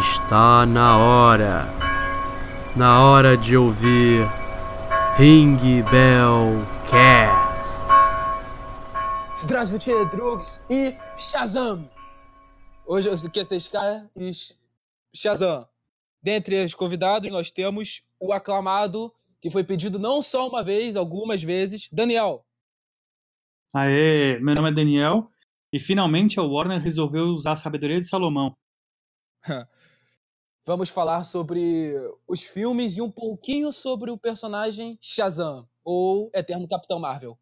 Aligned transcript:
Está 0.00 0.66
na 0.66 0.98
hora. 0.98 1.66
Na 2.76 3.02
hora 3.02 3.36
de 3.36 3.56
ouvir 3.56 4.26
Ring 5.16 5.56
Bell 5.90 6.64
Cast. 6.90 7.86
Здравствуйте, 9.34 10.04
Drugs 10.06 10.60
e 10.70 10.94
Shazam! 11.16 11.88
Hoje 12.86 13.08
eu 13.08 13.30
quero 13.30 13.46
ser 13.46 13.56
Sky 13.56 14.04
e 14.16 14.30
Shazam. 15.14 15.66
Dentre 16.22 16.64
os 16.64 16.74
convidados, 16.74 17.30
nós 17.30 17.50
temos 17.50 18.02
o 18.20 18.32
aclamado, 18.32 19.12
que 19.40 19.50
foi 19.50 19.64
pedido 19.64 19.98
não 19.98 20.20
só 20.20 20.48
uma 20.48 20.62
vez, 20.62 20.96
algumas 20.96 21.42
vezes, 21.42 21.88
Daniel. 21.92 22.44
Aê, 23.72 24.38
meu 24.40 24.54
nome 24.54 24.70
é 24.70 24.74
Daniel 24.74 25.30
e 25.72 25.78
finalmente 25.78 26.40
a 26.40 26.42
Warner 26.42 26.80
resolveu 26.80 27.26
usar 27.26 27.52
a 27.52 27.56
sabedoria 27.56 28.00
de 28.00 28.06
Salomão. 28.06 28.56
Vamos 30.65 30.89
falar 30.89 31.25
sobre 31.25 31.93
os 32.25 32.41
filmes 32.41 32.95
e 32.95 33.01
um 33.01 33.11
pouquinho 33.11 33.73
sobre 33.73 34.09
o 34.09 34.17
personagem 34.17 34.97
Shazam, 35.01 35.67
ou 35.83 36.31
Eterno 36.33 36.67
Capitão 36.69 36.99
Marvel. 36.99 37.37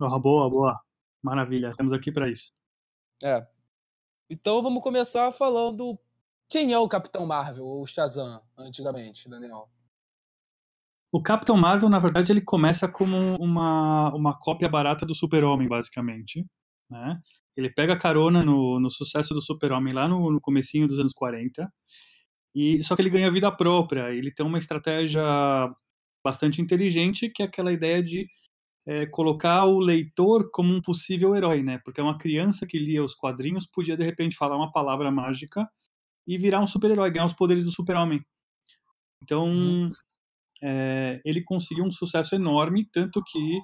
Oh, 0.00 0.20
boa, 0.20 0.48
boa. 0.48 0.80
Maravilha, 1.20 1.70
estamos 1.70 1.92
aqui 1.92 2.12
para 2.12 2.30
isso. 2.30 2.52
É. 3.24 3.44
Então 4.30 4.62
vamos 4.62 4.80
começar 4.80 5.32
falando 5.32 5.98
quem 6.48 6.72
é 6.72 6.78
o 6.78 6.88
Capitão 6.88 7.26
Marvel, 7.26 7.64
ou 7.64 7.84
Shazam, 7.84 8.40
antigamente, 8.56 9.28
Daniel. 9.28 9.68
O 11.10 11.20
Capitão 11.20 11.56
Marvel, 11.56 11.88
na 11.88 11.98
verdade, 11.98 12.30
ele 12.30 12.40
começa 12.40 12.86
como 12.86 13.36
uma, 13.40 14.14
uma 14.14 14.38
cópia 14.38 14.68
barata 14.68 15.04
do 15.04 15.14
Super-Homem, 15.14 15.66
basicamente. 15.66 16.46
Né? 16.88 17.20
Ele 17.58 17.68
pega 17.68 17.98
carona 17.98 18.44
no, 18.44 18.78
no 18.78 18.88
sucesso 18.88 19.34
do 19.34 19.42
Super-Homem 19.42 19.92
lá 19.92 20.06
no, 20.06 20.30
no 20.30 20.40
comecinho 20.40 20.86
dos 20.86 21.00
anos 21.00 21.12
40, 21.12 21.68
e 22.54 22.80
só 22.84 22.94
que 22.94 23.02
ele 23.02 23.10
ganha 23.10 23.32
vida 23.32 23.50
própria, 23.50 24.14
ele 24.14 24.32
tem 24.32 24.46
uma 24.46 24.58
estratégia 24.58 25.20
bastante 26.24 26.62
inteligente, 26.62 27.28
que 27.28 27.42
é 27.42 27.46
aquela 27.46 27.72
ideia 27.72 28.00
de 28.00 28.28
é, 28.86 29.06
colocar 29.06 29.64
o 29.64 29.80
leitor 29.80 30.50
como 30.52 30.72
um 30.72 30.80
possível 30.80 31.34
herói, 31.34 31.60
né? 31.60 31.80
Porque 31.84 32.00
uma 32.00 32.16
criança 32.16 32.64
que 32.64 32.78
lia 32.78 33.02
os 33.02 33.14
quadrinhos 33.14 33.66
podia, 33.66 33.96
de 33.96 34.04
repente, 34.04 34.36
falar 34.36 34.56
uma 34.56 34.70
palavra 34.70 35.10
mágica 35.10 35.68
e 36.26 36.38
virar 36.38 36.60
um 36.60 36.66
super-herói, 36.66 37.10
ganhar 37.10 37.26
os 37.26 37.32
poderes 37.32 37.64
do 37.64 37.72
super-homem. 37.72 38.24
Então, 39.20 39.48
uhum. 39.48 39.92
é, 40.62 41.20
ele 41.24 41.42
conseguiu 41.42 41.84
um 41.84 41.90
sucesso 41.90 42.36
enorme, 42.36 42.88
tanto 42.92 43.20
que 43.24 43.60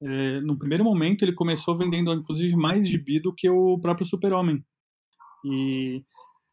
é, 0.00 0.40
no 0.40 0.56
primeiro 0.56 0.84
momento 0.84 1.22
ele 1.22 1.32
começou 1.32 1.76
vendendo 1.76 2.12
inclusive 2.12 2.54
mais 2.54 2.88
gibi 2.88 3.20
do 3.20 3.34
que 3.34 3.48
o 3.48 3.78
próprio 3.80 4.06
Super-Homem. 4.06 4.64
E 5.44 6.02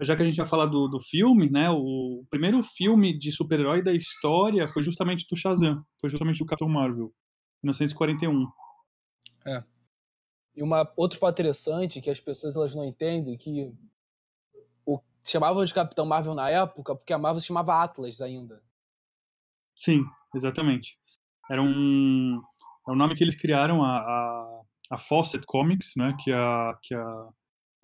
já 0.01 0.15
que 0.15 0.23
a 0.23 0.25
gente 0.25 0.37
vai 0.37 0.45
falar 0.45 0.65
do, 0.65 0.87
do 0.87 0.99
filme, 0.99 1.49
né, 1.49 1.69
o 1.69 2.25
primeiro 2.29 2.61
filme 2.61 3.17
de 3.17 3.31
super-herói 3.31 3.81
da 3.81 3.93
história 3.93 4.67
foi 4.67 4.81
justamente 4.81 5.25
do 5.29 5.35
Shazam, 5.35 5.83
foi 6.01 6.09
justamente 6.09 6.39
do 6.39 6.45
Capitão 6.45 6.67
Marvel, 6.67 7.13
1941. 7.63 8.47
É. 9.45 9.63
E 10.55 10.63
uma 10.63 10.91
outro 10.97 11.19
fato 11.19 11.33
interessante 11.33 12.01
que 12.01 12.09
as 12.09 12.19
pessoas 12.19 12.55
elas 12.55 12.75
não 12.75 12.85
entendem 12.85 13.37
que 13.37 13.71
o 14.85 14.99
chamavam 15.23 15.63
de 15.63 15.73
Capitão 15.73 16.05
Marvel 16.05 16.33
na 16.33 16.49
época 16.49 16.95
porque 16.95 17.13
a 17.13 17.17
Marvel 17.17 17.41
se 17.41 17.47
chamava 17.47 17.81
Atlas 17.81 18.21
ainda. 18.21 18.61
Sim, 19.75 20.03
exatamente. 20.33 20.97
Era 21.49 21.61
um 21.61 22.41
é 22.87 22.91
o 22.91 22.95
nome 22.95 23.15
que 23.15 23.23
eles 23.23 23.35
criaram, 23.35 23.83
a, 23.83 23.97
a, 23.97 24.61
a 24.91 24.97
Fawcett 24.97 25.45
Comics, 25.45 25.93
né, 25.97 26.15
que, 26.19 26.31
é 26.31 26.35
a, 26.35 26.77
que 26.81 26.93
é 26.93 26.97
a, 26.97 27.29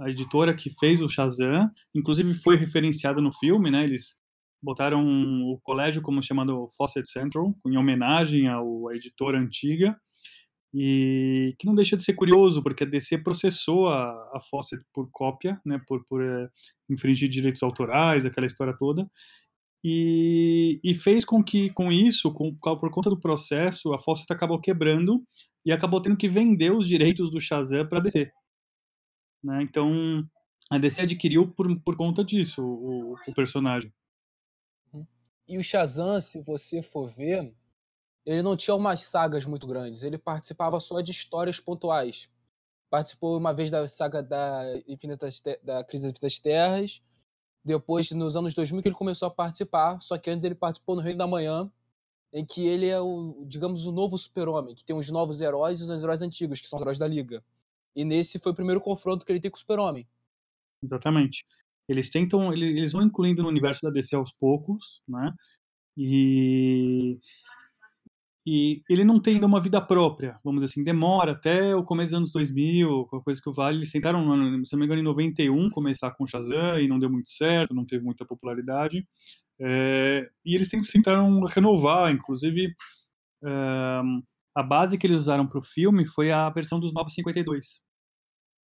a 0.02 0.10
editora 0.10 0.56
que 0.56 0.70
fez 0.80 1.02
o 1.02 1.10
Shazam, 1.10 1.70
inclusive 1.94 2.34
foi 2.34 2.56
referenciada 2.56 3.22
no 3.22 3.32
filme, 3.32 3.72
né, 3.72 3.84
eles 3.84 4.20
botaram 4.62 5.04
o 5.04 5.60
colégio 5.64 6.02
como 6.02 6.22
chamado 6.22 6.70
Fawcett 6.78 7.10
Central, 7.10 7.56
em 7.66 7.78
homenagem 7.78 8.48
ao, 8.48 8.90
à 8.90 8.96
editora 8.96 9.40
antiga, 9.40 10.00
e 10.74 11.54
que 11.60 11.66
não 11.66 11.76
deixa 11.76 11.98
de 11.98 12.04
ser 12.04 12.14
curioso, 12.14 12.64
porque 12.64 12.84
a 12.84 12.88
DC 12.88 13.18
processou 13.24 13.90
a, 13.90 14.10
a 14.34 14.40
Fawcett 14.50 14.82
por 14.94 15.10
cópia, 15.12 15.60
né, 15.66 15.82
por, 15.88 16.06
por 16.06 16.24
é, 16.24 16.48
infringir 16.90 17.28
direitos 17.28 17.62
autorais, 17.62 18.26
aquela 18.26 18.48
história 18.48 18.76
toda, 18.78 19.10
e, 19.84 20.80
e, 20.84 20.94
fez 20.94 21.26
com 21.26 21.44
que, 21.44 21.72
com 21.72 21.92
isso, 21.92 22.32
com, 22.32 22.56
por 22.56 22.92
conta 22.92 23.10
do 23.10 23.20
processo, 23.20 23.94
a 23.94 24.00
Fawcett 24.00 24.32
acabou 24.32 24.62
quebrando 24.62 25.24
e 25.66 25.72
acabou 25.72 26.02
tendo 26.02 26.18
que 26.18 26.30
vender 26.30 26.72
os 26.72 26.88
direitos 26.88 27.32
do 27.32 27.42
Shazam 27.42 27.88
para 27.88 28.00
a 28.00 28.02
DC. 28.02 28.32
Né? 29.44 29.64
Então, 29.64 30.24
a 30.70 30.78
DC 30.78 31.02
adquiriu 31.02 31.52
por, 31.52 31.80
por 31.82 31.96
conta 31.98 32.24
disso 32.24 32.64
o, 32.64 33.16
o 33.28 33.34
personagem. 33.34 33.92
E 35.48 35.58
o 35.58 35.64
Shazam, 35.64 36.22
se 36.22 36.42
você 36.44 36.82
for 36.82 37.10
ver, 37.10 37.54
ele 38.26 38.42
não 38.42 38.56
tinha 38.56 38.76
umas 38.76 39.02
sagas 39.02 39.46
muito 39.46 39.68
grandes, 39.68 40.04
ele 40.04 40.18
participava 40.18 40.80
só 40.80 41.02
de 41.02 41.12
histórias 41.12 41.60
pontuais. 41.60 42.30
Participou 42.90 43.38
uma 43.38 43.54
vez 43.54 43.72
da 43.72 43.88
saga 43.88 44.22
da, 44.22 44.64
Infinitas, 44.88 45.42
da 45.64 45.84
Crise 45.84 46.04
das 46.04 46.12
Infinitas 46.12 46.40
Terras, 46.40 47.02
depois, 47.64 48.10
nos 48.12 48.36
anos 48.36 48.54
2000, 48.54 48.82
que 48.82 48.88
ele 48.88 48.96
começou 48.96 49.28
a 49.28 49.32
participar, 49.32 50.02
só 50.02 50.18
que 50.18 50.30
antes 50.30 50.44
ele 50.44 50.56
participou 50.56 50.96
no 50.96 51.02
Reino 51.02 51.20
da 51.20 51.28
Manhã, 51.28 51.72
em 52.34 52.46
que 52.46 52.66
ele 52.66 52.88
é 52.88 53.00
o, 53.00 53.44
digamos, 53.46 53.86
o 53.86 53.92
novo 53.92 54.18
super-homem, 54.18 54.74
que 54.74 54.86
tem 54.86 54.96
os 54.96 55.10
novos 55.10 55.42
heróis 55.42 55.80
e 55.80 55.84
os 55.84 56.04
heróis 56.04 56.22
antigos, 56.22 56.62
que 56.62 56.68
são 56.68 56.78
os 56.78 56.82
heróis 56.82 56.98
da 56.98 57.08
Liga. 57.08 57.44
E 57.96 58.06
nesse 58.06 58.40
foi 58.40 58.52
o 58.52 58.56
primeiro 58.56 58.80
confronto 58.80 59.26
que 59.26 59.32
ele 59.32 59.40
tem 59.40 59.52
com 59.52 59.58
o 59.58 59.60
super-homem. 59.60 60.08
Exatamente. 60.82 61.46
Eles 61.88 62.10
tentam, 62.10 62.54
eles 62.54 62.94
vão 62.94 63.04
incluindo 63.04 63.44
no 63.44 63.50
universo 63.50 63.82
da 63.84 63.90
DC 63.90 64.16
aos 64.16 64.32
poucos, 64.32 65.02
né? 65.08 65.34
E 65.98 67.20
e 68.46 68.82
ele 68.90 69.04
não 69.04 69.20
tem 69.20 69.36
ainda 69.36 69.46
uma 69.46 69.62
vida 69.62 69.80
própria, 69.80 70.40
vamos 70.44 70.62
dizer 70.62 70.74
assim, 70.74 70.84
demora 70.84 71.34
até 71.34 71.76
o 71.76 71.84
começo 71.84 72.12
dos 72.12 72.18
anos 72.18 72.32
2000, 72.32 73.06
qualquer 73.06 73.24
coisa 73.24 73.42
que 73.42 73.50
o 73.50 73.54
Vale, 73.54 73.78
eles 73.78 73.92
tentaram, 73.92 74.24
se 74.66 74.74
não 74.74 74.80
me 74.80 74.86
engano, 74.86 75.02
em 75.02 75.04
91 75.04 75.70
começar 75.70 76.12
com 76.12 76.26
Shazam 76.26 76.80
e 76.80 76.88
não 76.88 76.98
deu 76.98 77.10
muito 77.10 77.30
certo, 77.30 77.76
não 77.76 77.86
teve 77.86 78.04
muita 78.04 78.26
popularidade, 78.26 79.08
é, 79.60 80.28
e 80.44 80.56
eles 80.56 80.70
tentaram 80.70 81.42
renovar, 81.42 82.12
inclusive 82.12 82.74
é, 83.44 84.02
a 84.56 84.64
base 84.64 84.98
que 84.98 85.06
eles 85.06 85.22
usaram 85.22 85.48
para 85.48 85.60
o 85.60 85.64
filme 85.64 86.06
foi 86.06 86.32
a 86.32 86.50
versão 86.50 86.80
dos 86.80 86.92
952, 86.94 87.84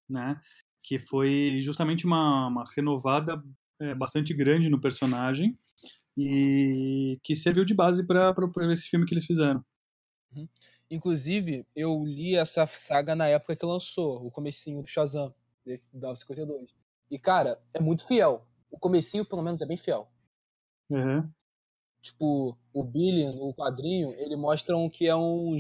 né, 0.09 0.39
que 0.83 0.97
foi 0.97 1.59
justamente 1.61 2.05
uma, 2.05 2.47
uma 2.47 2.65
renovada 2.75 3.39
é, 3.79 3.94
bastante 3.94 4.33
grande 4.33 4.69
no 4.69 4.81
personagem, 4.81 5.55
e 6.17 7.19
que 7.23 7.35
serviu 7.35 7.63
de 7.63 7.75
base 7.75 8.05
para 8.05 8.33
esse 8.72 8.88
filme 8.88 9.05
que 9.05 9.13
eles 9.13 9.25
fizeram. 9.25 9.63
Uhum. 10.35 10.47
Inclusive, 10.89 11.66
eu 11.75 12.03
li 12.03 12.35
essa 12.35 12.66
saga 12.66 13.16
na 13.16 13.28
época 13.28 13.55
que 13.55 13.66
lançou, 13.66 14.25
o 14.25 14.31
comecinho 14.31 14.81
do 14.81 14.88
Shazam, 14.88 15.33
desse 15.66 15.95
da 15.95 16.16
52. 16.16 16.73
E, 17.11 17.19
cara, 17.19 17.61
é 17.73 17.79
muito 17.79 18.07
fiel. 18.07 18.45
O 18.72 18.79
comecinho, 18.79 19.25
pelo 19.25 19.44
menos, 19.44 19.61
é 19.61 19.66
bem 19.66 19.77
fiel. 19.77 20.09
Uhum. 20.89 21.29
Tipo, 22.01 22.57
o 22.73 22.83
Billy, 22.83 23.25
no 23.25 23.53
quadrinho, 23.53 24.13
ele 24.13 24.35
mostra 24.35 24.75
que 24.89 25.07
é 25.07 25.16
um, 25.16 25.56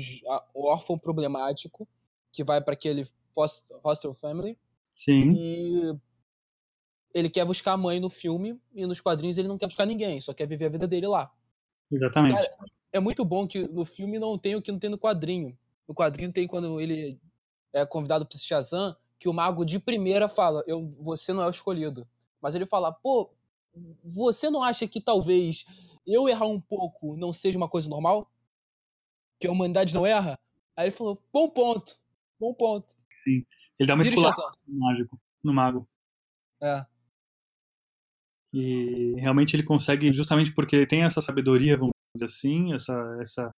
um 0.55 0.61
órfão 0.63 0.97
problemático 0.97 1.87
que 2.31 2.43
vai 2.43 2.61
para 2.61 2.73
aquele 2.73 3.07
foster 3.83 4.13
family. 4.13 4.57
Sim. 4.93 5.33
E 5.33 5.99
ele 7.17 7.29
quer 7.31 7.43
buscar 7.45 7.73
a 7.73 7.77
mãe 7.77 7.99
no 7.99 8.09
filme 8.09 8.61
e 8.75 8.85
nos 8.85 9.01
quadrinhos 9.01 9.39
ele 9.39 9.47
não 9.47 9.57
quer 9.57 9.65
buscar 9.65 9.87
ninguém, 9.87 10.21
só 10.21 10.35
quer 10.35 10.45
viver 10.47 10.65
a 10.65 10.69
vida 10.69 10.87
dele 10.87 11.07
lá. 11.07 11.31
Exatamente. 11.91 12.35
Cara, 12.35 12.55
é 12.93 12.99
muito 12.99 13.25
bom 13.25 13.47
que 13.47 13.67
no 13.67 13.85
filme 13.85 14.19
não 14.19 14.37
tem 14.37 14.55
o 14.55 14.61
que 14.61 14.71
não 14.71 14.77
tem 14.77 14.89
no 14.91 14.99
quadrinho. 14.99 15.57
No 15.87 15.95
quadrinho 15.95 16.31
tem 16.31 16.47
quando 16.47 16.79
ele 16.79 17.19
é 17.73 17.83
convidado 17.87 18.23
para 18.23 18.37
Shazam, 18.37 18.95
que 19.17 19.27
o 19.27 19.33
mago 19.33 19.65
de 19.65 19.79
primeira 19.79 20.29
fala: 20.29 20.63
eu, 20.67 20.93
você 20.99 21.33
não 21.33 21.41
é 21.41 21.47
o 21.47 21.49
escolhido. 21.49 22.07
Mas 22.39 22.53
ele 22.53 22.67
fala: 22.67 22.91
pô, 22.91 23.31
você 24.03 24.51
não 24.51 24.61
acha 24.61 24.87
que 24.87 25.01
talvez 25.01 25.65
eu 26.05 26.29
errar 26.29 26.45
um 26.45 26.61
pouco 26.61 27.17
não 27.17 27.33
seja 27.33 27.57
uma 27.57 27.67
coisa 27.67 27.89
normal? 27.89 28.29
Que 29.39 29.47
a 29.47 29.51
humanidade 29.51 29.95
não 29.95 30.05
erra? 30.05 30.37
Aí 30.75 30.85
ele 30.85 30.95
falou: 30.95 31.19
bom 31.33 31.49
ponto, 31.49 31.97
bom 32.39 32.53
ponto. 32.53 32.93
Sim. 33.11 33.43
Ele 33.79 33.87
dá 33.87 33.95
uma 33.95 34.03
esculacha 34.03 34.41
no 34.67 34.79
mágico, 34.79 35.19
no 35.43 35.53
mago. 35.53 35.87
É. 36.61 36.85
E 38.59 39.13
realmente 39.19 39.55
ele 39.55 39.61
consegue, 39.61 40.11
justamente 40.11 40.51
porque 40.51 40.75
ele 40.75 40.87
tem 40.87 41.03
essa 41.03 41.21
sabedoria, 41.21 41.77
vamos 41.77 41.93
dizer 42.15 42.25
assim, 42.25 42.73
essa, 42.73 43.17
essa, 43.21 43.51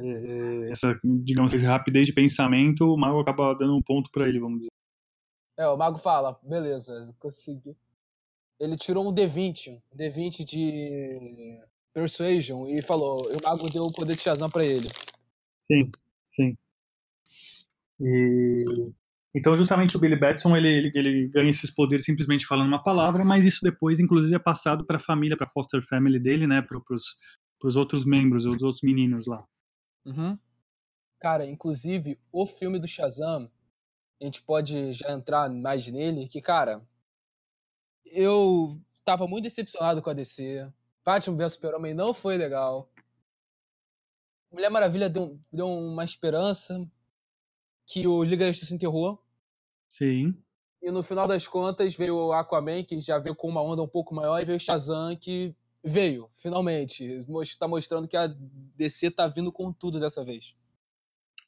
é, 0.00 0.70
essa 0.72 0.98
digamos, 1.04 1.52
essa 1.52 1.68
rapidez 1.68 2.08
de 2.08 2.12
pensamento, 2.12 2.82
o 2.92 2.96
mago 2.96 3.20
acaba 3.20 3.54
dando 3.54 3.76
um 3.76 3.82
ponto 3.82 4.10
para 4.10 4.28
ele, 4.28 4.40
vamos 4.40 4.58
dizer. 4.58 4.70
É, 5.56 5.68
o 5.68 5.76
mago 5.76 5.98
fala, 5.98 6.36
beleza, 6.42 7.14
consegui. 7.20 7.76
Ele 8.58 8.74
tirou 8.76 9.08
um 9.08 9.14
D20, 9.14 9.80
um 9.92 9.96
D20 9.96 10.44
de 10.44 11.60
Persuasion 11.94 12.66
e 12.66 12.82
falou, 12.82 13.20
o 13.20 13.48
mago 13.48 13.70
deu 13.70 13.84
o 13.84 13.92
poder 13.92 14.16
de 14.16 14.22
Shazam 14.22 14.50
pra 14.50 14.64
ele. 14.64 14.88
Sim, 15.70 15.90
sim. 16.30 16.58
E 18.00 18.64
Então, 19.34 19.54
justamente 19.56 19.96
o 19.96 20.00
Billy 20.00 20.18
Batson, 20.18 20.56
ele, 20.56 20.68
ele, 20.68 20.92
ele, 20.94 21.28
ganha 21.28 21.50
esses 21.50 21.70
poderes 21.70 22.04
simplesmente 22.04 22.46
falando 22.46 22.68
uma 22.68 22.82
palavra, 22.82 23.24
mas 23.24 23.44
isso 23.44 23.60
depois, 23.62 24.00
inclusive, 24.00 24.34
é 24.34 24.38
passado 24.38 24.86
para 24.86 24.96
a 24.96 25.00
família, 25.00 25.36
para 25.36 25.46
foster 25.46 25.82
family 25.82 26.18
dele, 26.18 26.46
né, 26.46 26.62
para 26.62 26.78
os 26.78 27.76
outros 27.76 28.04
membros, 28.04 28.46
os 28.46 28.62
outros 28.62 28.82
meninos 28.82 29.26
lá. 29.26 29.44
Uhum. 30.06 30.38
Cara, 31.20 31.46
inclusive, 31.46 32.18
o 32.32 32.46
filme 32.46 32.78
do 32.78 32.88
Shazam, 32.88 33.50
a 34.20 34.24
gente 34.24 34.42
pode 34.42 34.94
já 34.94 35.12
entrar 35.12 35.48
mais 35.50 35.86
nele, 35.88 36.26
que, 36.26 36.40
cara, 36.40 36.82
eu 38.06 38.80
tava 39.04 39.26
muito 39.26 39.44
decepcionado 39.44 40.00
com 40.00 40.10
a 40.10 40.14
DC. 40.14 40.66
Batman 41.04 41.36
vs 41.36 41.52
Super-Homem 41.54 41.94
não 41.94 42.14
foi 42.14 42.36
legal. 42.36 42.90
Mulher 44.50 44.70
Maravilha 44.70 45.10
deu, 45.10 45.38
deu 45.52 45.68
uma 45.68 46.04
esperança 46.04 46.90
que 47.88 48.06
o 48.06 48.22
Liga 48.22 48.44
da 48.44 48.52
Justiça 48.52 48.74
enterrou. 48.74 49.18
Sim. 49.88 50.34
E 50.82 50.90
no 50.90 51.02
final 51.02 51.26
das 51.26 51.48
contas 51.48 51.96
veio 51.96 52.16
o 52.16 52.32
Aquaman, 52.32 52.84
que 52.84 53.00
já 53.00 53.18
veio 53.18 53.34
com 53.34 53.48
uma 53.48 53.62
onda 53.62 53.82
um 53.82 53.88
pouco 53.88 54.14
maior, 54.14 54.40
e 54.40 54.44
veio 54.44 54.58
o 54.58 54.60
Shazam, 54.60 55.16
que 55.16 55.54
veio, 55.82 56.28
finalmente. 56.36 57.04
Está 57.42 57.66
mostrando 57.66 58.06
que 58.06 58.16
a 58.16 58.26
DC 58.76 59.10
tá 59.10 59.26
vindo 59.26 59.50
com 59.50 59.72
tudo 59.72 59.98
dessa 59.98 60.22
vez. 60.22 60.54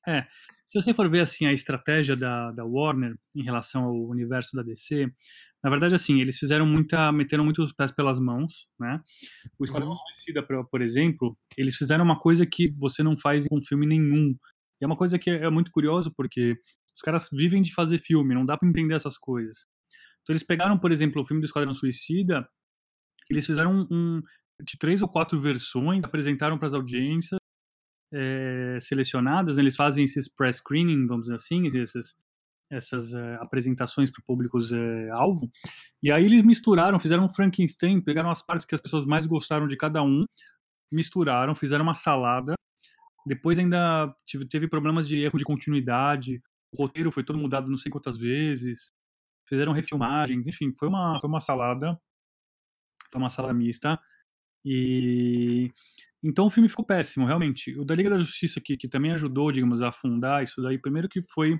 É, 0.07 0.27
se 0.67 0.81
você 0.81 0.95
for 0.95 1.11
ver 1.11 1.21
assim 1.21 1.47
a 1.47 1.53
estratégia 1.53 2.17
da, 2.17 2.51
da 2.53 2.65
Warner 2.65 3.15
em 3.37 3.43
relação 3.43 3.85
ao 3.85 3.95
universo 3.95 4.57
da 4.57 4.63
DC, 4.63 5.13
na 5.63 5.69
verdade 5.69 5.95
assim, 5.95 6.21
eles 6.21 6.39
fizeram 6.39 6.65
muita, 6.65 7.13
meteram 7.13 7.45
muito 7.45 7.63
os 7.63 7.73
pés 7.73 7.91
pelas 7.91 8.19
mãos, 8.19 8.67
né? 8.79 8.99
O 9.59 9.65
Esquadrão. 9.65 9.95
Suicida, 9.95 10.43
por 10.43 10.81
exemplo, 10.81 11.37
eles 11.57 11.77
fizeram 11.77 12.03
uma 12.03 12.19
coisa 12.19 12.47
que 12.47 12.73
você 12.79 13.03
não 13.03 13.15
faz 13.15 13.45
em 13.45 13.55
um 13.55 13.63
filme 13.63 13.87
nenhum. 13.87 14.35
E 14.81 14.85
é 14.85 14.87
uma 14.87 14.97
coisa 14.97 15.19
que 15.19 15.31
é 15.31 15.51
muito 15.51 15.71
curioso 15.71 16.13
porque 16.17 16.57
os 16.95 17.03
caras 17.03 17.29
vivem 17.33 17.63
de 17.63 17.73
fazer 17.73 17.99
filme, 17.99 18.35
não 18.35 18.45
dá 18.45 18.57
para 18.57 18.69
entender 18.69 18.95
essas 18.95 19.17
coisas. 19.19 19.65
Então 20.23 20.35
eles 20.35 20.43
pegaram, 20.43 20.79
por 20.79 20.93
exemplo, 20.93 21.23
o 21.23 21.25
filme 21.25 21.41
do 21.41 21.47
Esquadrão 21.47 21.75
Suicida, 21.75 22.49
eles 23.31 23.47
fizeram 23.47 23.87
um, 23.91 24.21
de 24.63 24.77
três 24.79 25.03
ou 25.03 25.09
quatro 25.09 25.41
versões, 25.41 26.05
apresentaram 26.05 26.59
para 26.59 26.67
as 26.67 26.75
audiências 26.75 27.39
é, 28.13 28.79
selecionadas, 28.81 29.57
né? 29.57 29.63
eles 29.63 29.77
fazem 29.77 30.05
esses 30.05 30.29
press 30.29 30.57
screening, 30.57 31.07
vamos 31.07 31.23
dizer 31.23 31.37
assim, 31.37 31.67
esses, 31.69 32.17
essas 32.71 33.13
é, 33.13 33.35
apresentações 33.37 34.11
para 34.11 34.23
públicos 34.27 34.73
é, 34.73 35.11
alvo. 35.11 35.51
E 36.03 36.11
aí 36.11 36.25
eles 36.25 36.43
misturaram, 36.43 36.99
fizeram 36.99 37.25
um 37.25 37.29
Frankenstein, 37.29 38.01
pegaram 38.01 38.31
as 38.31 38.43
partes 38.43 38.67
que 38.67 38.75
as 38.75 38.81
pessoas 38.81 39.05
mais 39.05 39.27
gostaram 39.27 39.67
de 39.67 39.77
cada 39.77 40.03
um, 40.03 40.25
misturaram, 40.91 41.55
fizeram 41.55 41.85
uma 41.85 41.95
salada. 41.95 42.55
Depois 43.27 43.59
ainda 43.59 44.15
tive, 44.27 44.47
teve 44.47 44.69
problemas 44.69 45.07
de 45.07 45.19
erro 45.21 45.39
de 45.39 45.45
continuidade, 45.45 46.43
o 46.73 46.83
roteiro 46.83 47.11
foi 47.11 47.25
todo 47.25 47.39
mudado 47.39 47.69
não 47.69 47.77
sei 47.77 47.91
quantas 47.91 48.17
vezes, 48.17 48.93
fizeram 49.49 49.73
refilmagens, 49.73 50.47
enfim, 50.47 50.73
foi 50.73 50.89
uma, 50.89 51.19
foi 51.21 51.29
uma 51.29 51.41
salada, 51.41 52.01
foi 53.11 53.21
uma 53.21 53.31
salada 53.31 53.55
mista. 53.55 54.01
E 54.65 55.71
então 56.23 56.47
o 56.47 56.51
filme 56.51 56.69
ficou 56.69 56.85
péssimo, 56.85 57.27
realmente. 57.27 57.77
O 57.79 57.85
da 57.85 57.95
Liga 57.95 58.11
da 58.11 58.19
Justiça, 58.19 58.61
que, 58.61 58.77
que 58.77 58.89
também 58.89 59.13
ajudou, 59.13 59.51
digamos, 59.51 59.81
a 59.83 59.89
afundar 59.89 60.45
isso 60.45 60.61
daí, 60.63 60.79
primeiro 60.79 61.09
que 61.09 61.23
foi 61.33 61.59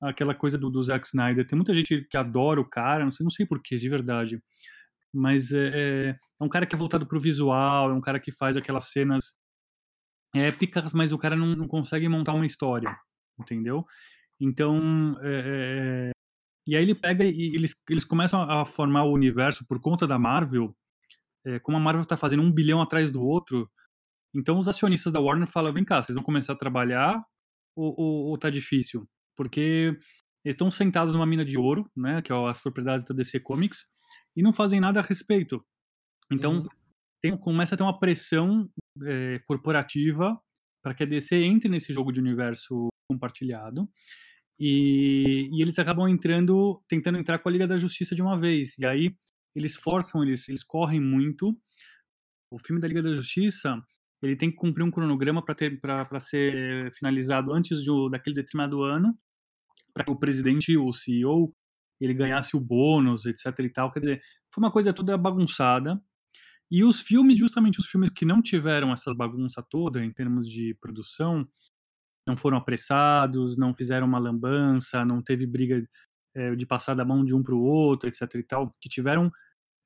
aquela 0.00 0.34
coisa 0.34 0.56
do, 0.56 0.70
do 0.70 0.82
Zack 0.82 1.06
Snyder. 1.06 1.46
Tem 1.46 1.56
muita 1.56 1.74
gente 1.74 2.06
que 2.08 2.16
adora 2.16 2.60
o 2.60 2.68
cara, 2.68 3.04
não 3.04 3.10
sei, 3.10 3.24
não 3.24 3.30
sei 3.30 3.44
porquê, 3.44 3.76
de 3.76 3.88
verdade. 3.88 4.40
Mas 5.12 5.52
é, 5.52 5.68
é, 5.74 6.08
é 6.40 6.44
um 6.44 6.48
cara 6.48 6.66
que 6.66 6.74
é 6.74 6.78
voltado 6.78 7.06
pro 7.06 7.20
visual, 7.20 7.90
é 7.90 7.94
um 7.94 8.00
cara 8.00 8.20
que 8.20 8.30
faz 8.32 8.56
aquelas 8.56 8.90
cenas 8.92 9.36
épicas, 10.34 10.92
mas 10.92 11.12
o 11.12 11.18
cara 11.18 11.36
não, 11.36 11.54
não 11.56 11.68
consegue 11.68 12.08
montar 12.08 12.34
uma 12.34 12.46
história, 12.46 12.96
entendeu? 13.38 13.84
Então, 14.40 15.14
é, 15.20 16.10
é, 16.10 16.10
e 16.66 16.76
aí 16.76 16.82
ele 16.82 16.94
pega 16.94 17.24
e 17.24 17.54
eles, 17.54 17.74
eles 17.88 18.04
começam 18.04 18.42
a 18.42 18.64
formar 18.64 19.04
o 19.04 19.12
universo 19.12 19.66
por 19.66 19.80
conta 19.80 20.06
da 20.06 20.18
Marvel, 20.18 20.76
é, 21.46 21.58
como 21.58 21.76
a 21.76 21.80
Marvel 21.80 22.02
está 22.02 22.16
fazendo 22.16 22.42
um 22.42 22.52
bilhão 22.52 22.80
atrás 22.80 23.10
do 23.10 23.22
outro, 23.22 23.70
então 24.34 24.58
os 24.58 24.68
acionistas 24.68 25.12
da 25.12 25.20
Warner 25.20 25.48
falam, 25.48 25.72
vem 25.72 25.84
cá, 25.84 26.02
vocês 26.02 26.14
vão 26.14 26.24
começar 26.24 26.52
a 26.52 26.56
trabalhar 26.56 27.22
ou, 27.74 27.94
ou, 27.98 28.26
ou 28.26 28.38
tá 28.38 28.50
difícil? 28.50 29.08
Porque 29.36 29.96
eles 30.44 30.54
estão 30.54 30.70
sentados 30.70 31.14
numa 31.14 31.26
mina 31.26 31.44
de 31.44 31.58
ouro, 31.58 31.90
né, 31.96 32.22
que 32.22 32.32
é 32.32 32.48
as 32.48 32.60
propriedades 32.60 33.04
da 33.04 33.14
DC 33.14 33.40
Comics, 33.40 33.86
e 34.36 34.42
não 34.42 34.52
fazem 34.52 34.80
nada 34.80 35.00
a 35.00 35.02
respeito. 35.02 35.64
Então 36.30 36.58
uhum. 36.58 36.68
tem, 37.22 37.36
começa 37.36 37.74
a 37.74 37.78
ter 37.78 37.84
uma 37.84 37.98
pressão 37.98 38.68
é, 39.06 39.38
corporativa 39.46 40.38
para 40.82 40.94
que 40.94 41.02
a 41.02 41.06
DC 41.06 41.36
entre 41.36 41.68
nesse 41.68 41.92
jogo 41.92 42.12
de 42.12 42.20
universo 42.20 42.88
compartilhado. 43.10 43.88
E, 44.58 45.48
e, 45.52 45.62
eles 45.62 45.78
acabam 45.78 46.08
entrando, 46.08 46.82
tentando 46.88 47.18
entrar 47.18 47.38
com 47.38 47.48
a 47.48 47.52
Liga 47.52 47.66
da 47.66 47.78
Justiça 47.78 48.14
de 48.14 48.22
uma 48.22 48.38
vez. 48.38 48.76
E 48.78 48.86
aí 48.86 49.14
eles 49.54 49.76
forçam, 49.76 50.22
eles, 50.22 50.48
eles 50.48 50.64
correm 50.64 51.00
muito. 51.00 51.56
O 52.50 52.58
filme 52.58 52.80
da 52.80 52.88
Liga 52.88 53.02
da 53.02 53.14
Justiça 53.14 53.80
ele 54.22 54.36
tem 54.36 54.50
que 54.50 54.56
cumprir 54.56 54.82
um 54.82 54.90
cronograma 54.90 55.44
para 55.44 56.20
ser 56.20 56.92
finalizado 56.92 57.52
antes 57.52 57.82
de, 57.82 57.90
daquele 58.10 58.34
determinado 58.34 58.82
ano, 58.82 59.16
para 59.94 60.04
que 60.04 60.10
o 60.10 60.18
presidente, 60.18 60.76
o 60.76 60.92
CEO, 60.92 61.54
ele 62.00 62.14
ganhasse 62.14 62.56
o 62.56 62.60
bônus, 62.60 63.26
etc 63.26 63.56
e 63.60 63.70
tal. 63.70 63.92
Quer 63.92 64.00
dizer, 64.00 64.22
foi 64.52 64.62
uma 64.62 64.72
coisa 64.72 64.92
toda 64.92 65.16
bagunçada. 65.16 66.02
E 66.70 66.84
os 66.84 67.00
filmes, 67.00 67.38
justamente 67.38 67.80
os 67.80 67.86
filmes 67.86 68.10
que 68.10 68.24
não 68.24 68.42
tiveram 68.42 68.92
essa 68.92 69.14
bagunça 69.14 69.62
toda 69.62 70.04
em 70.04 70.12
termos 70.12 70.48
de 70.48 70.74
produção, 70.80 71.48
não 72.26 72.36
foram 72.36 72.58
apressados, 72.58 73.56
não 73.56 73.74
fizeram 73.74 74.06
uma 74.06 74.18
lambança, 74.18 75.04
não 75.04 75.22
teve 75.22 75.46
briga 75.46 75.82
é, 76.34 76.54
de 76.54 76.66
passar 76.66 76.94
da 76.94 77.04
mão 77.04 77.24
de 77.24 77.34
um 77.34 77.42
para 77.42 77.54
o 77.54 77.62
outro, 77.62 78.08
etc 78.08 78.34
e 78.34 78.42
tal, 78.42 78.74
que 78.80 78.88
tiveram 78.88 79.32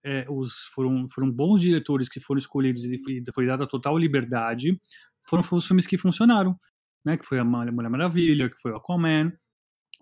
é, 0.05 0.27
os, 0.29 0.53
foram, 0.75 1.09
foram 1.09 1.31
bons 1.31 1.61
diretores 1.61 2.09
que 2.09 2.21
foram 2.21 2.39
escolhidos 2.39 2.83
e 2.85 2.99
foi, 3.03 3.23
foi 3.33 3.47
dada 3.47 3.67
total 3.67 3.97
liberdade, 3.97 4.81
foram, 5.25 5.43
foram 5.43 5.59
os 5.59 5.67
filmes 5.67 5.87
que 5.87 5.97
funcionaram, 5.97 6.59
né? 7.05 7.17
Que 7.17 7.25
foi 7.25 7.39
a 7.39 7.45
Mulher 7.45 7.73
Maravilha, 7.73 8.51
que 8.51 8.61
foi 8.61 8.73
o 8.73 8.77
Aquaman, 8.77 9.33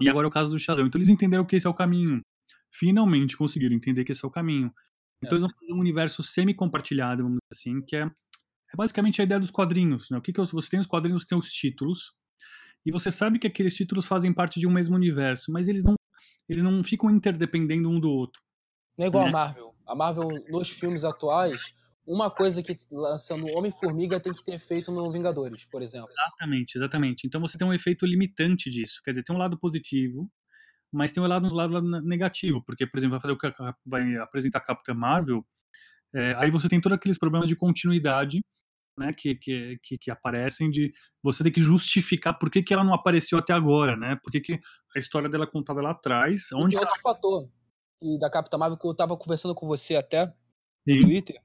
e 0.01 0.09
agora 0.09 0.27
é 0.27 0.29
o 0.29 0.33
caso 0.33 0.51
do 0.51 0.59
Shazam. 0.59 0.87
Então 0.87 0.99
eles 0.99 1.11
entenderam 1.11 1.45
que 1.45 1.57
esse 1.57 1.67
é 1.67 1.71
o 1.71 1.75
caminho. 1.75 2.23
Finalmente 2.73 3.37
conseguiram 3.37 3.77
entender 3.77 4.05
que 4.05 4.13
esse 4.13 4.25
é 4.25 4.29
o 4.29 4.31
caminho. 4.31 4.73
Então 5.23 5.37
eles 5.37 5.43
vão 5.43 5.59
fazer 5.59 5.73
um 5.73 5.81
universo 5.81 6.23
semi-compartilhado, 6.23 7.23
vamos 7.23 7.39
dizer 7.51 7.61
assim, 7.61 7.83
que 7.85 7.97
é, 7.97 8.03
é 8.03 8.77
basicamente 8.77 9.21
a 9.21 9.25
ideia 9.25 9.41
dos 9.41 9.51
quadrinhos. 9.51 10.09
Né? 10.11 10.19
O 10.19 10.23
que, 10.23 10.33
que 10.33 10.41
você 10.41 10.71
tem 10.71 10.81
os 10.81 10.87
quadrinhos, 10.87 11.23
você 11.23 11.29
tem 11.29 11.39
os 11.39 11.53
títulos, 11.53 12.13
e 12.85 12.91
você 12.91 13.13
sabe 13.13 13.39
que 13.39 13.47
aqueles 13.47 13.75
títulos 13.75 14.07
fazem 14.07 14.33
parte 14.33 14.59
de 14.59 14.67
um 14.67 14.73
mesmo 14.73 14.97
universo, 14.97 15.53
mas 15.53 15.69
eles 15.69 15.85
não, 15.85 15.95
eles 16.49 16.63
não 16.63 16.83
ficam 16.83 17.11
interdependendo 17.11 17.91
um 17.91 18.01
do 18.01 18.11
outro. 18.11 18.41
Não 18.97 19.05
é 19.05 19.09
igual 19.09 19.25
né? 19.25 19.29
a 19.29 19.33
Marvel. 19.33 19.75
A 19.87 19.95
Marvel, 19.95 20.29
nos 20.49 20.71
filmes 20.71 21.05
atuais, 21.05 21.75
uma 22.07 22.31
coisa 22.31 22.63
que 22.63 22.77
lançando 22.91 23.47
Homem-Formiga 23.49 24.19
tem 24.19 24.33
que 24.33 24.43
ter 24.43 24.59
feito 24.59 24.91
no 24.91 25.11
Vingadores, 25.11 25.65
por 25.65 25.83
exemplo. 25.83 26.09
Exatamente, 26.11 26.77
exatamente. 26.77 27.27
Então 27.27 27.41
você 27.41 27.59
tem 27.59 27.67
um 27.67 27.73
efeito 27.73 28.07
limitante 28.07 28.71
disso. 28.71 29.01
Quer 29.05 29.11
dizer, 29.11 29.23
tem 29.23 29.37
um 29.37 29.39
lado 29.39 29.59
positivo, 29.59 30.31
mas 30.93 31.13
tem 31.13 31.23
um 31.23 31.27
lado, 31.27 31.53
lado 31.53 31.81
negativo, 32.03 32.63
porque, 32.65 32.87
por 32.87 32.99
exemplo, 32.99 33.13
vai 33.13 33.21
fazer 33.21 33.33
o 33.33 33.39
que 33.39 33.53
vai 33.87 34.17
apresentar 34.17 34.59
a 34.59 34.63
Capitã 34.63 34.95
Marvel, 34.95 35.45
é, 36.15 36.35
aí 36.37 36.51
você 36.51 36.69
tem 36.69 36.81
todos 36.81 36.97
aqueles 36.97 37.19
problemas 37.19 37.49
de 37.49 37.57
continuidade, 37.57 38.41
né, 38.99 39.13
que, 39.13 39.35
que, 39.35 39.79
que, 39.83 39.99
que, 39.99 40.11
aparecem 40.11 40.71
de 40.71 40.93
você 41.23 41.43
ter 41.43 41.51
que 41.51 41.61
justificar 41.61 42.39
por 42.39 42.51
que, 42.51 42.63
que 42.63 42.75
ela 42.75 42.85
não 42.85 42.93
apareceu 42.93 43.39
até 43.39 43.53
agora, 43.53 43.97
né? 43.97 44.19
Por 44.23 44.31
que, 44.31 44.41
que 44.41 44.61
a 44.95 44.99
história 44.99 45.29
dela 45.29 45.45
é 45.45 45.51
contada 45.51 45.81
lá 45.81 45.93
atrás. 45.93 46.53
Onde 46.53 46.77
e 46.77 46.79
outro 46.79 46.95
ela... 46.95 47.15
fator 47.15 47.49
e 48.03 48.19
da 48.19 48.31
Capitã 48.31 48.59
Marvel 48.59 48.79
que 48.79 48.87
eu 48.87 48.95
tava 48.95 49.17
conversando 49.17 49.55
com 49.55 49.67
você 49.67 49.97
até 49.97 50.27
Sim. 50.89 50.97
no 50.97 51.01
Twitter. 51.03 51.41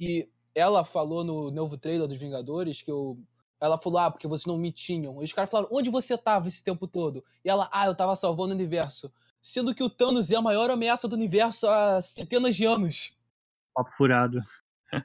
E 0.00 0.28
ela 0.54 0.84
falou 0.84 1.24
no 1.24 1.50
novo 1.50 1.76
trailer 1.76 2.06
dos 2.06 2.18
Vingadores 2.18 2.82
que 2.82 2.90
eu. 2.90 3.18
Ela 3.62 3.78
falou, 3.78 4.00
ah, 4.00 4.10
porque 4.10 4.26
vocês 4.26 4.44
não 4.44 4.58
me 4.58 4.72
tinham. 4.72 5.22
E 5.22 5.24
os 5.24 5.32
caras 5.32 5.48
falaram, 5.48 5.68
onde 5.70 5.88
você 5.88 6.18
tava 6.18 6.48
esse 6.48 6.64
tempo 6.64 6.88
todo? 6.88 7.24
E 7.44 7.48
ela, 7.48 7.70
ah, 7.72 7.86
eu 7.86 7.94
tava 7.94 8.16
salvando 8.16 8.50
o 8.52 8.56
universo. 8.56 9.12
Sendo 9.40 9.72
que 9.72 9.84
o 9.84 9.88
Thanos 9.88 10.32
é 10.32 10.36
a 10.36 10.42
maior 10.42 10.68
ameaça 10.68 11.06
do 11.06 11.14
universo 11.14 11.68
há 11.68 12.00
centenas 12.00 12.56
de 12.56 12.64
anos. 12.64 13.16
Papo 13.72 13.92
furado. 13.92 14.40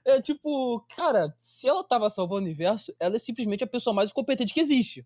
É 0.04 0.20
tipo, 0.20 0.84
cara, 0.96 1.36
se 1.38 1.70
ela 1.70 1.84
tava 1.84 2.10
salvando 2.10 2.42
o 2.42 2.46
universo, 2.46 2.92
ela 3.00 3.16
é 3.16 3.20
simplesmente 3.20 3.64
a 3.64 3.68
pessoa 3.68 3.94
mais 3.94 4.12
competente 4.12 4.56
que 4.56 4.60
existe. 4.60 5.06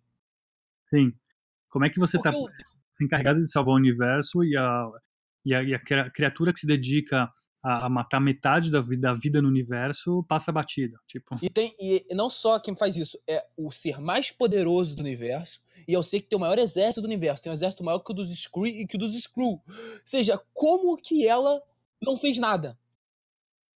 Sim. 0.85 1.11
Como 1.69 1.83
é 1.83 1.89
que 1.89 1.99
você 1.99 2.17
Porque 2.17 2.31
tá 2.31 2.37
eu... 2.37 3.05
encarregado 3.05 3.41
de 3.41 3.51
salvar 3.51 3.73
o 3.73 3.77
universo 3.77 4.45
e 4.45 4.55
a, 4.55 4.89
e 5.45 5.53
a, 5.53 5.61
e 5.61 5.75
a 5.75 6.09
criatura 6.09 6.53
que 6.53 6.59
se 6.61 6.65
dedica 6.65 7.29
a, 7.63 7.85
a 7.85 7.89
matar 7.89 8.19
metade 8.19 8.71
da 8.71 8.81
vida, 8.81 9.01
da 9.01 9.13
vida 9.13 9.41
no 9.41 9.47
universo 9.47 10.23
passa 10.23 10.51
batida. 10.51 10.99
Tipo. 11.07 11.37
E, 11.41 11.49
tem, 11.49 11.75
e 11.79 12.05
não 12.13 12.29
só 12.29 12.59
quem 12.59 12.75
faz 12.75 12.97
isso, 12.97 13.19
é 13.27 13.45
o 13.55 13.71
ser 13.71 13.99
mais 13.99 14.31
poderoso 14.31 14.95
do 14.95 15.01
universo, 15.01 15.61
e 15.87 15.93
eu 15.93 16.01
sei 16.01 16.21
que 16.21 16.27
tem 16.27 16.37
o 16.37 16.39
maior 16.39 16.57
exército 16.57 17.01
do 17.01 17.07
universo, 17.07 17.43
tem 17.43 17.51
um 17.51 17.53
exército 17.53 17.83
maior 17.83 17.99
que 17.99 18.11
o 18.11 18.15
dos 18.15 18.31
Skrull 18.31 18.67
e 18.67 18.87
que 18.87 18.95
o 18.95 18.99
dos 18.99 19.15
Skrull. 19.15 19.61
Ou 19.67 20.01
seja, 20.05 20.41
como 20.53 20.97
que 20.97 21.27
ela 21.27 21.61
não 22.01 22.17
fez 22.17 22.37
nada? 22.37 22.77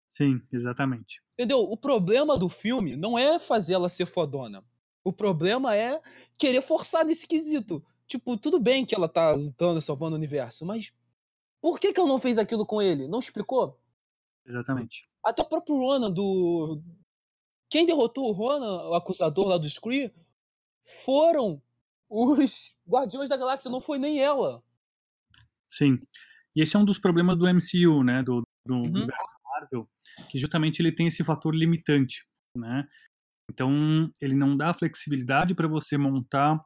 Sim, 0.10 0.42
exatamente. 0.52 1.22
Entendeu? 1.34 1.60
O 1.60 1.76
problema 1.76 2.38
do 2.38 2.48
filme 2.48 2.96
não 2.96 3.20
é 3.20 3.38
fazer 3.38 3.74
ela 3.74 3.90
ser 3.90 4.06
fodona. 4.06 4.64
O 5.04 5.12
problema 5.12 5.76
é 5.76 6.02
querer 6.38 6.62
forçar 6.62 7.06
nesse 7.06 7.28
quesito. 7.28 7.84
Tipo, 8.08 8.38
tudo 8.38 8.60
bem 8.60 8.86
que 8.86 8.96
ela 8.96 9.10
tá 9.10 9.32
lutando, 9.34 9.82
salvando 9.82 10.16
o 10.16 10.18
universo, 10.18 10.66
mas 10.66 10.92
por 11.66 11.80
que, 11.80 11.92
que 11.92 12.00
ela 12.00 12.08
não 12.08 12.20
fez 12.20 12.38
aquilo 12.38 12.64
com 12.64 12.80
ele? 12.80 13.08
Não 13.08 13.18
explicou? 13.18 13.82
Exatamente. 14.46 15.10
Até 15.26 15.42
o 15.42 15.50
próprio 15.50 15.76
Ronan 15.78 16.12
do. 16.12 16.80
Quem 17.72 17.88
derrotou 17.88 18.30
o 18.30 18.34
Ronan, 18.34 18.88
o 18.90 18.94
acusador 18.94 19.48
lá 19.48 19.58
do 19.58 19.68
Scree, 19.68 20.14
foram 21.04 21.60
os 22.08 22.78
Guardiões 22.88 23.30
da 23.30 23.36
Galáxia, 23.36 23.72
não 23.72 23.82
foi 23.82 23.98
nem 23.98 24.22
ela. 24.22 24.64
Sim. 25.68 26.00
E 26.56 26.62
esse 26.62 26.76
é 26.76 26.80
um 26.80 26.86
dos 26.86 27.00
problemas 27.00 27.36
do 27.36 27.48
MCU, 27.52 28.04
né? 28.04 28.22
Do, 28.22 28.44
do 28.64 28.76
Uhum. 28.76 28.84
universo 28.84 29.26
Marvel, 29.44 29.90
que 30.30 30.38
justamente 30.38 30.84
ele 30.84 30.92
tem 30.92 31.08
esse 31.08 31.24
fator 31.24 31.56
limitante, 31.56 32.28
né? 32.56 32.88
Então, 33.50 33.72
ele 34.22 34.36
não 34.36 34.56
dá 34.56 34.72
flexibilidade 34.72 35.56
para 35.56 35.68
você 35.68 35.98
montar 35.98 36.64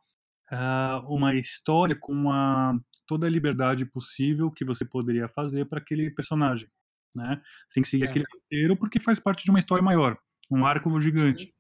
ah, 0.52 1.02
uma 1.08 1.36
história 1.36 1.98
com 1.98 2.30
a, 2.30 2.78
toda 3.10 3.26
a 3.26 3.30
liberdade 3.30 3.84
possível 3.88 4.52
que 4.52 4.64
você 4.64 4.86
poderia 4.86 5.28
fazer 5.28 5.66
para 5.66 5.80
aquele 5.80 6.12
personagem, 6.12 6.70
né? 7.16 7.42
Você 7.68 7.74
tem 7.74 7.84
que 7.84 7.90
seguir 7.90 8.06
É. 8.06 8.10
aquele 8.10 8.26
roteiro 8.32 8.78
porque 8.78 9.00
faz 9.00 9.20
parte 9.20 9.44
de 9.44 9.50
uma 9.50 9.58
história 9.58 9.84
maior, 9.84 10.16
um 10.52 10.64
arco 10.64 11.02
gigante, 11.02 11.52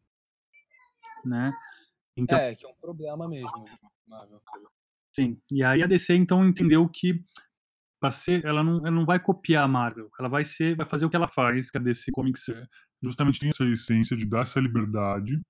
né? 1.25 1.51
Então, 2.15 2.38
É, 2.38 2.53
que 2.53 2.63
é 2.63 2.70
um 2.70 2.75
problema 2.75 3.27
mesmo, 3.27 3.65
Marvel. 4.08 4.39
Sim. 5.15 5.41
E 5.51 5.63
aí 5.63 5.82
a 5.82 5.88
DC 5.88 6.13
então 6.13 6.48
entendeu 6.48 6.88
que 6.88 7.25
pra 8.00 8.12
ser, 8.12 8.46
ela 8.46 8.63
não, 8.63 8.77
ela 8.77 8.91
não 8.91 9.06
vai 9.08 9.20
copiar 9.20 9.63
a 9.63 9.68
Marvel, 9.68 10.12
ela 10.20 10.29
vai 10.29 10.46
ser, 10.46 10.75
vai 10.75 10.86
fazer 10.86 11.06
o 11.06 11.10
que 11.10 11.15
ela 11.15 11.27
faz, 11.27 11.72
que 11.72 11.77
a 11.77 11.82
DC 11.82 12.12
Comics 12.12 12.48
é, 12.50 12.68
Justamente 13.01 13.39
tem 13.39 13.50
essa 13.50 13.65
essência 13.65 14.15
de 14.15 14.25
dar 14.25 14.41
essa 14.41 14.60
liberdade. 14.60 15.41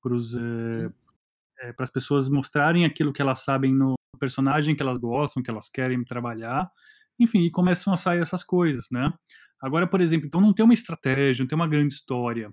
para 0.00 1.84
as 1.84 1.90
pessoas 1.90 2.28
mostrarem 2.28 2.84
aquilo 2.84 3.12
que 3.12 3.20
elas 3.22 3.40
sabem 3.40 3.74
no 3.74 3.94
personagem 4.16 4.74
que 4.74 4.82
elas 4.82 4.98
gostam, 4.98 5.42
que 5.42 5.50
elas 5.50 5.68
querem 5.68 6.02
trabalhar, 6.04 6.70
enfim, 7.18 7.40
e 7.40 7.50
começam 7.50 7.92
a 7.92 7.96
sair 7.96 8.20
essas 8.20 8.44
coisas, 8.44 8.86
né? 8.90 9.12
Agora, 9.60 9.86
por 9.86 10.00
exemplo, 10.00 10.26
então 10.26 10.40
não 10.40 10.52
tem 10.52 10.64
uma 10.64 10.74
estratégia, 10.74 11.42
não 11.42 11.48
tem 11.48 11.56
uma 11.56 11.68
grande 11.68 11.94
história. 11.94 12.52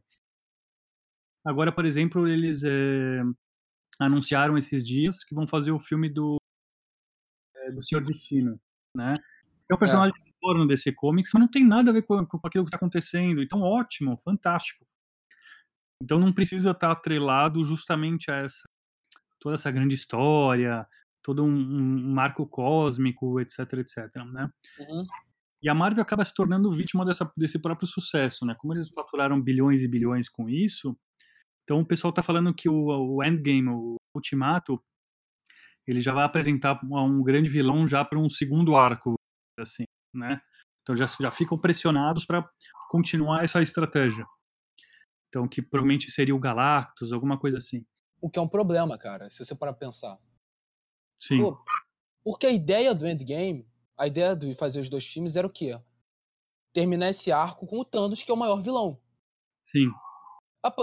Agora, 1.45 1.71
por 1.71 1.85
exemplo, 1.85 2.27
eles 2.27 2.63
é, 2.63 3.21
anunciaram 3.99 4.57
esses 4.57 4.85
dias 4.85 5.23
que 5.23 5.35
vão 5.35 5.47
fazer 5.47 5.71
o 5.71 5.79
filme 5.79 6.09
do 6.09 6.37
é, 7.55 7.71
do 7.71 7.81
Senhor 7.81 8.03
Destino, 8.03 8.59
né? 8.95 9.13
É 9.69 9.73
um 9.73 9.77
personagem 9.77 10.13
que 10.13 10.33
fora 10.39 10.59
no 10.59 10.67
DC 10.67 10.91
Comics, 10.93 11.31
mas 11.33 11.41
não 11.41 11.49
tem 11.49 11.65
nada 11.65 11.91
a 11.91 11.93
ver 11.93 12.03
com, 12.03 12.25
com 12.25 12.47
aquilo 12.47 12.65
que 12.65 12.69
está 12.69 12.77
acontecendo. 12.77 13.41
Então, 13.41 13.61
ótimo, 13.61 14.17
fantástico. 14.17 14.85
Então, 16.03 16.19
não 16.19 16.33
precisa 16.33 16.71
estar 16.71 16.91
atrelado 16.91 17.63
justamente 17.63 18.29
a 18.31 18.37
essa 18.37 18.63
toda 19.41 19.55
essa 19.55 19.71
grande 19.71 19.95
história, 19.95 20.87
todo 21.23 21.43
um, 21.43 21.49
um 21.49 22.13
marco 22.13 22.45
cósmico, 22.47 23.39
etc, 23.39 23.59
etc, 23.73 23.97
né? 24.31 24.49
Uhum. 24.79 25.05
E 25.63 25.69
a 25.69 25.75
Marvel 25.75 26.01
acaba 26.01 26.25
se 26.25 26.33
tornando 26.33 26.71
vítima 26.71 27.05
dessa, 27.05 27.31
desse 27.37 27.59
próprio 27.59 27.87
sucesso, 27.87 28.45
né? 28.45 28.55
Como 28.57 28.73
eles 28.73 28.89
faturaram 28.89 29.39
bilhões 29.39 29.81
e 29.81 29.87
bilhões 29.87 30.27
com 30.27 30.49
isso, 30.49 30.97
então 31.63 31.79
o 31.79 31.85
pessoal 31.85 32.11
tá 32.11 32.23
falando 32.23 32.53
que 32.53 32.67
o, 32.67 32.87
o 32.87 33.23
Endgame, 33.23 33.69
o 33.69 33.95
Ultimato, 34.15 34.81
ele 35.87 36.01
já 36.01 36.13
vai 36.13 36.23
apresentar 36.23 36.79
um 36.83 37.23
grande 37.23 37.49
vilão 37.49 37.87
já 37.87 38.03
para 38.03 38.19
um 38.19 38.29
segundo 38.29 38.75
arco, 38.75 39.15
assim, 39.59 39.85
né? 40.13 40.41
Então 40.81 40.95
já, 40.97 41.05
já 41.05 41.31
ficam 41.31 41.57
pressionados 41.57 42.25
para 42.25 42.47
continuar 42.89 43.43
essa 43.43 43.61
estratégia. 43.61 44.25
Então 45.29 45.47
que 45.47 45.61
provavelmente 45.61 46.11
seria 46.11 46.35
o 46.35 46.39
Galactus, 46.39 47.13
alguma 47.13 47.39
coisa 47.39 47.57
assim. 47.57 47.85
O 48.19 48.29
que 48.29 48.37
é 48.37 48.41
um 48.41 48.47
problema, 48.47 48.97
cara, 48.97 49.29
se 49.29 49.43
você 49.43 49.55
parar 49.55 49.73
pensar. 49.73 50.17
Sim, 51.21 51.37
Pô, 51.37 51.63
porque 52.23 52.47
a 52.47 52.51
ideia 52.51 52.95
do 52.95 53.07
Endgame, 53.07 53.67
a 53.95 54.07
ideia 54.07 54.35
de 54.35 54.55
fazer 54.55 54.81
os 54.81 54.89
dois 54.89 55.05
times 55.05 55.35
era 55.35 55.45
o 55.45 55.51
quê? 55.51 55.79
Terminar 56.73 57.09
esse 57.09 57.31
arco 57.31 57.67
com 57.67 57.79
o 57.79 57.85
Thanos, 57.85 58.23
que 58.23 58.31
é 58.31 58.33
o 58.33 58.37
maior 58.37 58.59
vilão. 58.59 58.99
sim, 59.61 59.87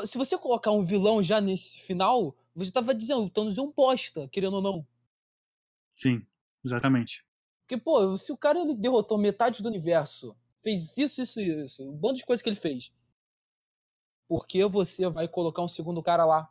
Se 0.05 0.17
você 0.17 0.39
colocar 0.39 0.71
um 0.71 0.85
vilão 0.85 1.21
já 1.23 1.41
nesse 1.41 1.81
final, 1.81 2.37
você 2.55 2.71
tava 2.71 2.95
dizendo, 2.95 3.25
o 3.25 3.31
Thanos 3.31 3.59
é 3.59 3.63
um 3.63 3.73
bosta, 3.73 4.29
querendo 4.29 4.55
ou 4.55 4.63
não. 4.63 4.87
sim, 5.97 6.25
exatamente. 6.65 7.25
Porque, 7.63 7.77
pô, 7.77 8.17
se 8.17 8.33
o 8.33 8.37
cara 8.37 8.59
ele 8.61 8.75
derrotou 8.75 9.19
metade 9.19 9.63
do 9.63 9.69
universo, 9.69 10.37
fez 10.63 10.97
isso, 10.97 11.21
isso 11.21 11.41
e 11.41 11.65
isso, 11.65 11.83
um 11.89 11.97
bando 11.97 12.15
de 12.15 12.25
coisas 12.25 12.43
que 12.43 12.49
ele 12.49 12.57
fez. 12.57 12.93
Por 14.29 14.47
que 14.47 14.65
você 14.65 15.09
vai 15.09 15.29
colocar 15.29 15.63
um 15.63 15.69
segundo 15.69 16.03
cara 16.03 16.25
lá? 16.25 16.51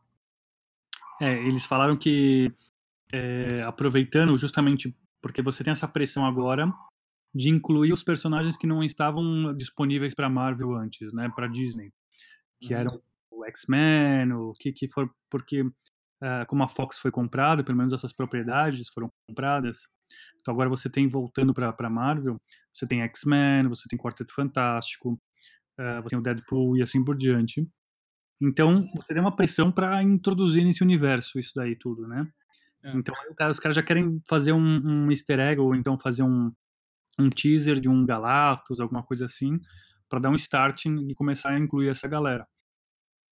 É, 1.20 1.34
eles 1.34 1.66
falaram 1.66 1.98
que 1.98 2.54
é, 3.12 3.62
aproveitando 3.64 4.36
justamente 4.38 4.96
porque 5.22 5.42
você 5.42 5.64
tem 5.64 5.72
essa 5.72 5.88
pressão 5.88 6.26
agora 6.26 6.72
de 7.34 7.50
incluir 7.50 7.94
os 7.94 8.04
personagens 8.04 8.58
que 8.58 8.68
não 8.68 8.84
estavam 8.84 9.54
disponíveis 9.56 10.16
para 10.16 10.30
Marvel 10.30 10.74
antes, 10.76 11.14
né, 11.14 11.30
para 11.36 11.48
Disney, 11.48 11.92
que 12.62 12.74
Uhum. 12.74 12.80
eram 12.80 13.02
o 13.32 13.46
X-Men, 13.46 14.34
o 14.34 14.54
que 14.54 14.72
que 14.72 14.90
for, 14.90 15.10
porque 15.30 15.64
ah, 16.22 16.46
como 16.48 16.64
a 16.64 16.68
Fox 16.68 16.98
foi 17.00 17.12
comprada, 17.12 17.64
pelo 17.64 17.78
menos 17.78 17.94
essas 17.94 18.12
propriedades 18.14 18.90
foram 18.90 19.12
compradas, 19.28 19.88
então 20.40 20.54
agora 20.54 20.70
você 20.70 20.90
tem 20.90 21.08
voltando 21.08 21.54
para 21.54 21.90
Marvel, 21.90 22.42
você 22.74 22.88
tem 22.88 23.02
X-Men, 23.02 23.68
você 23.68 23.88
tem 23.90 24.00
Quarteto 24.00 24.34
Fantástico, 24.34 25.20
ah, 25.78 26.02
você 26.02 26.10
tem 26.10 26.20
o 26.20 26.24
Deadpool 26.24 26.78
e 26.78 26.82
assim 26.82 27.04
por 27.04 27.16
diante. 27.16 27.68
Então, 28.42 28.88
você 28.96 29.14
tem 29.14 29.22
uma 29.22 29.36
pressão 29.36 29.72
para 29.72 30.02
introduzir 30.04 30.64
nesse 30.64 30.84
universo 30.84 31.40
isso 31.40 31.52
daí 31.56 31.76
tudo, 31.76 32.08
né? 32.08 32.28
É. 32.84 32.92
Então, 32.92 33.14
cara- 33.36 33.52
os 33.52 33.60
caras 33.60 33.76
já 33.76 33.84
querem 33.84 34.22
fazer 34.28 34.54
um, 34.54 34.60
um 34.60 35.12
easter 35.12 35.40
egg 35.40 35.60
ou 35.60 35.76
então 35.76 35.98
fazer 35.98 36.24
um, 36.24 36.52
um 37.20 37.30
teaser 37.30 37.80
de 37.80 37.90
um 37.90 38.06
Galactus, 38.06 38.80
alguma 38.80 39.04
coisa 39.04 39.26
assim, 39.26 39.60
para 40.08 40.20
dar 40.20 40.30
um 40.30 40.36
start 40.36 40.86
e 40.86 41.14
começar 41.16 41.52
a 41.52 41.60
incluir 41.60 41.90
essa 41.90 42.08
galera. 42.08 42.48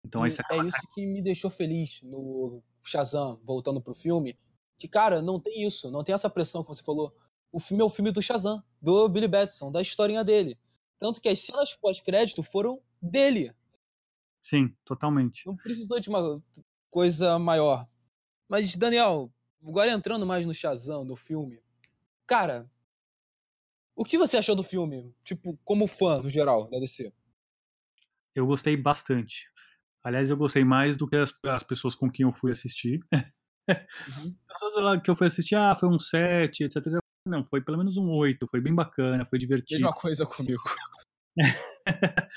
Então, 0.06 0.24
aí 0.24 0.30
E 0.30 0.34
você 0.34 0.42
é 0.52 0.58
isso 0.58 0.88
que 0.94 1.06
me 1.08 1.22
deixou 1.22 1.50
feliz 1.50 2.02
no 2.04 2.62
Shazam, 2.84 3.40
voltando 3.44 3.82
pro 3.82 3.96
filme. 3.96 4.38
Que, 4.78 4.88
cara, 4.88 5.22
não 5.22 5.40
tem 5.40 5.66
isso, 5.66 5.90
não 5.90 6.04
tem 6.04 6.14
essa 6.14 6.30
pressão 6.30 6.62
que 6.62 6.68
você 6.68 6.84
falou. 6.84 7.16
O 7.52 7.60
filme 7.60 7.82
é 7.82 7.86
o 7.86 7.90
filme 7.90 8.12
do 8.12 8.22
Shazam, 8.22 8.62
do 8.82 9.08
Billy 9.08 9.28
Batson, 9.28 9.72
da 9.72 9.82
historinha 9.82 10.24
dele. 10.24 10.60
Tanto 11.00 11.22
que 11.22 11.30
as 11.30 11.40
cenas 11.40 11.74
pós-crédito 11.74 12.44
foram 12.44 12.80
dele. 13.02 13.54
Sim, 14.42 14.76
totalmente. 14.84 15.46
Não 15.48 15.56
precisou 15.56 16.00
de 16.00 16.10
uma 16.10 16.42
coisa 16.92 17.40
maior. 17.40 17.88
Mas, 18.48 18.76
Daniel, 18.76 19.32
agora 19.68 19.92
entrando 19.92 20.26
mais 20.26 20.46
no 20.46 20.54
Shazam, 20.54 21.04
no 21.04 21.16
filme. 21.16 21.60
Cara, 22.28 22.70
o 23.96 24.04
que 24.04 24.18
você 24.18 24.38
achou 24.38 24.56
do 24.56 24.64
filme? 24.64 25.14
Tipo, 25.24 25.58
como 25.64 25.88
fã, 25.88 26.22
no 26.22 26.30
geral, 26.30 26.70
da 26.70 26.80
DC? 26.80 27.12
Eu 28.34 28.46
gostei 28.46 28.76
bastante. 28.76 29.48
Aliás, 30.04 30.30
eu 30.30 30.38
gostei 30.38 30.64
mais 30.64 30.96
do 30.96 31.08
que 31.08 31.16
as, 31.16 31.34
as 31.46 31.64
pessoas 31.64 31.96
com 31.96 32.12
quem 32.12 32.26
eu 32.26 32.34
fui 32.34 32.52
assistir. 32.52 33.00
Uhum. 33.12 33.24
As 34.48 34.60
pessoas 34.60 34.86
lá 34.86 35.02
que 35.02 35.10
eu 35.10 35.16
fui 35.16 35.26
assistir, 35.26 35.56
ah, 35.56 35.76
foi 35.76 35.90
um 35.90 35.98
7, 35.98 36.66
etc. 36.66 36.84
Não, 37.28 37.44
foi 37.44 37.62
pelo 37.62 37.80
menos 37.80 37.98
um 37.98 38.10
8, 38.12 38.48
foi 38.48 38.62
bem 38.62 38.74
bacana, 38.74 39.26
foi 39.26 39.40
divertido. 39.40 39.82
Mesma 39.82 40.00
coisa 40.00 40.26
comigo. 40.26 40.62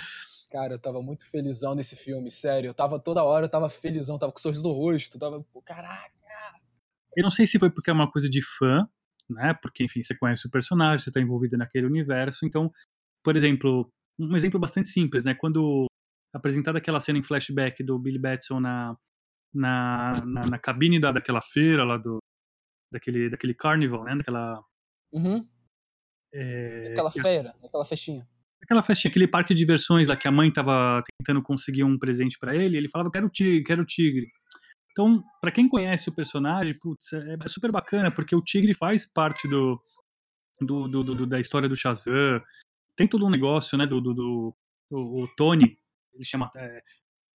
Cara, 0.51 0.75
eu 0.75 0.79
tava 0.79 1.03
muito 1.03 1.31
felizão 1.31 1.75
nesse 1.75 1.95
filme, 1.95 2.31
sério. 2.31 2.69
Eu 2.69 2.75
tava 2.75 2.99
toda 2.99 3.23
hora, 3.23 3.45
eu 3.45 3.51
tava 3.51 3.69
felizão, 3.69 4.19
tava 4.19 4.33
com 4.33 4.39
sorriso 4.39 4.63
no 4.63 4.73
rosto, 4.73 5.19
tava, 5.19 5.45
pô, 5.53 5.61
caraca. 5.61 6.11
Eu 7.17 7.23
não 7.23 7.31
sei 7.31 7.47
se 7.47 7.59
foi 7.59 7.71
porque 7.71 7.91
é 7.91 7.93
uma 7.93 8.11
coisa 8.11 8.29
de 8.29 8.41
fã, 8.43 8.87
né? 9.29 9.55
Porque, 9.55 9.85
enfim, 9.85 10.03
você 10.03 10.17
conhece 10.17 10.47
o 10.47 10.51
personagem, 10.51 11.05
você 11.05 11.11
tá 11.11 11.21
envolvido 11.21 11.57
naquele 11.57 11.87
universo. 11.87 12.47
Então, 12.47 12.71
por 13.25 13.37
exemplo, 13.37 13.91
um 14.19 14.37
exemplo 14.37 14.59
bastante 14.59 14.89
simples, 14.89 15.25
né? 15.25 15.35
Quando 15.35 15.87
apresentada 16.33 16.79
aquela 16.79 17.01
cena 17.01 17.19
em 17.19 17.23
flashback 17.23 17.83
do 17.83 17.99
Billy 17.99 18.19
Batson 18.19 18.61
na, 18.61 18.97
na, 19.53 20.13
na, 20.27 20.47
na 20.47 20.59
cabine 20.59 21.01
da, 21.01 21.13
daquela 21.13 21.41
feira 21.43 21.85
lá 21.85 21.97
do. 21.97 22.19
Daquele, 22.91 23.29
daquele 23.29 23.55
carnival, 23.55 24.05
né? 24.05 24.17
Daquela. 24.17 24.63
Uhum. 25.13 25.47
É, 26.33 26.93
Aquela 26.93 27.11
feira, 27.11 27.55
aquela 27.65 27.85
festinha. 27.85 28.29
aquela 28.63 28.83
festinha, 28.83 29.11
aquele 29.11 29.27
parque 29.27 29.55
de 29.55 29.59
diversões 29.59 30.09
lá 30.09 30.17
que 30.17 30.29
a 30.29 30.33
mãe 30.33 30.53
tava 30.53 31.03
tentando 31.19 31.43
conseguir 31.43 31.85
um 31.85 31.99
presente 31.99 32.39
pra 32.39 32.55
ele, 32.55 32.77
ele 32.77 32.89
falava, 32.89 33.11
quero 33.11 33.31
tigre, 33.31 33.65
quero 33.65 33.85
tigre. 33.85 34.27
Então, 34.93 35.23
pra 35.41 35.51
quem 35.53 35.69
conhece 35.69 36.09
o 36.09 36.15
personagem, 36.15 36.75
putz, 36.79 37.13
é, 37.13 37.37
é 37.45 37.49
super 37.49 37.71
bacana, 37.71 38.11
porque 38.11 38.35
o 38.35 38.43
tigre 38.43 38.75
faz 38.75 39.07
parte 39.07 39.47
do, 39.49 39.81
do, 40.61 40.89
do- 40.89 41.05
do- 41.15 41.27
da 41.27 41.39
história 41.41 41.69
do 41.69 41.77
Shazam. 41.77 42.43
Tem 42.97 43.07
todo 43.07 43.25
um 43.25 43.31
negócio, 43.31 43.79
né, 43.79 43.87
do, 43.87 44.01
do, 44.01 44.57
o, 44.91 45.29
Tony, 45.37 45.79
ele 46.15 46.25
chama 46.25 46.51
é, 46.57 46.83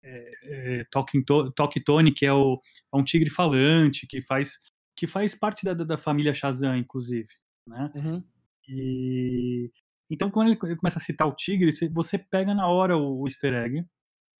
é, 0.03 0.79
é, 0.81 0.83
Talking 0.91 1.23
Talk 1.23 1.79
Tony, 1.85 2.11
que 2.13 2.25
é, 2.25 2.33
o, 2.33 2.59
é 2.93 2.97
um 2.97 3.03
tigre 3.03 3.29
falante, 3.29 4.05
que 4.07 4.21
faz, 4.21 4.59
que 4.95 5.07
faz 5.07 5.33
parte 5.33 5.63
da, 5.63 5.73
da- 5.73 5.97
família 5.97 6.33
Shazam, 6.33 6.75
inclusive, 6.75 7.29
né? 7.67 7.89
Uhum. 7.95 8.23
E 8.67 9.71
então 10.09 10.29
quando 10.29 10.47
ele 10.49 10.57
começa 10.57 10.99
a 10.99 11.01
citar 11.01 11.27
o 11.27 11.35
tigre, 11.35 11.71
você- 11.93 12.17
pega 12.19 12.53
na 12.53 12.67
hora 12.67 12.97
o, 12.97 13.21
o 13.21 13.27
easter 13.27 13.53
egg. 13.53 13.85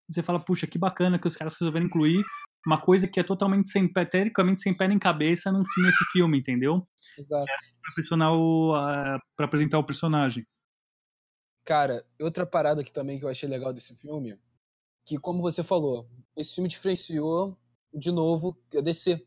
Você 0.09 0.21
fala, 0.21 0.39
puxa, 0.43 0.67
que 0.67 0.77
bacana 0.77 1.17
que 1.17 1.27
os 1.27 1.35
caras 1.37 1.55
resolveram 1.57 1.85
incluir 1.85 2.21
uma 2.65 2.79
coisa 2.79 3.07
que 3.07 3.19
é 3.19 3.23
totalmente 3.23 3.69
sem 3.69 3.91
pé, 3.91 4.05
teoricamente 4.05 4.61
sem 4.61 4.75
pé 4.75 4.87
nem 4.87 4.97
cabeça 4.99 5.51
num, 5.51 5.63
nesse 5.77 6.03
filme, 6.11 6.37
entendeu? 6.39 6.87
Exato. 7.17 7.45
Pra, 7.45 7.93
personar 7.95 8.33
o, 8.33 8.73
a- 8.75 9.19
pra 9.35 9.45
apresentar 9.45 9.79
o 9.79 9.83
personagem. 9.83 10.45
Cara, 11.65 12.05
outra 12.19 12.45
parada 12.45 12.83
que 12.83 12.91
também 12.91 13.17
que 13.17 13.25
eu 13.25 13.29
achei 13.29 13.47
legal 13.47 13.71
desse 13.73 13.95
filme, 13.97 14.37
que 15.05 15.17
como 15.17 15.41
você 15.41 15.63
falou, 15.63 16.09
esse 16.35 16.55
filme 16.55 16.67
diferenciou 16.69 17.57
de 17.93 18.11
novo 18.11 18.57
a 18.75 18.81
DC, 18.81 19.25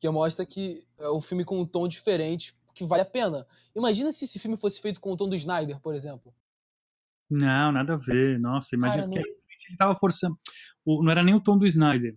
que 0.00 0.08
mostra 0.10 0.44
que 0.44 0.86
é 0.98 1.10
um 1.10 1.22
filme 1.22 1.44
com 1.44 1.58
um 1.60 1.66
tom 1.66 1.88
diferente, 1.88 2.54
que 2.74 2.84
vale 2.84 3.02
a 3.02 3.06
pena. 3.06 3.46
Imagina 3.74 4.12
se 4.12 4.24
esse 4.24 4.38
filme 4.38 4.56
fosse 4.56 4.80
feito 4.80 5.00
com 5.00 5.12
o 5.12 5.16
tom 5.16 5.28
do 5.28 5.36
Snyder, 5.36 5.80
por 5.80 5.94
exemplo. 5.94 6.34
Não, 7.30 7.72
nada 7.72 7.94
a 7.94 7.96
ver. 7.96 8.38
Nossa, 8.38 8.74
imagina 8.74 9.04
Cara, 9.04 9.12
que 9.12 9.20
não- 9.20 9.36
ele 9.68 9.76
tava 9.78 9.94
forçando. 9.94 10.38
não 10.84 11.10
era 11.10 11.22
nem 11.22 11.34
o 11.34 11.40
tom 11.40 11.56
do 11.56 11.66
Snyder. 11.66 12.14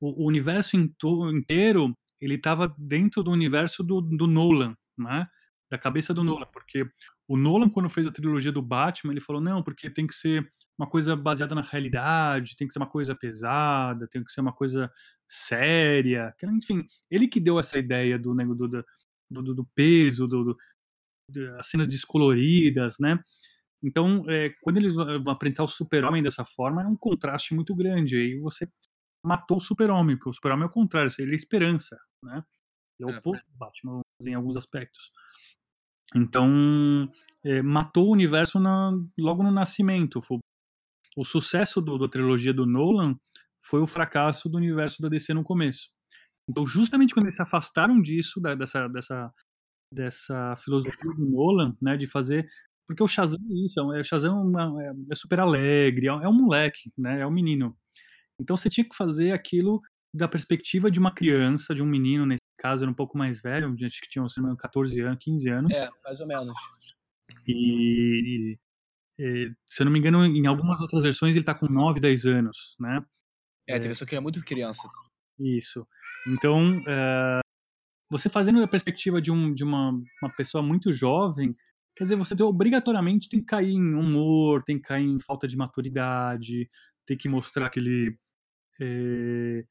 O, 0.00 0.24
o 0.24 0.26
universo 0.26 0.76
inteiro, 0.76 1.92
ele 2.20 2.38
tava 2.38 2.74
dentro 2.78 3.22
do 3.22 3.30
universo 3.30 3.82
do, 3.82 4.00
do 4.00 4.26
Nolan, 4.26 4.74
né? 4.98 5.26
Da 5.70 5.78
cabeça 5.78 6.14
do 6.14 6.22
Nolan, 6.22 6.46
porque 6.52 6.86
o 7.28 7.36
Nolan, 7.36 7.68
quando 7.68 7.88
fez 7.88 8.06
a 8.06 8.12
trilogia 8.12 8.52
do 8.52 8.62
Batman, 8.62 9.12
ele 9.12 9.20
falou, 9.20 9.42
não, 9.42 9.62
porque 9.62 9.90
tem 9.90 10.06
que 10.06 10.14
ser 10.14 10.48
uma 10.78 10.88
coisa 10.88 11.16
baseada 11.16 11.54
na 11.54 11.62
realidade, 11.62 12.54
tem 12.56 12.66
que 12.68 12.72
ser 12.72 12.78
uma 12.78 12.88
coisa 12.88 13.14
pesada, 13.14 14.06
tem 14.08 14.22
que 14.22 14.30
ser 14.30 14.42
uma 14.42 14.52
coisa 14.52 14.90
séria. 15.26 16.34
Enfim, 16.44 16.86
ele 17.10 17.26
que 17.26 17.40
deu 17.40 17.58
essa 17.58 17.78
ideia 17.78 18.18
do, 18.18 18.34
nego- 18.34 18.54
do, 18.54 18.68
do, 19.30 19.54
do, 19.54 19.66
peso, 19.74 20.28
do, 20.28 20.44
do, 20.44 20.56
das 21.30 21.68
cenas 21.68 21.86
descoloridas, 21.86 22.96
né? 23.00 23.18
Então, 23.82 24.24
é, 24.28 24.50
quando 24.62 24.78
eles 24.78 24.94
vão 24.94 25.30
apresentar 25.32 25.64
o 25.64 25.68
super-homem 25.68 26.22
dessa 26.22 26.44
forma, 26.44 26.82
é 26.82 26.86
um 26.86 26.96
contraste 26.96 27.54
muito 27.54 27.74
grande. 27.74 28.16
Aí 28.16 28.38
você 28.40 28.68
matou 29.26 29.56
o 29.58 29.60
super-homem, 29.60 30.16
porque 30.16 30.30
o 30.30 30.32
super-homem 30.32 30.64
é 30.64 30.66
o 30.66 30.72
contrário, 30.72 31.12
ele 31.18 31.32
é 31.32 31.34
esperança, 31.34 31.98
né? 32.22 32.44
Ele 32.98 33.10
é 33.10 33.12
o 33.12 33.16
É. 33.16 33.18
oposto 33.18 33.44
do 33.50 33.56
Batman 33.58 34.00
em 34.26 34.34
alguns 34.34 34.56
aspectos. 34.56 35.10
Então, 36.14 37.10
é, 37.44 37.60
matou 37.62 38.08
o 38.08 38.12
universo 38.12 38.58
na- 38.60 38.92
logo 39.18 39.42
no 39.42 39.50
nascimento. 39.50 40.22
Foi- 40.22 40.38
o 41.16 41.24
sucesso 41.24 41.80
do, 41.80 41.98
da 41.98 42.08
trilogia 42.08 42.54
do 42.54 42.66
Nolan 42.66 43.16
foi 43.64 43.80
o 43.80 43.86
fracasso 43.86 44.48
do 44.48 44.56
universo 44.56 45.02
da 45.02 45.08
DC 45.08 45.34
no 45.34 45.42
começo. 45.42 45.88
Então, 46.48 46.64
justamente 46.66 47.12
quando 47.12 47.24
eles 47.24 47.36
se 47.36 47.42
afastaram 47.42 48.00
disso, 48.00 48.40
da- 48.40 48.54
dessa, 48.54 48.86
dessa, 48.88 49.34
dessa 49.92 50.56
filosofia 50.56 51.12
do 51.14 51.24
Nolan, 51.30 51.76
né, 51.82 51.96
de 51.96 52.06
fazer 52.06 52.48
porque 52.88 53.02
o 53.02 53.08
Shazam 53.08 53.40
é 53.50 53.54
isso, 53.64 53.92
é 53.92 53.98
é, 53.98 54.00
o 54.00 54.04
Shazam 54.04 54.38
é, 54.38 54.42
uma- 54.68 54.84
é- 55.10 55.14
super 55.16 55.40
alegre, 55.40 56.06
é, 56.06 56.10
é 56.10 56.28
um 56.28 56.32
moleque, 56.32 56.92
né, 56.96 57.20
é 57.20 57.26
um 57.26 57.32
menino. 57.32 57.76
Então 58.40 58.56
você 58.56 58.68
tinha 58.68 58.88
que 58.88 58.96
fazer 58.96 59.32
aquilo 59.32 59.80
da 60.14 60.28
perspectiva 60.28 60.90
de 60.90 60.98
uma 60.98 61.12
criança, 61.14 61.74
de 61.74 61.82
um 61.82 61.86
menino, 61.86 62.24
nesse 62.26 62.40
caso 62.58 62.84
era 62.84 62.90
um 62.90 62.94
pouco 62.94 63.18
mais 63.18 63.40
velho, 63.40 63.74
acho 63.84 64.00
que 64.00 64.08
tinha 64.08 64.26
se 64.28 64.38
não 64.38 64.44
me 64.44 64.48
engano, 64.48 64.58
14 64.58 65.00
anos, 65.00 65.18
15 65.20 65.48
anos, 65.50 65.74
É, 65.74 65.88
mais 66.04 66.20
ou 66.20 66.26
menos. 66.26 66.58
e, 67.46 68.58
e, 69.18 69.52
se 69.66 69.82
eu 69.82 69.84
não 69.84 69.92
me 69.92 69.98
engano, 69.98 70.24
em 70.24 70.46
algumas 70.46 70.80
outras 70.80 71.02
versões 71.02 71.36
ele 71.36 71.44
tá 71.44 71.54
com 71.54 71.66
9, 71.66 72.00
10 72.00 72.26
anos, 72.26 72.76
né? 72.80 73.04
É, 73.68 73.78
teve 73.78 73.94
só 73.94 74.04
que 74.06 74.14
ele 74.14 74.18
é 74.18 74.22
muito 74.22 74.42
criança. 74.44 74.88
Isso. 75.38 75.86
Então, 76.26 76.80
eh, 76.86 77.40
você 78.10 78.28
fazendo 78.28 78.62
a 78.62 78.68
perspectiva 78.68 79.20
de, 79.20 79.30
um, 79.30 79.52
de 79.52 79.64
uma, 79.64 79.90
uma 79.90 80.36
pessoa 80.36 80.62
muito 80.62 80.92
jovem, 80.92 81.54
quer 81.96 82.04
dizer, 82.04 82.16
você 82.16 82.36
tem- 82.36 82.46
obrigatoriamente 82.46 83.28
tem 83.28 83.40
que 83.40 83.46
cair 83.46 83.72
em 83.72 83.94
humor, 83.94 84.62
tem 84.62 84.76
que 84.76 84.88
cair 84.88 85.04
em 85.04 85.18
falta 85.20 85.48
de 85.48 85.56
maturidade, 85.56 86.70
tem 87.04 87.16
que 87.18 87.28
mostrar 87.28 87.66
aquele 87.66 88.16
eh, 88.80 89.64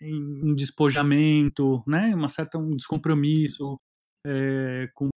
em, 0.00 0.54
despojamento, 0.54 1.82
né? 1.86 2.14
Uma 2.14 2.28
certa 2.28 2.58
um 2.58 2.76
descompromisso 2.76 3.80
eh, 4.26 4.88
com 4.94 5.08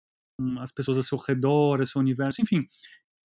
as 0.60 0.72
pessoas 0.72 0.98
ao 0.98 1.04
seu 1.04 1.18
redor, 1.18 1.80
ao 1.80 1.86
seu 1.86 2.00
universo, 2.00 2.42
enfim. 2.42 2.66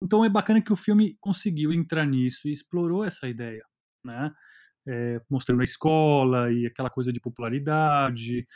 Então 0.04 0.24
é 0.26 0.30
bacana 0.30 0.62
que 0.62 0.74
o 0.74 0.76
filme 0.78 1.18
conseguiu 1.20 1.74
entrar 1.74 2.06
nisso 2.06 2.48
e 2.48 2.52
explorou 2.52 3.04
essa 3.06 3.28
ideia, 3.28 3.64
né? 4.06 4.32
É, 4.88 5.22
mostrando 5.30 5.62
a 5.62 5.66
escola 5.66 6.52
e 6.52 6.66
aquela 6.66 6.90
coisa 6.90 7.12
de 7.12 7.20
popularidade, 7.20 8.48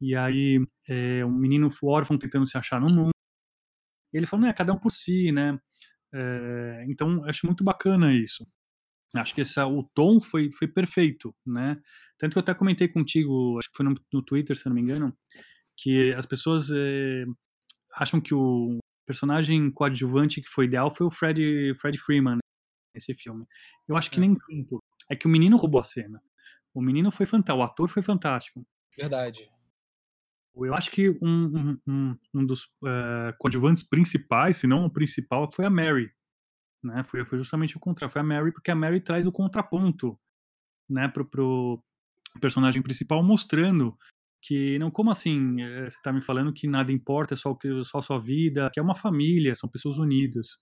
e 0.00 0.14
aí 0.16 0.60
é, 0.88 1.24
um 1.24 1.32
menino 1.32 1.68
órfão 1.82 2.18
tentando 2.18 2.46
se 2.46 2.58
achar 2.58 2.80
no 2.80 2.86
mundo. 2.94 3.10
Ele 4.12 4.26
falou, 4.26 4.46
né, 4.46 4.52
cada 4.52 4.72
um 4.72 4.78
por 4.78 4.92
si, 4.92 5.32
né? 5.32 5.58
É, 6.12 6.84
então, 6.88 7.24
acho 7.24 7.46
muito 7.46 7.64
bacana 7.64 8.12
isso. 8.14 8.46
Acho 9.14 9.34
que 9.34 9.42
essa, 9.42 9.66
o 9.66 9.82
tom 9.94 10.20
foi, 10.20 10.50
foi 10.52 10.66
perfeito, 10.66 11.34
né? 11.46 11.80
Tanto 12.18 12.32
que 12.32 12.38
eu 12.38 12.42
até 12.42 12.54
comentei 12.54 12.88
contigo, 12.88 13.58
acho 13.58 13.70
que 13.70 13.76
foi 13.76 13.86
no, 13.86 13.94
no 14.12 14.22
Twitter, 14.22 14.56
se 14.56 14.66
não 14.66 14.74
me 14.74 14.80
engano, 14.80 15.16
que 15.76 16.12
as 16.14 16.26
pessoas 16.26 16.68
é, 16.70 17.24
acham 17.94 18.20
que 18.20 18.34
o 18.34 18.78
personagem 19.06 19.70
coadjuvante 19.70 20.40
que 20.40 20.48
foi 20.48 20.64
ideal 20.66 20.90
foi 20.94 21.06
o 21.06 21.10
Fred, 21.10 21.74
Fred 21.80 21.98
Freeman 21.98 22.38
nesse 22.94 23.14
filme. 23.14 23.44
Eu 23.86 23.96
acho 23.96 24.10
que 24.10 24.16
É. 24.16 24.20
nem 24.20 24.34
tanto. 24.34 24.82
É 25.10 25.16
que 25.16 25.26
o 25.26 25.30
menino 25.30 25.56
roubou 25.56 25.80
a 25.80 25.84
cena. 25.84 26.20
O 26.72 26.80
menino 26.80 27.10
foi 27.10 27.26
fantástico, 27.26 27.60
o 27.60 27.62
ator 27.62 27.88
foi 27.88 28.02
fantástico. 28.02 28.66
Verdade. 28.96 29.50
Eu 30.56 30.72
acho 30.72 30.90
que 30.90 31.10
um, 31.20 31.76
um, 31.86 32.16
um, 32.32 32.46
dos 32.46 32.68
eh, 32.86 33.34
coadjuvantes 33.38 33.82
principais, 33.82 34.58
se 34.58 34.68
não 34.68 34.84
o 34.86 34.90
principal, 34.90 35.50
foi 35.50 35.64
a 35.64 35.70
Mary. 35.70 36.10
Né? 36.84 37.02
Foi, 37.02 37.24
foi 37.24 37.38
justamente 37.38 37.76
o 37.76 37.80
contrário. 37.80 38.12
Foi 38.12 38.20
a 38.20 38.24
Mary, 38.24 38.52
porque 38.52 38.70
a 38.70 38.74
Mary 38.74 39.00
traz 39.00 39.26
o 39.26 39.32
contraponto 39.32 40.18
né, 40.88 41.08
pro, 41.08 41.24
pro 41.24 41.82
personagem 42.40 42.82
principal, 42.82 43.22
mostrando 43.22 43.96
que, 44.42 44.78
não 44.78 44.90
como 44.90 45.10
assim, 45.10 45.62
eh, 45.62 45.88
você 45.90 45.96
tá 46.02 46.12
me 46.12 46.20
falando 46.20 46.52
que 46.52 46.68
nada 46.68 46.92
importa, 46.92 47.32
é 47.32 47.36
só, 47.36 47.54
que- 47.54 47.82
só 47.84 47.98
a 47.98 48.02
sua 48.02 48.18
vida, 48.18 48.70
que 48.70 48.78
é 48.78 48.82
uma 48.82 48.94
família, 48.94 49.54
são 49.54 49.68
pessoas 49.68 49.96
unidas. 49.96 50.58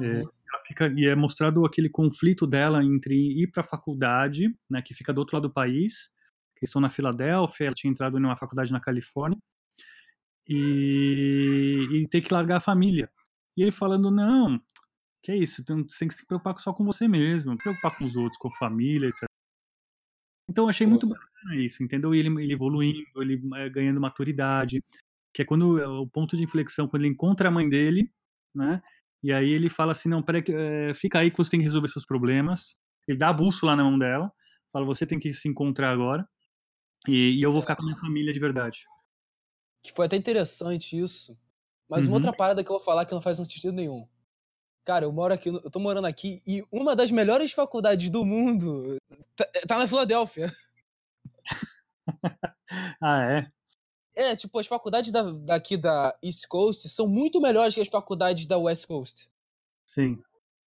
É, 0.00 0.04
Uhum. 0.04 0.20
ela 0.22 0.62
fica, 0.66 0.92
e 0.96 1.06
é 1.06 1.14
mostrado 1.14 1.64
aquele 1.64 1.88
conflito 1.88 2.46
dela 2.48 2.82
entre 2.82 3.14
ir 3.14 3.52
para 3.52 3.60
a 3.60 3.66
faculdade, 3.66 4.52
né, 4.68 4.82
que 4.82 4.92
fica 4.92 5.12
do 5.12 5.18
outro 5.18 5.36
lado 5.36 5.48
do 5.48 5.54
país, 5.54 6.10
que 6.56 6.64
estão 6.64 6.80
na 6.82 6.90
Filadélfia, 6.90 7.66
ela 7.66 7.74
tinha 7.74 7.90
entrado 7.92 8.18
em 8.18 8.24
uma 8.24 8.36
faculdade 8.36 8.72
na 8.72 8.80
Califórnia, 8.80 9.38
e, 10.48 11.88
e 11.92 12.08
ter 12.08 12.20
que 12.20 12.32
largar 12.34 12.56
a 12.58 12.60
família. 12.60 13.08
E 13.56 13.62
ele 13.62 13.70
falando, 13.70 14.10
não, 14.10 14.60
que 15.24 15.32
é 15.32 15.38
isso, 15.38 15.64
tem- 15.64 15.84
você 15.88 16.00
tem 16.00 16.08
que 16.08 16.14
se 16.14 16.26
preocupar 16.26 16.58
só 16.60 16.72
com 16.74 16.84
você 16.84 17.08
mesmo, 17.08 17.52
não 17.52 17.58
preocupar 17.58 17.96
com 17.98 18.06
os 18.06 18.16
outros, 18.16 18.38
com 18.38 18.48
a 18.48 18.52
família, 18.52 19.08
etc. 19.08 19.28
Então 20.48 20.64
eu 20.64 20.70
achei 20.70 20.86
muito 20.86 21.06
bacana 21.06 21.56
isso, 21.56 21.82
entendeu? 21.82 22.14
E 22.14 22.18
ele, 22.18 22.28
ele 22.42 22.52
evoluindo, 22.52 22.98
ele 23.22 23.40
eh, 23.56 23.70
ganhando 23.70 24.00
maturidade, 24.00 24.82
que 25.34 25.42
é 25.42 25.44
quando 25.44 25.78
é 25.80 25.86
o 25.88 26.06
ponto 26.08 26.36
de 26.36 26.42
inflexão, 26.44 26.88
quando 26.88 27.02
ele 27.04 27.12
encontra 27.12 27.48
a 27.48 27.52
mãe 27.52 27.68
dele, 27.68 28.10
né? 28.54 28.82
E 29.22 29.32
aí 29.32 29.50
ele 29.50 29.70
fala 29.70 29.92
assim, 29.92 30.08
não, 30.08 30.22
peraí, 30.22 30.44
eh, 30.48 30.94
fica 30.94 31.20
aí 31.20 31.30
que 31.30 31.38
você 31.38 31.52
tem 31.52 31.60
que 31.60 31.64
resolver 31.64 31.88
seus 31.88 32.04
problemas. 32.06 32.76
Ele 33.08 33.18
dá 33.18 33.30
a 33.30 33.32
bússola 33.32 33.74
na 33.76 33.84
mão 33.84 33.98
dela, 33.98 34.30
fala, 34.72 34.84
você 34.86 35.06
tem 35.06 35.18
que 35.18 35.32
se 35.32 35.48
encontrar 35.48 35.90
agora, 35.92 36.28
e, 37.08 37.38
e 37.38 37.42
eu 37.42 37.52
vou 37.52 37.62
ficar 37.62 37.76
com 37.76 37.82
a 37.82 37.86
minha 37.86 37.98
família 37.98 38.32
de 38.34 38.40
verdade. 38.40 38.80
Que 39.84 39.92
foi 39.92 40.06
até 40.06 40.16
interessante 40.16 40.98
isso. 40.98 41.38
Mas 41.88 42.06
uma 42.06 42.12
Uhum. 42.12 42.14
outra 42.14 42.32
parada 42.32 42.64
que 42.64 42.70
eu 42.70 42.76
vou 42.76 42.84
falar 42.84 43.04
que 43.06 43.12
não 43.14 43.20
faz 43.20 43.36
sentido 43.36 43.72
nenhum. 43.72 44.08
Cara, 44.84 45.06
eu 45.06 45.12
moro 45.12 45.32
aqui, 45.32 45.48
eu 45.48 45.70
tô 45.70 45.78
morando 45.78 46.06
aqui 46.06 46.42
e 46.46 46.62
uma 46.70 46.94
das 46.94 47.10
melhores 47.10 47.52
faculdades 47.52 48.10
do 48.10 48.24
mundo 48.24 48.96
tá, 49.34 49.44
tá 49.66 49.78
na 49.78 49.88
Filadélfia. 49.88 50.46
Ah, 53.00 53.22
é? 53.30 53.46
É, 54.16 54.36
tipo, 54.36 54.58
as 54.58 54.66
faculdades 54.66 55.10
da, 55.10 55.22
daqui 55.22 55.76
da 55.76 56.16
East 56.22 56.46
Coast 56.46 56.88
são 56.88 57.08
muito 57.08 57.40
melhores 57.40 57.74
que 57.74 57.80
as 57.80 57.88
faculdades 57.88 58.46
da 58.46 58.56
West 58.56 58.86
Coast. 58.86 59.30
Sim. 59.86 60.22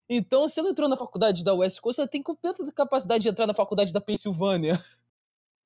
Então, 0.08 0.48
se 0.48 0.60
ela 0.60 0.70
entrou 0.70 0.88
na 0.88 0.96
faculdade 0.96 1.44
da 1.44 1.54
West 1.54 1.80
Coast, 1.80 2.00
ela 2.00 2.08
tem 2.08 2.22
completa 2.22 2.64
capacidade 2.72 3.22
de 3.22 3.28
entrar 3.28 3.46
na 3.46 3.54
faculdade 3.54 3.92
da 3.92 4.00
Pensilvânia. 4.00 4.78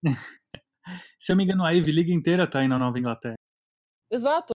Se 1.18 1.32
eu 1.32 1.36
me 1.36 1.44
engano, 1.44 1.64
a 1.64 1.72
Ivy 1.72 1.92
League 1.92 2.12
inteira 2.12 2.48
tá 2.48 2.60
aí 2.60 2.68
na 2.68 2.78
Nova 2.78 2.98
Inglaterra. 2.98 3.36
Exato. 4.10 4.52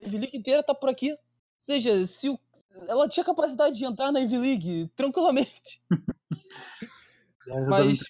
A 0.00 0.06
Ivy 0.06 0.18
League 0.18 0.36
inteira 0.36 0.62
tá 0.62 0.74
por 0.74 0.88
aqui. 0.88 1.16
Seja, 1.62 2.04
se 2.06 2.28
o- 2.28 2.38
ela 2.88 3.08
tinha 3.08 3.24
capacidade 3.24 3.78
de 3.78 3.84
entrar 3.86 4.10
na 4.12 4.20
Ivy 4.20 4.36
League 4.36 4.90
tranquilamente. 4.96 5.80
Mas 7.68 8.00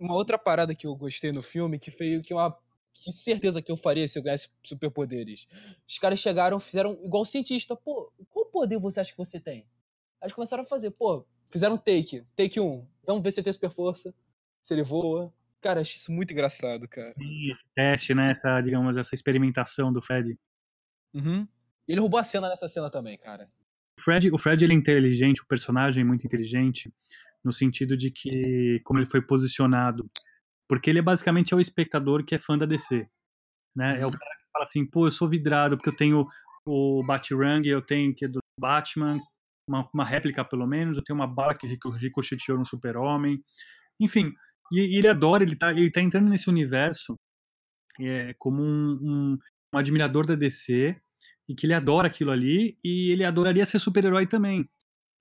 uma 0.00 0.14
outra 0.14 0.36
parada 0.36 0.74
que 0.74 0.86
eu 0.86 0.94
gostei 0.96 1.30
no 1.30 1.40
filme, 1.42 1.78
que 1.78 1.90
foi 1.90 2.20
que 2.20 2.34
uma 2.34 2.56
que 2.92 3.12
certeza 3.12 3.60
que 3.62 3.72
eu 3.72 3.76
faria 3.76 4.06
se 4.06 4.18
eu 4.18 4.22
ganhasse 4.22 4.50
superpoderes. 4.62 5.48
Os 5.88 5.98
caras 5.98 6.20
chegaram, 6.20 6.60
fizeram 6.60 6.92
igual 7.02 7.24
cientista. 7.24 7.74
Pô, 7.76 8.12
qual 8.30 8.46
poder 8.46 8.78
você 8.78 9.00
acha 9.00 9.10
que 9.12 9.18
você 9.18 9.40
tem? 9.40 9.60
Aí 10.20 10.26
eles 10.26 10.32
começaram 10.32 10.62
a 10.62 10.66
fazer, 10.66 10.90
pô, 10.92 11.24
fizeram 11.50 11.74
um 11.74 11.78
take, 11.78 12.24
take 12.36 12.60
um. 12.60 12.86
Vamos 13.06 13.22
ver 13.22 13.30
se 13.32 13.40
ele 13.40 13.44
tem 13.44 13.52
super 13.52 13.70
força, 13.70 14.14
se 14.62 14.74
ele 14.74 14.82
voa. 14.84 15.32
Cara, 15.60 15.80
achei 15.80 15.96
isso 15.96 16.12
muito 16.12 16.32
engraçado, 16.32 16.86
cara. 16.88 17.14
Sim, 17.18 17.50
esse 17.50 17.64
teste, 17.74 18.14
né? 18.14 18.30
Essa, 18.30 18.60
digamos, 18.60 18.96
essa 18.96 19.14
experimentação 19.14 19.92
do 19.92 20.00
Fred. 20.02 20.38
Uhum. 21.12 21.48
E 21.88 21.92
ele 21.92 22.00
roubou 22.00 22.18
a 22.18 22.24
cena 22.24 22.48
nessa 22.48 22.68
cena 22.68 22.90
também, 22.90 23.16
cara. 23.18 23.48
O 23.98 24.02
Fred, 24.02 24.30
o 24.32 24.38
Fred 24.38 24.64
ele 24.64 24.72
é 24.72 24.76
inteligente, 24.76 25.42
o 25.42 25.46
personagem 25.46 26.00
é 26.02 26.04
muito 26.04 26.26
inteligente, 26.26 26.92
no 27.44 27.52
sentido 27.52 27.96
de 27.96 28.10
que 28.10 28.80
como 28.84 28.98
ele 28.98 29.06
foi 29.06 29.22
posicionado, 29.22 30.10
porque 30.68 30.90
ele 30.90 30.98
é 30.98 31.02
basicamente 31.02 31.52
é 31.52 31.56
o 31.56 31.60
espectador 31.60 32.24
que 32.24 32.34
é 32.34 32.38
fã 32.38 32.58
da 32.58 32.66
DC, 32.66 33.06
né? 33.76 34.00
É 34.00 34.04
o 34.04 34.08
Uhum. 34.08 34.12
cara 34.12 34.36
que 34.36 34.50
fala 34.52 34.64
assim, 34.64 34.84
pô, 34.86 35.06
eu 35.06 35.10
sou 35.10 35.28
vidrado 35.28 35.76
porque 35.76 35.90
eu 35.90 35.96
tenho 35.96 36.26
o 36.66 37.04
Batirang, 37.06 37.68
eu 37.68 37.82
tenho 37.82 38.14
que 38.14 38.24
é 38.24 38.28
do 38.28 38.38
Batman, 38.58 39.20
uma, 39.68 39.88
uma 39.92 40.04
réplica 40.04 40.44
pelo 40.44 40.66
menos, 40.66 40.96
eu 40.96 41.04
tenho 41.04 41.18
uma 41.18 41.26
bala 41.26 41.54
que 41.54 41.66
rico- 41.66 41.90
ricocheteou 41.90 42.58
no 42.58 42.66
Super-Homem, 42.66 43.42
enfim, 44.00 44.32
e, 44.72 44.80
e 44.80 44.96
ele 44.96 45.08
adora, 45.08 45.42
ele 45.44 45.56
tá, 45.56 45.70
ele 45.72 45.90
tá 45.90 46.00
entrando 46.00 46.28
nesse 46.28 46.48
universo 46.48 47.14
é, 48.00 48.34
como 48.38 48.62
um, 48.62 48.98
um, 49.02 49.38
um 49.74 49.78
admirador 49.78 50.26
da 50.26 50.34
DC 50.34 51.00
e 51.48 51.54
que 51.54 51.66
ele 51.66 51.74
adora 51.74 52.08
aquilo 52.08 52.30
ali 52.30 52.78
e 52.82 53.10
ele 53.10 53.24
adoraria 53.24 53.64
ser 53.64 53.78
super-herói 53.78 54.26
também. 54.26 54.68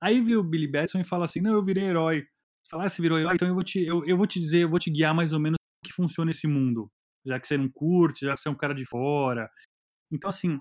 Aí 0.01 0.21
vira 0.21 0.39
o 0.39 0.43
Billy 0.43 0.67
Batson 0.67 0.99
e 0.99 1.03
fala 1.03 1.25
assim: 1.25 1.41
Não, 1.41 1.53
eu 1.53 1.63
virei 1.63 1.85
herói. 1.85 2.21
Você 2.63 2.69
fala, 2.69 2.85
ah, 2.85 2.89
você 2.89 3.01
virou 3.01 3.19
herói, 3.19 3.35
então 3.35 3.47
eu 3.47 3.53
vou, 3.53 3.63
te, 3.63 3.83
eu, 3.83 4.05
eu 4.05 4.17
vou 4.17 4.25
te 4.25 4.39
dizer, 4.39 4.63
eu 4.63 4.69
vou 4.69 4.79
te 4.79 4.89
guiar 4.89 5.13
mais 5.13 5.33
ou 5.33 5.39
menos 5.39 5.57
como 5.57 5.85
que 5.85 5.93
funciona 5.93 6.31
esse 6.31 6.47
mundo. 6.47 6.89
Já 7.25 7.39
que 7.39 7.47
você 7.47 7.57
não 7.57 7.69
curte, 7.69 8.25
já 8.25 8.33
que 8.33 8.39
você 8.39 8.49
é 8.49 8.51
um 8.51 8.57
cara 8.57 8.73
de 8.73 8.85
fora. 8.85 9.49
Então, 10.11 10.29
assim, 10.29 10.57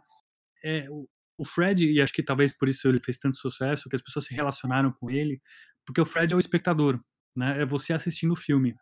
é, 0.64 0.88
o, 0.90 1.09
o 1.38 1.44
Fred, 1.44 1.85
e 1.90 2.01
acho 2.01 2.12
que 2.12 2.22
talvez 2.22 2.57
por 2.57 2.68
isso 2.68 2.88
ele 2.88 3.01
fez 3.01 3.18
tanto 3.18 3.37
sucesso, 3.37 3.88
que 3.88 3.96
as 3.96 4.03
pessoas 4.03 4.27
se 4.27 4.35
relacionaram 4.35 4.92
com 4.92 5.11
ele, 5.11 5.40
porque 5.87 6.01
o 6.01 6.07
Fred 6.07 6.33
é 6.33 6.37
o 6.37 6.40
espectador, 6.40 7.01
né? 7.37 7.62
É 7.62 7.66
você 7.66 7.92
assistindo 7.92 8.33
o 8.33 8.37
filme 8.37 8.75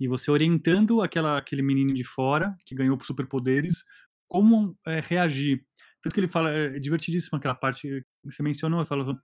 e 0.00 0.08
você 0.08 0.30
orientando 0.30 1.00
aquela, 1.02 1.38
aquele 1.38 1.62
menino 1.62 1.94
de 1.94 2.04
fora 2.04 2.56
que 2.66 2.74
ganhou 2.74 2.98
superpoderes 3.00 3.84
como 4.28 4.76
é, 4.86 5.00
reagir. 5.00 5.64
Tanto 6.02 6.14
que 6.14 6.20
ele 6.20 6.28
fala, 6.28 6.50
é 6.50 6.78
divertidíssimo 6.78 7.38
aquela 7.38 7.54
parte 7.54 7.82
que 7.82 8.04
você 8.24 8.42
mencionou, 8.42 8.80
ele 8.80 8.88
fala 8.88 9.22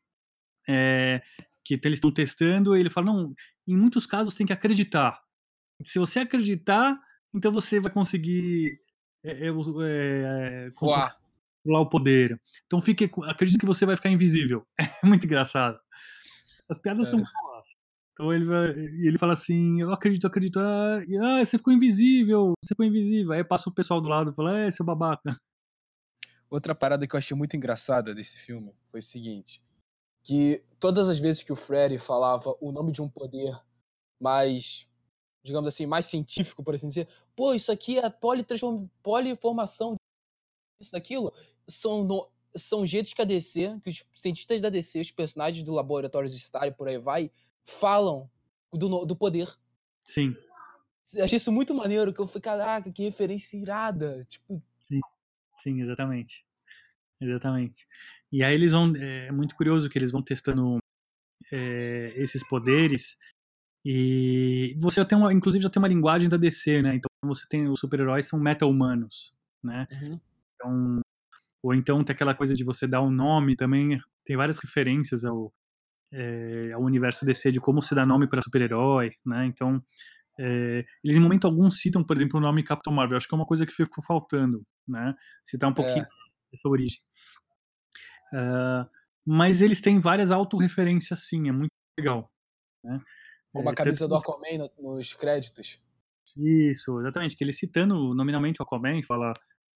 é, 0.69 1.23
que 1.64 1.81
eles 1.83 1.97
estão 1.97 2.12
testando, 2.12 2.77
e 2.77 2.81
ele 2.81 2.91
fala, 2.91 3.07
não, 3.07 3.35
em 3.67 3.77
muitos 3.77 4.07
casos 4.07 4.35
tem 4.35 4.47
que 4.47 4.53
acreditar. 4.53 5.21
Se 5.85 5.99
você 5.99 6.21
acreditar, 6.21 6.99
então 7.35 7.53
você 7.53 7.81
vai 7.81 7.91
conseguir 7.91 8.81
é, 9.25 9.47
é, 9.47 9.49
é, 9.49 10.71
Voar. 10.81 11.12
controlar 11.62 11.81
o 11.81 11.88
poder. 11.88 12.41
Então 12.67 12.81
fique, 12.81 13.11
acredite 13.25 13.59
que 13.59 13.67
você 13.67 13.85
vai 13.85 13.97
ficar 13.97 14.11
invisível. 14.11 14.67
É 15.05 15.07
muito 15.07 15.25
engraçado. 15.27 15.79
As 16.71 16.79
piadas 16.79 17.09
É. 17.09 17.11
são 17.11 17.19
boas. 17.21 17.67
Então 18.12 18.33
ele 18.33 18.45
vai, 18.47 18.71
ele 18.71 19.17
fala 19.19 19.33
assim, 19.35 19.81
eu 19.81 19.93
acredito, 19.93 20.27
acredito, 20.27 20.59
ah, 20.59 20.99
ah, 21.23 21.45
você 21.45 21.57
ficou 21.57 21.73
invisível, 21.73 22.53
você 22.61 22.75
ficou 22.75 22.85
invisível. 22.85 23.33
Aí 23.33 23.45
passa 23.45 23.71
o 23.71 23.75
pessoal 23.75 24.01
do 24.01 24.09
lado 24.09 24.33
e 24.33 24.35
fala, 24.35 24.59
é, 24.59 24.71
seu 24.71 24.85
babaca. 24.85 25.38
Outra 26.50 26.74
parada 26.74 27.06
que 27.06 27.14
eu 27.14 27.18
achei 27.18 27.37
muito 27.37 27.56
engraçada 27.56 28.14
desse 28.14 28.38
filme 28.38 28.72
foi 28.90 29.00
o 29.00 29.02
seguinte: 29.02 29.62
que 30.22 30.62
todas 30.80 31.08
as 31.08 31.18
vezes 31.18 31.42
que 31.42 31.52
o 31.52 31.56
Freddy 31.56 31.98
falava 31.98 32.54
o 32.61 32.72
nome 32.72 32.92
de 32.92 33.02
um 33.02 33.08
poder 33.08 33.58
mais, 34.20 34.88
digamos 35.44 35.68
assim, 35.68 35.87
mais 35.87 36.06
científico, 36.06 36.62
por 36.64 36.74
assim 36.74 36.88
dizer, 36.88 37.08
pô, 37.37 37.54
isso 37.54 37.70
aqui 37.70 37.98
é 37.98 38.11
poliformação, 39.02 39.96
isso, 40.80 40.92
daquilo, 40.92 41.32
são, 41.66 42.04
no- 42.04 42.28
são 42.56 42.87
jeitos 42.87 43.12
que 43.12 43.22
a 43.22 43.24
DC, 43.24 43.78
que 43.82 43.90
os 43.90 44.06
cientistas 44.14 44.61
da 44.61 44.70
DC, 44.70 45.00
os 45.00 45.11
personagens 45.11 45.62
do 45.62 45.72
Laboratório 45.74 46.28
Star 46.30 46.66
e 46.66 46.72
por 46.72 46.88
aí 46.88 46.98
vai, 46.98 47.30
falam 47.64 48.28
do, 48.72 49.04
do 49.04 49.16
poder. 49.16 49.48
Sim, 50.04 50.34
Eu 51.14 51.24
achei 51.24 51.37
isso 51.37 51.52
muito 51.52 51.74
maneiro, 51.74 52.12
que 52.12 52.20
eu 52.20 52.26
falei, 52.26 52.42
caraca, 52.42 52.90
que 52.92 53.02
referência 53.02 53.56
irada. 53.56 54.26
Tipo, 54.28 54.62
sim, 55.62 55.83
exatamente. 55.83 56.44
Exatamente. 57.21 57.87
E 58.33 58.44
aí 58.44 58.55
eles 58.55 58.73
vão, 58.73 58.92
é 58.97 59.33
muito 59.33 59.57
curioso 59.57 59.88
que 59.90 59.99
eles 59.99 60.11
vão 60.12 60.23
testando 60.23 60.79
é, 61.53 62.12
esses 62.16 62.47
poderes 62.49 63.16
e 63.85 64.77
você 64.81 65.01
já 65.01 65.07
tem 65.07 65.18
uma, 65.18 65.33
inclusive 65.33 65.62
já 65.62 65.71
tem 65.71 65.81
uma 65.83 65.88
linguagem 65.88 66.29
da 66.29 66.37
DC, 66.37 66.83
né? 66.83 66.97
Então 66.97 67.11
você 67.25 67.47
tem 67.49 67.68
os 67.68 67.81
super-heróis 67.81 68.27
são 68.29 68.38
meta-humanos, 68.40 69.35
né? 69.64 69.88
uhum, 69.90 70.21
Então, 70.57 71.01
ou 71.62 71.75
então 71.75 72.05
tem 72.05 72.14
aquela 72.14 72.35
coisa 72.35 72.55
de 72.55 72.64
você 72.64 72.87
dar 72.87 73.03
um 73.03 73.11
nome 73.11 73.57
também. 73.57 74.01
Tem 74.25 74.37
várias 74.37 74.59
referências 74.59 75.25
ao, 75.25 75.53
é, 76.12 76.73
ao 76.75 76.83
universo 76.83 77.25
DC 77.27 77.53
de 77.53 77.61
como 77.61 77.83
se 77.83 77.94
dá 77.94 78.07
nome 78.07 78.29
para 78.29 78.42
super-herói, 78.42 79.12
né? 79.27 79.47
Então, 79.47 79.83
é, 80.38 80.85
eles 81.05 81.16
em 81.16 81.20
momento 81.20 81.46
algum 81.46 81.70
citam, 81.70 82.05
por 82.05 82.16
exemplo, 82.16 82.38
o 82.38 82.42
nome 82.42 82.62
Capitão 82.62 82.92
Marvel. 82.92 83.16
Acho 83.16 83.29
que 83.29 83.35
é 83.35 83.38
uma 83.38 83.46
coisa 83.46 83.66
que 83.66 83.72
ficou 83.72 84.03
faltando, 84.05 84.64
né? 84.87 85.14
Citar 85.44 85.68
um 85.70 85.74
pouquinho 85.74 86.07
essa 86.53 86.68
origem. 86.68 87.01
Ah, 88.33 88.88
mas 89.27 89.61
eles 89.62 89.81
têm 89.81 89.98
várias 89.98 90.31
autorreferências, 90.31 91.27
sim, 91.27 91.48
é 91.48 91.53
muito 91.53 91.72
legal. 91.98 92.31
Né? 92.85 93.01
como 93.53 93.68
a 93.68 93.72
É, 93.72 93.74
camisa 93.74 94.01
tanto 94.01 94.11
do 94.11 94.14
Aquaman 94.16 94.70
no- 94.79 94.94
nos 94.94 95.14
créditos. 95.14 95.81
Isso, 96.37 97.01
exatamente. 97.01 97.35
Que 97.35 97.42
ele 97.42 97.53
citando 97.53 98.14
nominalmente 98.14 98.61
o 98.61 98.64
Aquaman, 98.64 99.03
fala 99.03 99.33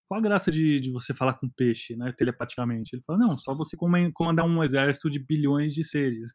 qual 0.06 0.20
a 0.20 0.22
graça 0.22 0.50
de, 0.52 0.78
de 0.78 0.92
você 0.92 1.14
falar 1.14 1.34
com 1.34 1.48
peixe, 1.48 1.96
né, 1.96 2.12
telepaticamente? 2.16 2.94
Ele 2.94 3.02
fala, 3.02 3.18
não, 3.18 3.38
só 3.38 3.56
você 3.56 3.76
comandar 3.76 4.46
um 4.46 4.62
exército 4.62 5.10
de 5.10 5.18
bilhões 5.18 5.72
de 5.74 5.82
seres. 5.82 6.34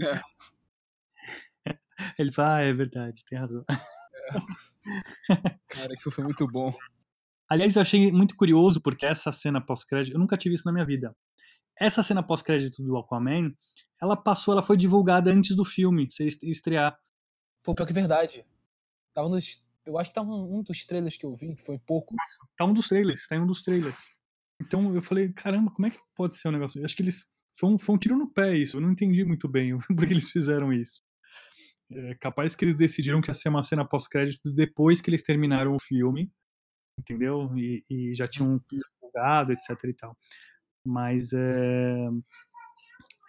É. 0.00 0.20
Ele 2.18 2.32
fala, 2.32 2.56
ah, 2.56 2.60
é 2.62 2.72
verdade, 2.72 3.24
tem 3.28 3.38
razão. 3.38 3.64
Cara, 5.68 5.92
isso 5.94 6.10
foi 6.10 6.24
muito 6.24 6.46
bom. 6.46 6.72
Aliás, 7.48 7.76
eu 7.76 7.82
achei 7.82 8.10
muito 8.10 8.36
curioso, 8.36 8.80
porque 8.80 9.06
essa 9.06 9.30
cena 9.32 9.60
pós-crédito, 9.60 10.14
eu 10.14 10.18
nunca 10.18 10.36
tive 10.36 10.54
isso 10.54 10.64
na 10.66 10.72
minha 10.72 10.84
vida. 10.84 11.14
Essa 11.78 12.02
cena 12.02 12.22
pós-crédito 12.22 12.82
do 12.82 12.96
Aquaman, 12.96 13.52
ela 14.00 14.16
passou, 14.16 14.52
ela 14.52 14.62
foi 14.62 14.76
divulgada 14.76 15.30
antes 15.30 15.54
do 15.54 15.64
filme 15.64 16.06
est- 16.20 16.42
estrear. 16.42 16.98
Pô, 17.62 17.74
pior 17.74 17.86
que 17.86 17.92
é 17.92 17.94
verdade. 17.94 18.44
Tava 19.12 19.28
nos. 19.28 19.64
Eu 19.86 19.98
acho 19.98 20.10
que 20.10 20.14
tava 20.14 20.28
um 20.28 20.58
um 20.58 20.62
dos 20.62 20.84
trailers 20.84 21.16
que 21.16 21.24
eu 21.24 21.36
vi, 21.36 21.54
que 21.54 21.62
foi 21.64 21.78
pouco. 21.78 22.14
Tá 22.56 22.64
um 22.64 22.72
dos 22.72 22.88
trailers, 22.88 23.26
tá 23.28 23.36
em 23.36 23.40
um 23.40 23.46
dos 23.46 23.62
trailers. 23.62 23.96
Então 24.60 24.94
eu 24.94 25.02
falei, 25.02 25.32
caramba, 25.32 25.70
como 25.70 25.86
é 25.86 25.90
que 25.90 25.98
pode 26.14 26.34
ser 26.36 26.48
um 26.48 26.52
negócio? 26.52 26.80
Eu 26.80 26.84
acho 26.84 26.96
que 26.96 27.02
eles. 27.02 27.26
Foi 27.58 27.70
um, 27.70 27.78
foi 27.78 27.94
um 27.94 27.98
tiro 27.98 28.16
no 28.16 28.28
pé 28.30 28.54
isso, 28.56 28.76
eu 28.76 28.80
não 28.80 28.90
entendi 28.90 29.24
muito 29.24 29.48
bem 29.48 29.78
por 29.96 30.06
que 30.06 30.12
eles 30.12 30.30
fizeram 30.30 30.72
isso. 30.72 31.02
É 31.90 32.14
capaz 32.16 32.56
que 32.56 32.64
eles 32.64 32.74
decidiram 32.74 33.20
que 33.20 33.30
ia 33.30 33.34
ser 33.34 33.48
uma 33.48 33.62
cena 33.62 33.84
pós-crédito 33.84 34.52
depois 34.54 35.00
que 35.00 35.08
eles 35.10 35.22
terminaram 35.22 35.74
o 35.74 35.80
filme, 35.80 36.30
entendeu? 36.98 37.50
E, 37.56 37.84
e 37.88 38.14
já 38.14 38.26
tinham 38.26 38.60
divulgado, 38.70 39.52
etc 39.52 39.70
e 39.84 39.94
tal. 39.94 40.16
Mas 40.84 41.32
é, 41.32 42.08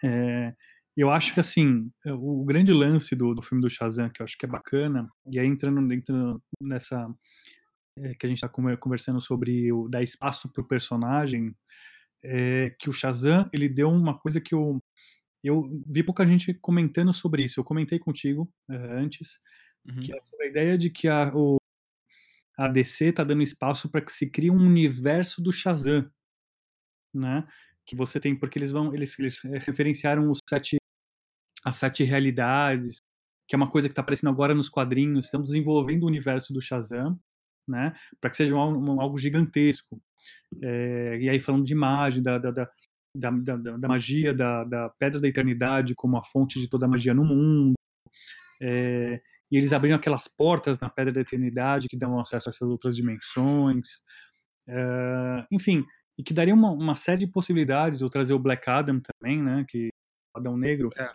é, 0.04 0.54
eu 0.96 1.10
acho 1.10 1.32
que 1.34 1.40
assim, 1.40 1.90
o 2.06 2.44
grande 2.44 2.72
lance 2.72 3.14
do, 3.14 3.34
do 3.34 3.42
filme 3.42 3.62
do 3.62 3.70
Shazam, 3.70 4.10
que 4.10 4.20
eu 4.20 4.24
acho 4.24 4.36
que 4.36 4.46
é 4.46 4.48
bacana, 4.48 5.08
e 5.30 5.38
aí 5.38 5.46
entrando, 5.46 5.92
entrando 5.92 6.42
nessa 6.60 7.08
é, 7.98 8.14
que 8.14 8.26
a 8.26 8.28
gente 8.28 8.42
está 8.42 8.48
conversando 8.48 9.20
sobre 9.20 9.72
o 9.72 9.88
dar 9.88 10.02
espaço 10.02 10.48
para 10.52 10.62
o 10.62 10.66
personagem, 10.66 11.54
é, 12.24 12.74
que 12.78 12.90
o 12.90 12.92
Shazam 12.92 13.46
ele 13.52 13.68
deu 13.68 13.90
uma 13.90 14.18
coisa 14.18 14.40
que 14.40 14.54
eu 14.54 14.82
eu 15.42 15.68
vi 15.86 16.02
pouca 16.02 16.26
gente 16.26 16.54
comentando 16.54 17.12
sobre 17.12 17.44
isso. 17.44 17.60
Eu 17.60 17.64
comentei 17.64 17.98
contigo 17.98 18.52
é, 18.70 18.74
antes, 18.74 19.40
Uhum. 19.88 20.00
que 20.00 20.14
é 20.14 20.20
sobre 20.22 20.46
a 20.46 20.48
ideia 20.48 20.78
de 20.78 20.90
que 20.90 21.08
a, 21.08 21.32
o, 21.34 21.56
a 22.56 22.68
DC 22.68 23.06
está 23.06 23.24
dando 23.24 23.42
espaço 23.42 23.90
para 23.90 24.02
que 24.02 24.12
se 24.12 24.30
crie 24.30 24.50
um 24.50 24.56
universo 24.56 25.42
do 25.42 25.52
Shazam, 25.52 26.10
né? 27.14 27.46
Que 27.86 27.96
você 27.96 28.20
tem 28.20 28.36
porque 28.38 28.58
eles 28.58 28.72
vão 28.72 28.94
eles, 28.94 29.18
eles 29.18 29.40
referenciaram 29.64 30.30
os 30.30 30.40
sete 30.48 30.76
as 31.64 31.76
sete 31.76 32.04
realidades, 32.04 32.98
que 33.48 33.54
é 33.54 33.58
uma 33.58 33.70
coisa 33.70 33.88
que 33.88 33.92
está 33.92 34.02
aparecendo 34.02 34.30
agora 34.30 34.54
nos 34.54 34.68
quadrinhos. 34.68 35.26
Estão 35.26 35.42
desenvolvendo 35.42 36.04
o 36.04 36.06
universo 36.06 36.52
do 36.52 36.60
Shazam, 36.60 37.18
né? 37.66 37.94
Para 38.20 38.30
que 38.30 38.36
seja 38.36 38.54
um, 38.54 38.94
um, 38.94 39.00
algo 39.00 39.18
gigantesco. 39.18 40.00
É, 40.62 41.18
e 41.20 41.28
aí 41.28 41.40
falando 41.40 41.64
de 41.64 41.72
imagem, 41.72 42.22
da, 42.22 42.38
da, 42.38 42.50
da, 42.50 42.70
da, 43.14 43.30
da 43.30 43.88
magia 43.88 44.34
da, 44.34 44.64
da, 44.64 44.88
Pedra 44.90 45.20
da 45.20 45.28
Eternidade 45.28 45.94
como 45.94 46.16
a 46.16 46.22
fonte 46.22 46.60
de 46.60 46.68
toda 46.68 46.86
a 46.86 46.88
magia 46.88 47.14
no 47.14 47.24
mundo. 47.24 47.74
É, 48.60 49.20
e 49.50 49.56
eles 49.56 49.72
abriram 49.72 49.96
aquelas 49.96 50.28
portas 50.28 50.78
na 50.78 50.90
Pedra 50.90 51.12
da 51.12 51.20
Eternidade 51.20 51.88
que 51.88 51.96
dão 51.96 52.18
acesso 52.18 52.48
a 52.48 52.50
essas 52.50 52.68
outras 52.68 52.94
dimensões. 52.94 54.02
É, 54.66 55.46
enfim, 55.50 55.84
e 56.18 56.22
que 56.22 56.34
daria 56.34 56.54
uma, 56.54 56.70
uma, 56.70 56.96
série 56.96 57.20
de 57.20 57.26
possibilidades. 57.26 58.00
Eu 58.00 58.10
trazer 58.10 58.34
o 58.34 58.38
Black 58.38 58.68
Adam 58.68 59.00
também, 59.00 59.42
né? 59.42 59.64
Que 59.68 59.88
Adão 60.34 60.56
Negro. 60.56 60.90
É. 60.96 61.10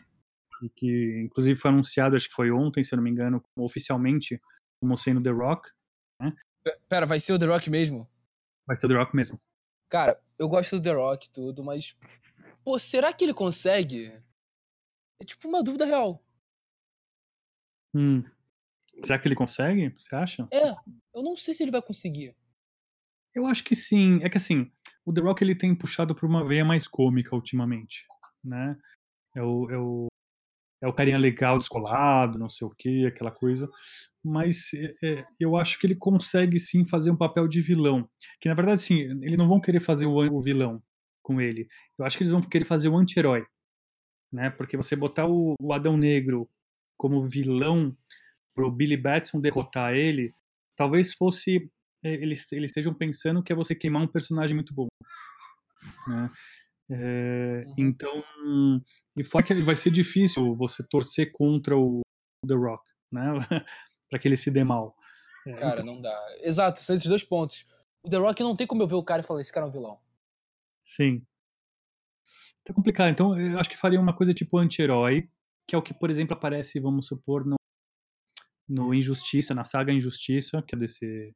E 0.64 0.70
que 0.70 1.22
inclusive 1.26 1.60
foi 1.60 1.72
anunciado, 1.72 2.16
acho 2.16 2.30
que 2.30 2.34
foi 2.34 2.50
ontem, 2.50 2.84
se 2.84 2.94
eu 2.94 2.98
não 2.98 3.04
me 3.04 3.10
engano, 3.10 3.44
oficialmente 3.58 4.42
como 4.82 4.98
sendo 4.98 5.22
The 5.22 5.30
Rock. 5.30 5.70
Né? 6.22 6.32
Pera, 6.88 7.06
vai 7.06 7.20
ser 7.20 7.34
o 7.34 7.40
The 7.40 7.46
Rock 7.46 7.70
mesmo? 7.70 8.08
Vai 8.66 8.78
ser 8.78 8.86
o 8.86 8.90
The 8.90 8.96
Rock 8.96 9.16
mesmo. 9.16 9.40
Cara, 9.90 10.20
eu 10.38 10.48
gosto 10.48 10.78
do 10.78 10.84
The 10.84 10.94
Rock 10.94 11.28
e 11.28 11.32
tudo, 11.32 11.64
mas. 11.64 11.98
Pô, 12.64 12.80
será 12.80 13.14
que 13.14 13.24
ele 13.24 13.34
consegue? 13.34 14.08
É 15.20 15.26
tipo 15.26 15.48
uma 15.48 15.64
dúvida 15.64 15.86
real. 15.86 16.24
Hum. 17.94 18.24
Será 19.04 19.20
que 19.20 19.28
ele 19.28 19.36
consegue? 19.36 19.90
Você 19.98 20.16
acha? 20.16 20.48
É, 20.52 20.72
eu 21.14 21.24
não 21.24 21.36
sei 21.36 21.54
se 21.54 21.64
ele 21.64 21.72
vai 21.72 21.82
conseguir. 21.82 22.36
Eu 23.34 23.46
acho 23.46 23.64
que 23.64 23.76
sim. 23.76 24.20
É 24.24 24.30
que 24.30 24.38
assim, 24.38 24.72
o 25.06 25.14
The 25.14 25.22
Rock 25.22 25.44
ele 25.44 25.56
tem 25.56 25.76
puxado 25.76 26.16
por 26.16 26.28
uma 26.28 26.46
veia 26.46 26.64
mais 26.64 26.88
cômica 26.88 27.36
ultimamente, 27.36 28.06
né? 28.44 28.78
É 29.36 29.42
o, 29.42 30.08
é 30.84 30.88
o, 30.88 30.94
carinha 30.94 31.18
legal, 31.18 31.58
descolado, 31.58 32.38
não 32.38 32.50
sei 32.50 32.68
o 32.68 32.72
que, 32.72 33.06
aquela 33.06 33.32
coisa. 33.32 33.70
Mas 34.22 34.74
é, 34.74 34.94
é, 35.02 35.26
eu 35.40 35.56
acho 35.56 35.80
que 35.80 35.88
ele 35.88 35.96
consegue 35.96 36.60
sim 36.60 36.86
fazer 36.86 37.10
um 37.10 37.16
papel 37.16 37.48
de 37.48 37.62
vilão. 37.62 38.10
Que 38.42 38.50
na 38.50 38.56
verdade, 38.56 38.82
sim, 38.82 39.00
eles 39.00 39.38
não 39.38 39.48
vão 39.48 39.62
querer 39.62 39.80
fazer 39.80 40.06
o, 40.06 40.16
o 40.16 40.42
vilão 40.42 40.84
com 41.22 41.40
ele. 41.40 41.70
Eu 41.98 42.06
acho 42.06 42.18
que 42.18 42.24
eles 42.24 42.32
vão 42.32 42.42
querer 42.42 42.66
fazer 42.66 42.90
o 42.90 42.98
anti-herói. 42.98 43.46
Né? 44.32 44.50
Porque 44.50 44.76
você 44.76 44.94
botar 44.94 45.26
o, 45.26 45.56
o 45.58 45.72
Adão 45.72 45.96
Negro 45.96 46.50
como 46.98 47.28
vilão 47.28 47.96
pro 48.54 48.72
Billy 48.72 48.98
Batson 48.98 49.40
derrotar 49.40 49.94
ele, 49.94 50.34
talvez 50.76 51.14
fosse 51.14 51.72
é, 52.04 52.14
eles, 52.14 52.52
eles 52.52 52.72
estejam 52.72 52.94
pensando 52.94 53.42
que 53.42 53.54
é 53.54 53.56
você 53.56 53.74
queimar 53.74 54.02
um 54.02 54.08
personagem 54.08 54.54
muito 54.54 54.74
bom. 54.74 54.88
Né? 56.08 56.30
É, 56.96 57.66
uhum. 57.66 57.74
Então, 57.78 58.24
e 59.18 59.24
fora 59.24 59.44
que 59.44 59.54
vai 59.64 59.76
ser 59.76 59.90
difícil 59.90 60.56
você 60.56 60.84
torcer 60.88 61.32
contra 61.32 61.76
o 61.76 62.02
The 62.48 62.54
Rock, 62.54 62.88
né? 63.12 63.24
para 64.10 64.20
que 64.20 64.28
ele 64.28 64.38
se 64.38 64.52
dê 64.52 64.64
mal. 64.64 64.96
É, 65.48 65.54
cara, 65.54 65.82
então... 65.82 65.86
não 65.86 66.02
dá. 66.02 66.16
Exato, 66.42 66.80
são 66.80 66.96
esses 66.96 67.08
dois 67.08 67.24
pontos. 67.24 67.66
O 68.04 68.10
The 68.10 68.18
Rock 68.18 68.44
não 68.44 68.56
tem 68.56 68.68
como 68.68 68.84
eu 68.84 68.88
ver 68.88 68.96
o 68.96 69.04
cara 69.04 69.22
e 69.22 69.26
falar, 69.26 69.42
esse 69.42 69.52
cara 69.52 69.66
é 69.66 69.70
um 69.70 69.72
vilão. 69.72 70.00
Sim. 70.86 71.26
Tá 72.64 72.74
complicado. 72.74 73.10
Então, 73.12 73.40
eu 73.40 73.60
acho 73.60 73.70
que 73.70 73.78
faria 73.78 74.00
uma 74.00 74.16
coisa 74.16 74.34
tipo 74.34 74.58
anti-herói, 74.58 75.30
que 75.68 75.76
é 75.76 75.78
o 75.78 75.82
que, 75.82 75.94
por 75.94 76.10
exemplo, 76.10 76.36
aparece, 76.36 76.80
vamos 76.80 77.08
supor, 77.08 77.46
no, 77.46 77.56
no 78.70 78.94
Injustiça, 78.94 79.56
na 79.56 79.66
saga 79.66 79.92
Injustiça, 79.92 80.62
que 80.62 80.76
a 80.76 80.78
DC 80.78 81.34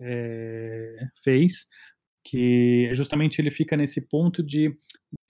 é, 0.00 1.08
fez, 1.22 1.66
que 2.28 2.90
justamente 2.92 3.40
ele 3.40 3.50
fica 3.50 3.74
nesse 3.74 4.06
ponto 4.06 4.42
de 4.42 4.76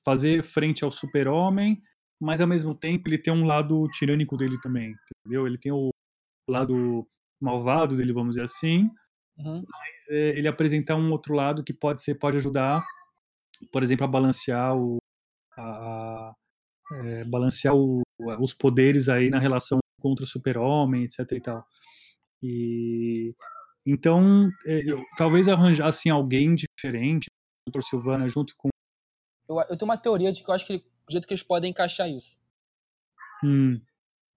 fazer 0.05 0.43
frente 0.43 0.83
ao 0.83 0.91
super-homem, 0.91 1.81
mas 2.21 2.41
ao 2.41 2.49
mesmo 2.49 2.75
tempo 2.75 3.09
ele 3.09 3.19
tem 3.19 3.33
um 3.33 3.45
lado 3.45 3.87
tirânico 3.93 4.37
dele 4.37 4.59
também, 4.61 4.95
entendeu? 5.23 5.47
Ele 5.47 5.59
tem 5.59 5.71
o 5.71 5.91
lado 6.51 7.07
malvado 7.41 7.97
dele, 7.97 8.13
vamos 8.13 8.31
dizer 8.31 8.45
assim, 8.45 8.91
uhum. 9.39 9.63
mas 9.69 10.09
é, 10.11 10.31
ele 10.31 10.49
apresentar 10.49 10.97
um 10.97 11.13
outro 11.13 11.35
lado 11.35 11.63
que 11.63 11.73
pode 11.73 12.03
ser, 12.03 12.17
pode 12.17 12.39
ajudar, 12.39 12.85
por 13.73 13.85
exemplo, 13.85 14.05
a 14.05 14.09
balancear 14.09 14.77
o, 14.77 14.99
a 15.57 16.33
é, 17.05 17.25
balancear 17.25 17.77
o, 17.77 18.03
os 18.41 18.55
poderes 18.55 19.09
aí 19.09 19.31
na 19.31 19.39
relação 19.39 19.79
contra 20.01 20.25
o 20.25 20.29
super-homem, 20.29 21.05
etc 21.05 21.31
e 21.31 21.41
tal. 21.41 21.65
E 22.43 23.35
então, 23.91 24.51
é, 24.67 24.83
eu, 24.85 25.03
talvez 25.17 25.49
arranjar 25.49 25.89
assim, 25.89 26.11
alguém 26.11 26.55
diferente, 26.55 27.27
o 27.67 27.71
Dr. 27.71 27.83
Silvana, 27.83 28.29
junto 28.29 28.55
com. 28.57 28.69
Eu, 29.49 29.57
eu, 29.61 29.79
tenho 29.79 29.89
uma 29.89 29.97
teoria 29.97 30.31
de 30.31 30.45
que 30.45 30.51
eu 30.51 30.55
acho 30.55 30.67
que 30.67 30.77
o 30.77 31.11
jeito 31.11 31.27
que 31.27 31.33
eles 31.33 31.43
podem 31.43 31.71
encaixar 31.71 32.07
isso. 32.07 32.37
Hum. 33.43 33.81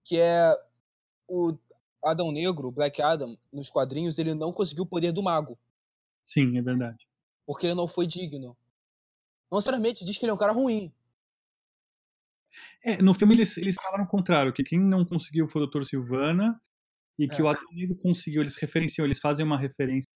Que 0.06 0.18
é 0.18 0.54
o 1.28 1.54
Adão 2.02 2.32
Negro, 2.32 2.72
Black 2.72 3.02
Adam, 3.02 3.36
nos 3.52 3.68
quadrinhos, 3.68 4.18
ele 4.18 4.34
não 4.34 4.52
conseguiu 4.52 4.84
o 4.84 4.88
poder 4.88 5.12
do 5.12 5.22
mago. 5.22 5.58
Sim, 6.26 6.56
é 6.56 6.62
verdade. 6.62 7.06
Porque 7.44 7.66
ele 7.66 7.74
não 7.74 7.86
foi 7.86 8.06
digno. 8.06 8.56
Não 9.50 9.58
necessariamente 9.58 10.04
diz 10.04 10.16
que 10.16 10.24
ele 10.24 10.30
é 10.30 10.34
um 10.34 10.38
cara 10.38 10.52
ruim. 10.52 10.90
É, 12.82 13.02
no 13.02 13.12
filme 13.12 13.34
eles, 13.34 13.56
eles 13.58 13.74
falaram 13.74 14.04
o 14.04 14.08
contrário, 14.08 14.52
que 14.52 14.64
quem 14.64 14.80
não 14.80 15.04
conseguiu 15.04 15.46
foi 15.46 15.62
o 15.62 15.66
Dr. 15.66 15.84
Silvana 15.84 16.58
e 17.18 17.28
que 17.28 17.40
é. 17.40 17.44
o 17.44 17.48
Adão 17.48 17.62
Negro 17.72 17.96
conseguiu, 17.96 18.42
eles 18.42 18.56
referenciam, 18.56 19.04
eles 19.04 19.18
fazem 19.18 19.44
uma 19.44 19.58
referência 19.58 20.08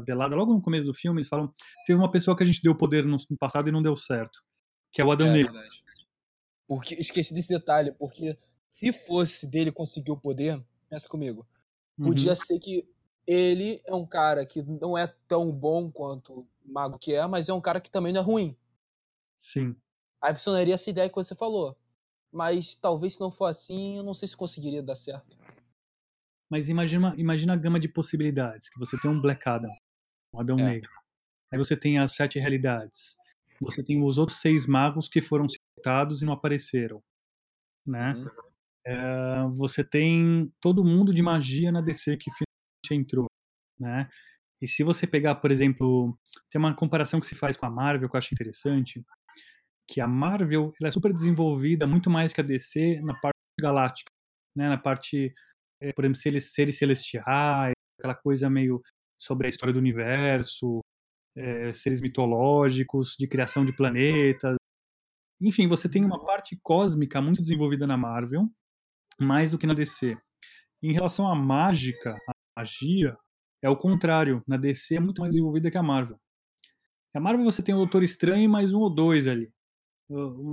velada 0.00 0.34
logo 0.34 0.52
no 0.52 0.62
começo 0.62 0.86
do 0.86 0.94
filme, 0.94 1.20
eles 1.20 1.28
falam, 1.28 1.52
teve 1.86 1.98
uma 1.98 2.10
pessoa 2.10 2.36
que 2.36 2.42
a 2.42 2.46
gente 2.46 2.62
deu 2.62 2.76
poder 2.76 3.04
no 3.04 3.16
passado 3.38 3.68
e 3.68 3.72
não 3.72 3.82
deu 3.82 3.96
certo, 3.96 4.40
que 4.92 5.00
é 5.00 5.04
o 5.04 5.10
Adão 5.12 5.28
é, 5.28 5.32
Negro. 5.32 5.52
Verdade. 5.52 5.84
Porque 6.66 6.94
esqueci 6.94 7.34
desse 7.34 7.48
detalhe, 7.48 7.92
porque 7.92 8.36
se 8.70 8.92
fosse 8.92 9.48
dele 9.48 9.70
conseguir 9.70 10.10
o 10.10 10.20
poder, 10.20 10.62
pensa 10.88 11.08
comigo, 11.08 11.46
podia 12.02 12.30
uhum. 12.30 12.36
ser 12.36 12.58
que 12.58 12.88
ele 13.26 13.80
é 13.86 13.94
um 13.94 14.06
cara 14.06 14.44
que 14.44 14.62
não 14.62 14.96
é 14.96 15.06
tão 15.28 15.50
bom 15.50 15.90
quanto 15.90 16.40
o 16.40 16.48
mago 16.64 16.98
que 16.98 17.14
é, 17.14 17.26
mas 17.26 17.48
é 17.48 17.54
um 17.54 17.60
cara 17.60 17.80
que 17.80 17.90
também 17.90 18.12
não 18.12 18.20
é 18.20 18.24
ruim. 18.24 18.56
Sim. 19.40 19.76
Aí 20.20 20.34
funcionaria 20.34 20.74
essa 20.74 20.90
ideia 20.90 21.08
que 21.08 21.14
você 21.14 21.34
falou. 21.34 21.76
Mas 22.32 22.74
talvez 22.74 23.14
se 23.14 23.20
não 23.20 23.30
for 23.30 23.46
assim, 23.46 23.98
eu 23.98 24.02
não 24.02 24.14
sei 24.14 24.26
se 24.26 24.36
conseguiria 24.36 24.82
dar 24.82 24.96
certo. 24.96 25.36
Mas 26.50 26.68
imagina, 26.68 27.14
imagina 27.16 27.52
a 27.54 27.56
gama 27.56 27.80
de 27.80 27.88
possibilidades, 27.88 28.68
que 28.68 28.78
você 28.78 28.98
tem 28.98 29.10
um 29.10 29.20
Black 29.20 29.48
Adam, 29.48 29.70
um 30.32 30.40
Adão 30.40 30.56
é. 30.58 30.62
Negro. 30.62 30.90
Aí 31.52 31.58
você 31.58 31.76
tem 31.76 31.98
as 31.98 32.12
sete 32.12 32.38
realidades. 32.38 33.16
Você 33.60 33.82
tem 33.82 34.02
os 34.02 34.18
outros 34.18 34.40
seis 34.40 34.66
magos 34.66 35.08
que 35.08 35.20
foram 35.20 35.46
citados 35.48 36.22
e 36.22 36.24
não 36.24 36.32
apareceram, 36.32 37.02
né? 37.86 38.14
Uhum. 38.14 38.30
É, 38.86 39.48
você 39.54 39.82
tem 39.82 40.52
todo 40.60 40.84
mundo 40.84 41.14
de 41.14 41.22
magia 41.22 41.72
na 41.72 41.80
DC 41.80 42.16
que 42.16 42.30
finalmente 42.30 43.02
entrou, 43.02 43.26
né? 43.78 44.08
E 44.60 44.68
se 44.68 44.82
você 44.82 45.06
pegar, 45.06 45.36
por 45.36 45.50
exemplo, 45.50 46.18
tem 46.50 46.58
uma 46.58 46.74
comparação 46.74 47.20
que 47.20 47.26
se 47.26 47.34
faz 47.34 47.56
com 47.56 47.66
a 47.66 47.70
Marvel 47.70 48.08
que 48.08 48.16
eu 48.16 48.18
acho 48.18 48.34
interessante, 48.34 49.04
que 49.88 50.00
a 50.00 50.08
Marvel 50.08 50.72
ela 50.80 50.88
é 50.88 50.92
super 50.92 51.12
desenvolvida, 51.12 51.86
muito 51.86 52.10
mais 52.10 52.32
que 52.32 52.40
a 52.40 52.44
DC 52.44 53.00
na 53.02 53.14
parte 53.14 53.36
galáctica, 53.60 54.10
né? 54.56 54.68
Na 54.68 54.78
parte 54.78 55.32
é, 55.80 55.92
por 55.92 56.04
exemplo, 56.04 56.20
seres, 56.20 56.52
seres 56.52 56.78
celestiais, 56.78 57.74
aquela 57.98 58.14
coisa 58.14 58.48
meio 58.50 58.82
sobre 59.18 59.46
a 59.46 59.50
história 59.50 59.72
do 59.72 59.78
universo, 59.78 60.80
é, 61.36 61.72
seres 61.72 62.00
mitológicos, 62.00 63.14
de 63.18 63.26
criação 63.26 63.64
de 63.64 63.74
planetas. 63.74 64.56
Enfim, 65.40 65.68
você 65.68 65.88
tem 65.88 66.04
uma 66.04 66.24
parte 66.24 66.58
cósmica 66.62 67.20
muito 67.20 67.40
desenvolvida 67.40 67.86
na 67.86 67.96
Marvel, 67.96 68.48
mais 69.20 69.50
do 69.50 69.58
que 69.58 69.66
na 69.66 69.74
DC. 69.74 70.16
Em 70.82 70.92
relação 70.92 71.28
à 71.28 71.34
mágica, 71.34 72.16
a 72.28 72.60
magia, 72.60 73.16
é 73.62 73.68
o 73.70 73.76
contrário. 73.76 74.42
Na 74.46 74.56
DC 74.56 74.96
é 74.96 75.00
muito 75.00 75.20
mais 75.20 75.32
desenvolvida 75.32 75.70
que 75.70 75.78
a 75.78 75.82
Marvel. 75.82 76.18
A 77.14 77.20
Marvel 77.20 77.44
você 77.44 77.62
tem 77.62 77.74
o 77.74 77.78
Doutor 77.78 78.02
Estranho 78.02 78.44
e 78.44 78.48
mais 78.48 78.72
um 78.72 78.80
ou 78.80 78.94
dois 78.94 79.26
ali. 79.26 79.50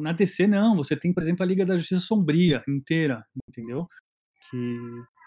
Na 0.01 0.13
DC 0.13 0.47
não, 0.47 0.75
você 0.75 0.95
tem, 0.95 1.13
por 1.13 1.21
exemplo, 1.21 1.43
a 1.43 1.45
Liga 1.45 1.65
da 1.65 1.75
Justiça 1.75 1.99
Sombria 1.99 2.63
inteira, 2.67 3.25
entendeu? 3.47 3.87
Que 4.51 4.57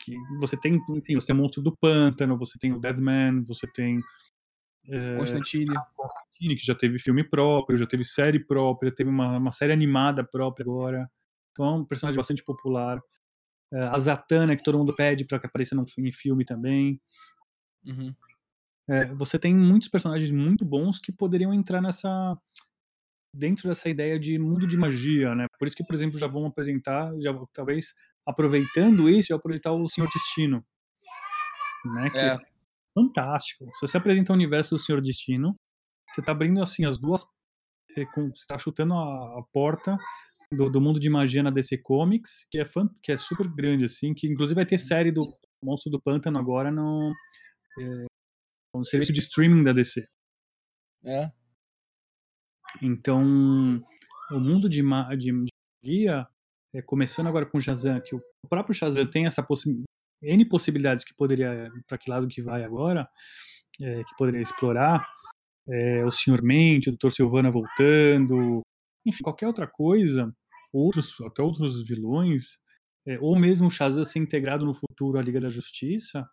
que 0.04 0.16
você 0.38 0.56
tem, 0.56 0.74
enfim, 0.90 1.14
você 1.14 1.28
tem 1.28 1.36
o 1.36 1.38
Monstro 1.38 1.62
do 1.62 1.74
Pântano, 1.74 2.36
você 2.36 2.58
tem 2.58 2.72
o 2.74 2.78
Deadman, 2.78 3.42
você 3.42 3.66
tem 3.66 4.00
é, 4.86 5.16
Constantine. 5.16 5.74
Constantine, 5.96 6.56
que 6.56 6.64
já 6.64 6.74
teve 6.74 6.98
filme 6.98 7.24
próprio, 7.24 7.78
já 7.78 7.86
teve 7.86 8.04
série 8.04 8.38
própria, 8.38 8.94
teve 8.94 9.08
uma, 9.08 9.38
uma 9.38 9.50
série 9.50 9.72
animada 9.72 10.22
própria 10.22 10.64
agora. 10.64 11.10
Então 11.52 11.64
é 11.64 11.70
um 11.72 11.84
personagem 11.84 12.18
bastante 12.18 12.44
popular. 12.44 13.00
É, 13.72 13.78
a 13.78 13.98
Zatanna, 13.98 14.56
que 14.56 14.62
todo 14.62 14.78
mundo 14.78 14.94
pede 14.94 15.24
para 15.24 15.38
que 15.38 15.46
apareça 15.46 15.74
no, 15.74 15.84
em 15.98 16.12
filme 16.12 16.44
também. 16.44 17.00
Uhum. 17.86 18.14
É, 18.86 19.06
você 19.14 19.38
tem 19.38 19.54
muitos 19.54 19.88
personagens 19.88 20.30
muito 20.30 20.64
bons 20.64 20.98
que 20.98 21.10
poderiam 21.10 21.54
entrar 21.54 21.80
nessa 21.80 22.36
dentro 23.34 23.68
dessa 23.68 23.88
ideia 23.88 24.18
de 24.18 24.38
mundo 24.38 24.64
de 24.64 24.76
magia, 24.76 25.34
né? 25.34 25.46
Por 25.58 25.66
isso 25.66 25.76
que, 25.76 25.82
por 25.82 25.94
exemplo, 25.94 26.18
já 26.18 26.28
vão 26.28 26.46
apresentar, 26.46 27.12
já 27.20 27.32
talvez 27.52 27.92
aproveitando 28.26 29.08
isso, 29.08 29.32
eu 29.32 29.36
aproveitar 29.36 29.72
o 29.72 29.88
Senhor 29.88 30.08
Destino. 30.10 30.64
Né? 31.84 32.10
Que 32.10 32.18
é. 32.18 32.26
é 32.28 32.38
fantástico. 32.94 33.66
Se 33.74 33.86
você 33.86 33.96
apresenta 33.96 34.32
o 34.32 34.34
universo 34.34 34.74
do 34.74 34.78
Senhor 34.78 35.00
Destino, 35.00 35.54
você 36.10 36.20
está 36.20 36.32
abrindo 36.32 36.62
assim 36.62 36.84
as 36.84 36.98
duas. 36.98 37.24
É, 37.96 38.04
você 38.04 38.32
está 38.34 38.58
chutando 38.58 38.94
a, 38.94 39.38
a 39.38 39.42
porta 39.52 39.96
do, 40.50 40.70
do, 40.70 40.80
mundo 40.80 40.98
de 40.98 41.10
magia 41.10 41.42
na 41.42 41.50
DC 41.50 41.78
Comics, 41.78 42.46
que 42.50 42.58
é, 42.58 42.64
fan, 42.64 42.88
que 43.02 43.12
é 43.12 43.16
super 43.16 43.48
grande, 43.48 43.84
assim, 43.84 44.14
que 44.14 44.26
inclusive 44.26 44.54
vai 44.54 44.66
ter 44.66 44.78
série 44.78 45.12
do 45.12 45.24
Monstro 45.62 45.90
do 45.90 46.00
Pântano 46.00 46.38
agora 46.38 46.70
no, 46.70 47.12
é, 47.78 48.04
no 48.74 48.84
serviço 48.84 49.12
de 49.12 49.20
streaming 49.20 49.64
da 49.64 49.72
DC. 49.72 50.06
É. 51.04 51.30
Então, 52.82 53.22
o 54.30 54.40
mundo 54.40 54.68
de, 54.68 54.82
de 55.18 55.32
magia 55.82 56.26
é, 56.74 56.82
começando 56.82 57.28
agora 57.28 57.46
com 57.46 57.58
o 57.58 57.60
Shazam, 57.60 58.00
que 58.00 58.14
o 58.14 58.22
próprio 58.48 58.74
Shazam 58.74 59.06
tem 59.06 59.26
essa 59.26 59.42
possibilidade, 59.42 59.86
N 60.22 60.44
possibilidades 60.46 61.04
que 61.04 61.14
poderia, 61.14 61.70
para 61.86 61.98
que 61.98 62.10
lado 62.10 62.26
que 62.26 62.42
vai 62.42 62.64
agora, 62.64 63.08
é, 63.80 64.02
que 64.02 64.16
poderia 64.16 64.40
explorar, 64.40 65.06
é, 65.68 66.04
o 66.04 66.10
Sr. 66.10 66.42
Mente, 66.42 66.90
o 66.90 66.96
Dr. 66.96 67.10
Silvana 67.10 67.50
voltando, 67.50 68.62
enfim, 69.06 69.22
qualquer 69.22 69.46
outra 69.46 69.66
coisa, 69.66 70.34
outros, 70.72 71.14
até 71.20 71.42
outros 71.42 71.86
vilões, 71.86 72.58
é, 73.06 73.18
ou 73.20 73.38
mesmo 73.38 73.68
o 73.68 73.70
Shazam 73.70 74.04
ser 74.04 74.18
integrado 74.18 74.64
no 74.64 74.74
futuro 74.74 75.18
à 75.18 75.22
Liga 75.22 75.40
da 75.40 75.50
Justiça, 75.50 76.26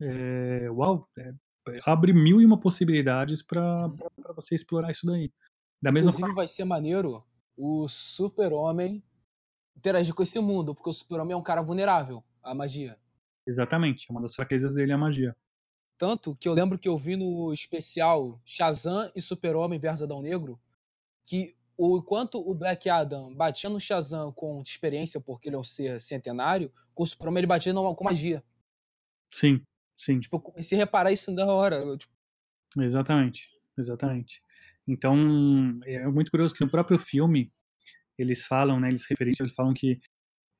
é, 0.00 0.70
uau, 0.70 1.08
é, 1.18 1.32
abre 1.86 2.12
mil 2.12 2.40
e 2.40 2.46
uma 2.46 2.60
possibilidades 2.60 3.42
para 3.42 3.90
você 4.36 4.54
explorar 4.54 4.90
isso 4.90 5.06
daí. 5.06 5.32
Da 5.82 5.90
mesma 5.90 6.10
Inclusive 6.10 6.28
forma... 6.28 6.34
vai 6.34 6.48
ser 6.48 6.64
maneiro 6.64 7.24
o 7.56 7.88
Super-Homem 7.88 9.02
interagir 9.76 10.14
com 10.14 10.22
esse 10.22 10.38
mundo, 10.40 10.74
porque 10.74 10.90
o 10.90 10.92
super-homem 10.92 11.34
é 11.34 11.36
um 11.36 11.42
cara 11.42 11.62
vulnerável 11.62 12.22
à 12.42 12.54
magia. 12.54 12.98
Exatamente, 13.46 14.10
uma 14.10 14.22
das 14.22 14.34
fraquezas 14.34 14.74
dele 14.74 14.92
é 14.92 14.94
a 14.94 14.98
magia. 14.98 15.36
Tanto 15.98 16.34
que 16.34 16.48
eu 16.48 16.52
lembro 16.52 16.78
que 16.78 16.88
eu 16.88 16.98
vi 16.98 17.16
no 17.16 17.52
especial 17.52 18.40
Shazam 18.44 19.10
e 19.14 19.20
Super-Homem 19.20 19.78
versus 19.78 20.02
Adão 20.02 20.22
Negro, 20.22 20.58
que 21.26 21.54
o, 21.76 21.98
enquanto 21.98 22.38
o 22.38 22.54
Black 22.54 22.88
Adam 22.88 23.34
batia 23.34 23.70
no 23.70 23.80
Shazam 23.80 24.32
com 24.32 24.60
experiência, 24.62 25.20
porque 25.20 25.48
ele 25.48 25.56
é 25.56 25.58
um 25.58 25.64
ser 25.64 26.00
centenário, 26.00 26.72
com 26.94 27.02
o 27.02 27.06
Superman 27.06 27.40
ele 27.40 27.46
batia 27.46 27.72
com 27.72 28.04
magia. 28.04 28.42
Sim, 29.30 29.60
sim. 29.96 30.18
Tipo, 30.20 30.36
eu 30.36 30.40
comecei 30.40 30.78
a 30.78 30.82
reparar 30.82 31.12
isso 31.12 31.34
da 31.34 31.46
hora. 31.46 31.76
eu, 31.76 31.96
tipo, 31.98 32.12
Exatamente, 32.76 33.48
exatamente. 33.78 34.42
Então, 34.86 35.16
é 35.84 36.06
muito 36.08 36.30
curioso 36.30 36.54
que 36.54 36.64
no 36.64 36.70
próprio 36.70 36.98
filme 36.98 37.52
eles 38.18 38.46
falam, 38.46 38.78
né, 38.80 38.88
eles 38.88 39.06
referenciam, 39.08 39.44
eles 39.46 39.54
falam 39.56 39.74
que 39.74 39.98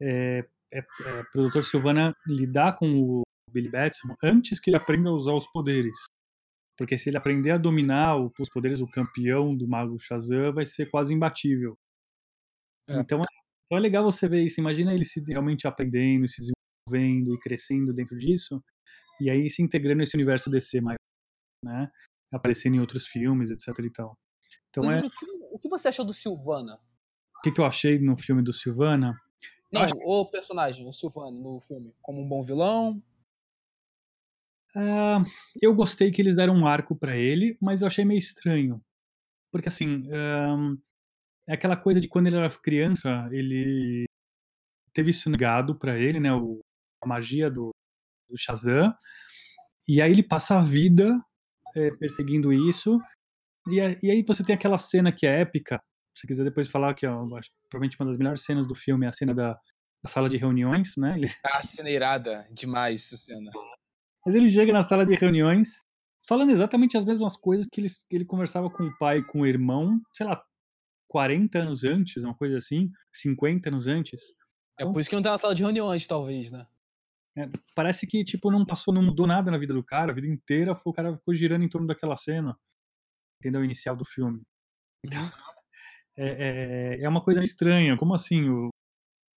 é, 0.00 0.38
é, 0.72 0.78
é 0.78 1.22
pro 1.32 1.48
Dr. 1.50 1.62
Silvana 1.62 2.14
lidar 2.26 2.76
com 2.76 2.86
o 3.00 3.22
Billy 3.50 3.68
Batson 3.70 4.14
antes 4.22 4.58
que 4.60 4.70
ele 4.70 4.76
aprenda 4.76 5.10
a 5.10 5.12
usar 5.12 5.32
os 5.32 5.46
poderes. 5.52 5.96
Porque 6.76 6.98
se 6.98 7.08
ele 7.08 7.16
aprender 7.16 7.52
a 7.52 7.58
dominar 7.58 8.16
o- 8.16 8.32
os 8.40 8.48
poderes 8.48 8.80
do 8.80 8.90
campeão 8.90 9.56
do 9.56 9.68
Mago 9.68 9.96
Shazam, 10.00 10.52
vai 10.52 10.66
ser 10.66 10.90
quase 10.90 11.14
imbatível. 11.14 11.76
É. 12.88 12.98
Então, 13.00 13.20
é- 13.22 13.26
então 13.66 13.78
é 13.78 13.80
legal 13.80 14.02
você 14.04 14.28
ver 14.28 14.42
isso. 14.44 14.60
Imagina 14.60 14.92
ele 14.92 15.04
se 15.04 15.22
realmente 15.24 15.66
aprendendo, 15.66 16.28
se 16.28 16.38
desenvolvendo 16.40 17.34
e 17.34 17.38
crescendo 17.38 17.94
dentro 17.94 18.18
disso, 18.18 18.62
e 19.20 19.30
aí 19.30 19.48
se 19.48 19.62
integrando 19.62 19.98
nesse 19.98 20.16
universo 20.16 20.50
DC 20.50 20.80
mais, 20.80 20.96
né? 21.64 21.88
Aparecendo 22.32 22.74
em 22.74 22.80
outros 22.80 23.06
filmes, 23.06 23.50
etc 23.50 23.68
e 23.78 23.90
tal. 23.90 24.18
Então 24.70 24.90
é 24.90 25.00
no 25.00 25.10
filme, 25.10 25.34
o 25.52 25.58
que 25.58 25.68
você 25.68 25.88
achou 25.88 26.04
do 26.04 26.12
Silvana? 26.12 26.76
O 27.44 27.50
que, 27.50 27.52
que 27.52 27.60
eu 27.60 27.64
achei 27.66 27.98
no 27.98 28.16
filme 28.16 28.42
do 28.42 28.52
Silvana. 28.54 29.14
Não, 29.70 29.82
acho- 29.82 29.94
o 29.96 30.24
personagem, 30.30 30.88
o 30.88 30.92
Silvana, 30.92 31.30
no 31.38 31.60
filme. 31.60 31.92
Como 32.00 32.22
um 32.22 32.26
bom 32.28 32.42
vilão. 32.42 33.02
Ah, 34.76 35.22
eu 35.60 35.74
gostei 35.74 36.10
que 36.10 36.20
eles 36.22 36.34
deram 36.36 36.54
um 36.56 36.66
arco 36.66 36.96
pra 36.96 37.16
ele, 37.16 37.56
mas 37.60 37.80
eu 37.80 37.86
achei 37.86 38.04
meio 38.04 38.18
estranho. 38.18 38.80
Porque 39.52 39.68
assim, 39.68 40.04
é 41.46 41.52
aquela 41.54 41.76
coisa 41.76 42.00
de 42.00 42.08
quando 42.08 42.26
ele 42.28 42.36
era 42.36 42.48
criança, 42.50 43.28
ele 43.30 44.04
teve 44.92 45.10
isso 45.10 45.28
negado 45.28 45.78
pra 45.78 45.98
ele, 45.98 46.18
né? 46.18 46.32
o- 46.32 46.60
a 47.02 47.06
magia 47.06 47.50
do, 47.50 47.70
do 48.30 48.36
Shazam. 48.38 48.92
E 49.86 50.00
aí 50.00 50.10
ele 50.10 50.22
passa 50.22 50.58
a 50.58 50.62
vida 50.62 51.22
é, 51.76 51.90
perseguindo 51.96 52.52
isso. 52.52 52.98
E, 53.68 53.76
e 54.02 54.10
aí 54.10 54.22
você 54.26 54.42
tem 54.42 54.54
aquela 54.54 54.78
cena 54.78 55.12
que 55.12 55.26
é 55.26 55.40
épica. 55.40 55.78
Se 56.14 56.20
você 56.20 56.26
quiser 56.26 56.44
depois 56.44 56.68
falar 56.68 56.94
que 56.94 57.04
é 57.04 57.08
provavelmente 57.10 57.96
uma 57.98 58.06
das 58.06 58.16
melhores 58.16 58.44
cenas 58.44 58.66
do 58.66 58.74
filme 58.74 59.06
é 59.06 59.08
a 59.08 59.12
cena 59.12 59.34
da, 59.34 59.54
da 60.02 60.08
sala 60.08 60.28
de 60.28 60.36
reuniões, 60.36 60.96
né? 60.96 61.16
Ele, 61.16 61.28
Ah, 61.44 61.62
cena 61.62 61.90
irada 61.90 62.46
demais 62.52 63.02
essa 63.02 63.16
cena. 63.16 63.50
Mas 64.24 64.34
ele 64.34 64.48
chega 64.48 64.72
na 64.72 64.82
sala 64.82 65.04
de 65.04 65.14
reuniões 65.14 65.82
falando 66.26 66.50
exatamente 66.50 66.96
as 66.96 67.04
mesmas 67.04 67.36
coisas 67.36 67.66
que 67.70 67.80
ele, 67.80 67.88
que 67.88 68.16
ele 68.16 68.24
conversava 68.24 68.70
com 68.70 68.84
o 68.84 68.98
pai 68.98 69.18
e 69.18 69.26
com 69.26 69.40
o 69.40 69.46
irmão, 69.46 70.00
sei 70.14 70.26
lá, 70.26 70.42
40 71.08 71.58
anos 71.58 71.84
antes, 71.84 72.24
uma 72.24 72.34
coisa 72.34 72.56
assim, 72.58 72.90
50 73.12 73.68
anos 73.68 73.86
antes. 73.86 74.20
É 74.78 74.84
por 74.84 75.00
isso 75.00 75.08
que 75.08 75.16
não 75.16 75.22
tá 75.22 75.30
na 75.30 75.38
sala 75.38 75.54
de 75.54 75.62
reuniões, 75.62 76.06
talvez, 76.06 76.50
né? 76.50 76.66
Parece 77.74 78.06
que, 78.06 78.24
tipo, 78.24 78.50
não 78.50 78.64
passou, 78.64 78.94
não 78.94 79.02
mudou 79.02 79.26
nada 79.26 79.50
na 79.50 79.58
vida 79.58 79.74
do 79.74 79.82
cara, 79.82 80.12
a 80.12 80.14
vida 80.14 80.26
inteira 80.26 80.74
foi, 80.74 80.90
o 80.90 80.94
cara 80.94 81.16
ficou 81.16 81.34
girando 81.34 81.64
em 81.64 81.68
torno 81.68 81.86
daquela 81.86 82.16
cena, 82.16 82.58
entendeu? 83.38 83.60
O 83.60 83.64
inicial 83.64 83.96
do 83.96 84.04
filme. 84.04 84.42
Então, 85.04 85.30
é, 86.16 86.96
é, 86.98 87.02
é 87.02 87.08
uma 87.08 87.22
coisa 87.22 87.42
estranha, 87.42 87.96
como 87.96 88.14
assim? 88.14 88.48
O, 88.48 88.68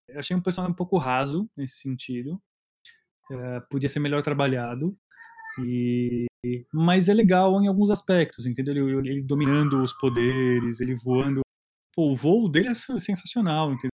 eu 0.07 0.19
achei 0.19 0.35
um 0.35 0.41
personagem 0.41 0.73
um 0.73 0.75
pouco 0.77 0.97
raso 0.97 1.49
nesse 1.55 1.77
sentido, 1.77 2.41
é, 3.31 3.59
podia 3.69 3.89
ser 3.89 3.99
melhor 3.99 4.21
trabalhado, 4.21 4.97
e, 5.65 6.25
mas 6.73 7.09
é 7.09 7.13
legal 7.13 7.61
em 7.61 7.67
alguns 7.67 7.89
aspectos, 7.89 8.45
entendeu? 8.45 8.89
Ele, 8.89 9.09
ele 9.09 9.21
dominando 9.23 9.81
os 9.81 9.91
poderes, 9.93 10.79
ele 10.79 10.95
voando. 10.95 11.41
Pô, 11.93 12.11
o 12.11 12.15
voo 12.15 12.47
dele 12.47 12.67
é 12.69 12.73
sensacional, 12.75 13.71
entendeu? 13.71 13.89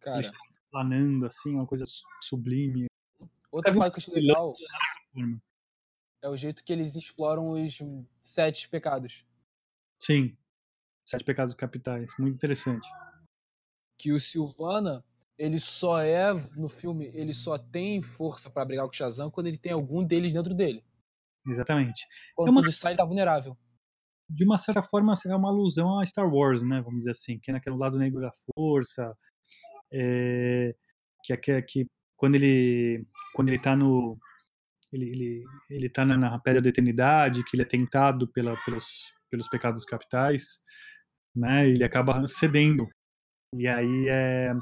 Cara, 0.00 0.30
Planando 0.70 1.26
assim, 1.26 1.54
uma 1.54 1.66
coisa 1.66 1.84
su- 1.86 2.02
sublime. 2.20 2.86
outra 3.50 3.72
coisa 3.74 3.90
que 3.90 3.96
eu 3.96 3.98
achei 3.98 4.14
legal 4.14 4.54
é 6.22 6.28
o 6.28 6.36
jeito 6.36 6.64
que 6.64 6.72
eles 6.72 6.94
exploram 6.94 7.50
os 7.52 7.78
sete 8.22 8.68
pecados. 8.68 9.26
Sim. 9.98 10.36
Sete 11.04 11.24
Pecados 11.24 11.54
Capitais. 11.54 12.12
Muito 12.18 12.34
interessante. 12.34 12.86
Que 13.98 14.12
o 14.12 14.20
Silvana, 14.20 15.04
ele 15.38 15.58
só 15.60 16.00
é, 16.00 16.32
no 16.56 16.68
filme, 16.68 17.06
ele 17.14 17.34
só 17.34 17.58
tem 17.58 18.00
força 18.02 18.50
pra 18.50 18.64
brigar 18.64 18.84
com 18.86 18.92
o 18.92 18.96
Shazam 18.96 19.30
quando 19.30 19.46
ele 19.48 19.58
tem 19.58 19.72
algum 19.72 20.04
deles 20.04 20.34
dentro 20.34 20.54
dele. 20.54 20.84
Exatamente. 21.46 22.06
Quando 22.34 22.48
É 22.48 22.50
uma- 22.52 22.62
tudo 22.62 22.72
sai, 22.72 22.92
ele 22.92 22.98
tá 22.98 23.04
vulnerável. 23.04 23.56
De 24.30 24.44
uma 24.44 24.56
certa 24.56 24.82
forma, 24.82 25.12
é 25.26 25.34
uma 25.36 25.48
alusão 25.50 25.98
a 25.98 26.06
Star 26.06 26.26
Wars, 26.32 26.62
né? 26.62 26.80
Vamos 26.80 27.00
dizer 27.00 27.10
assim. 27.10 27.38
Que 27.38 27.50
é 27.50 27.54
naquele 27.54 27.76
lado 27.76 27.98
negro 27.98 28.20
da 28.20 28.30
força. 28.54 29.14
é, 29.94 30.74
que, 31.22 31.32
é, 31.32 31.36
que, 31.36 31.50
é- 31.52 31.62
que 31.62 31.86
quando 32.16 32.34
ele 32.36 33.06
quando 33.34 33.50
ele 33.50 33.58
tá 33.58 33.76
no 33.76 34.16
ele, 34.90 35.06
ele, 35.10 35.44
ele 35.68 35.88
tá 35.90 36.02
na, 36.04 36.16
na 36.16 36.38
pedra 36.38 36.62
da 36.62 36.68
eternidade, 36.70 37.44
que 37.44 37.56
ele 37.56 37.62
é 37.62 37.66
tentado 37.66 38.26
pela, 38.32 38.56
pelos, 38.64 39.12
pelos 39.30 39.48
pecados 39.48 39.84
capitais, 39.84 40.60
né? 41.34 41.68
Ele 41.68 41.84
acaba 41.84 42.26
cedendo. 42.26 42.88
E 43.56 43.66
aí 43.68 44.08
é 44.08 44.52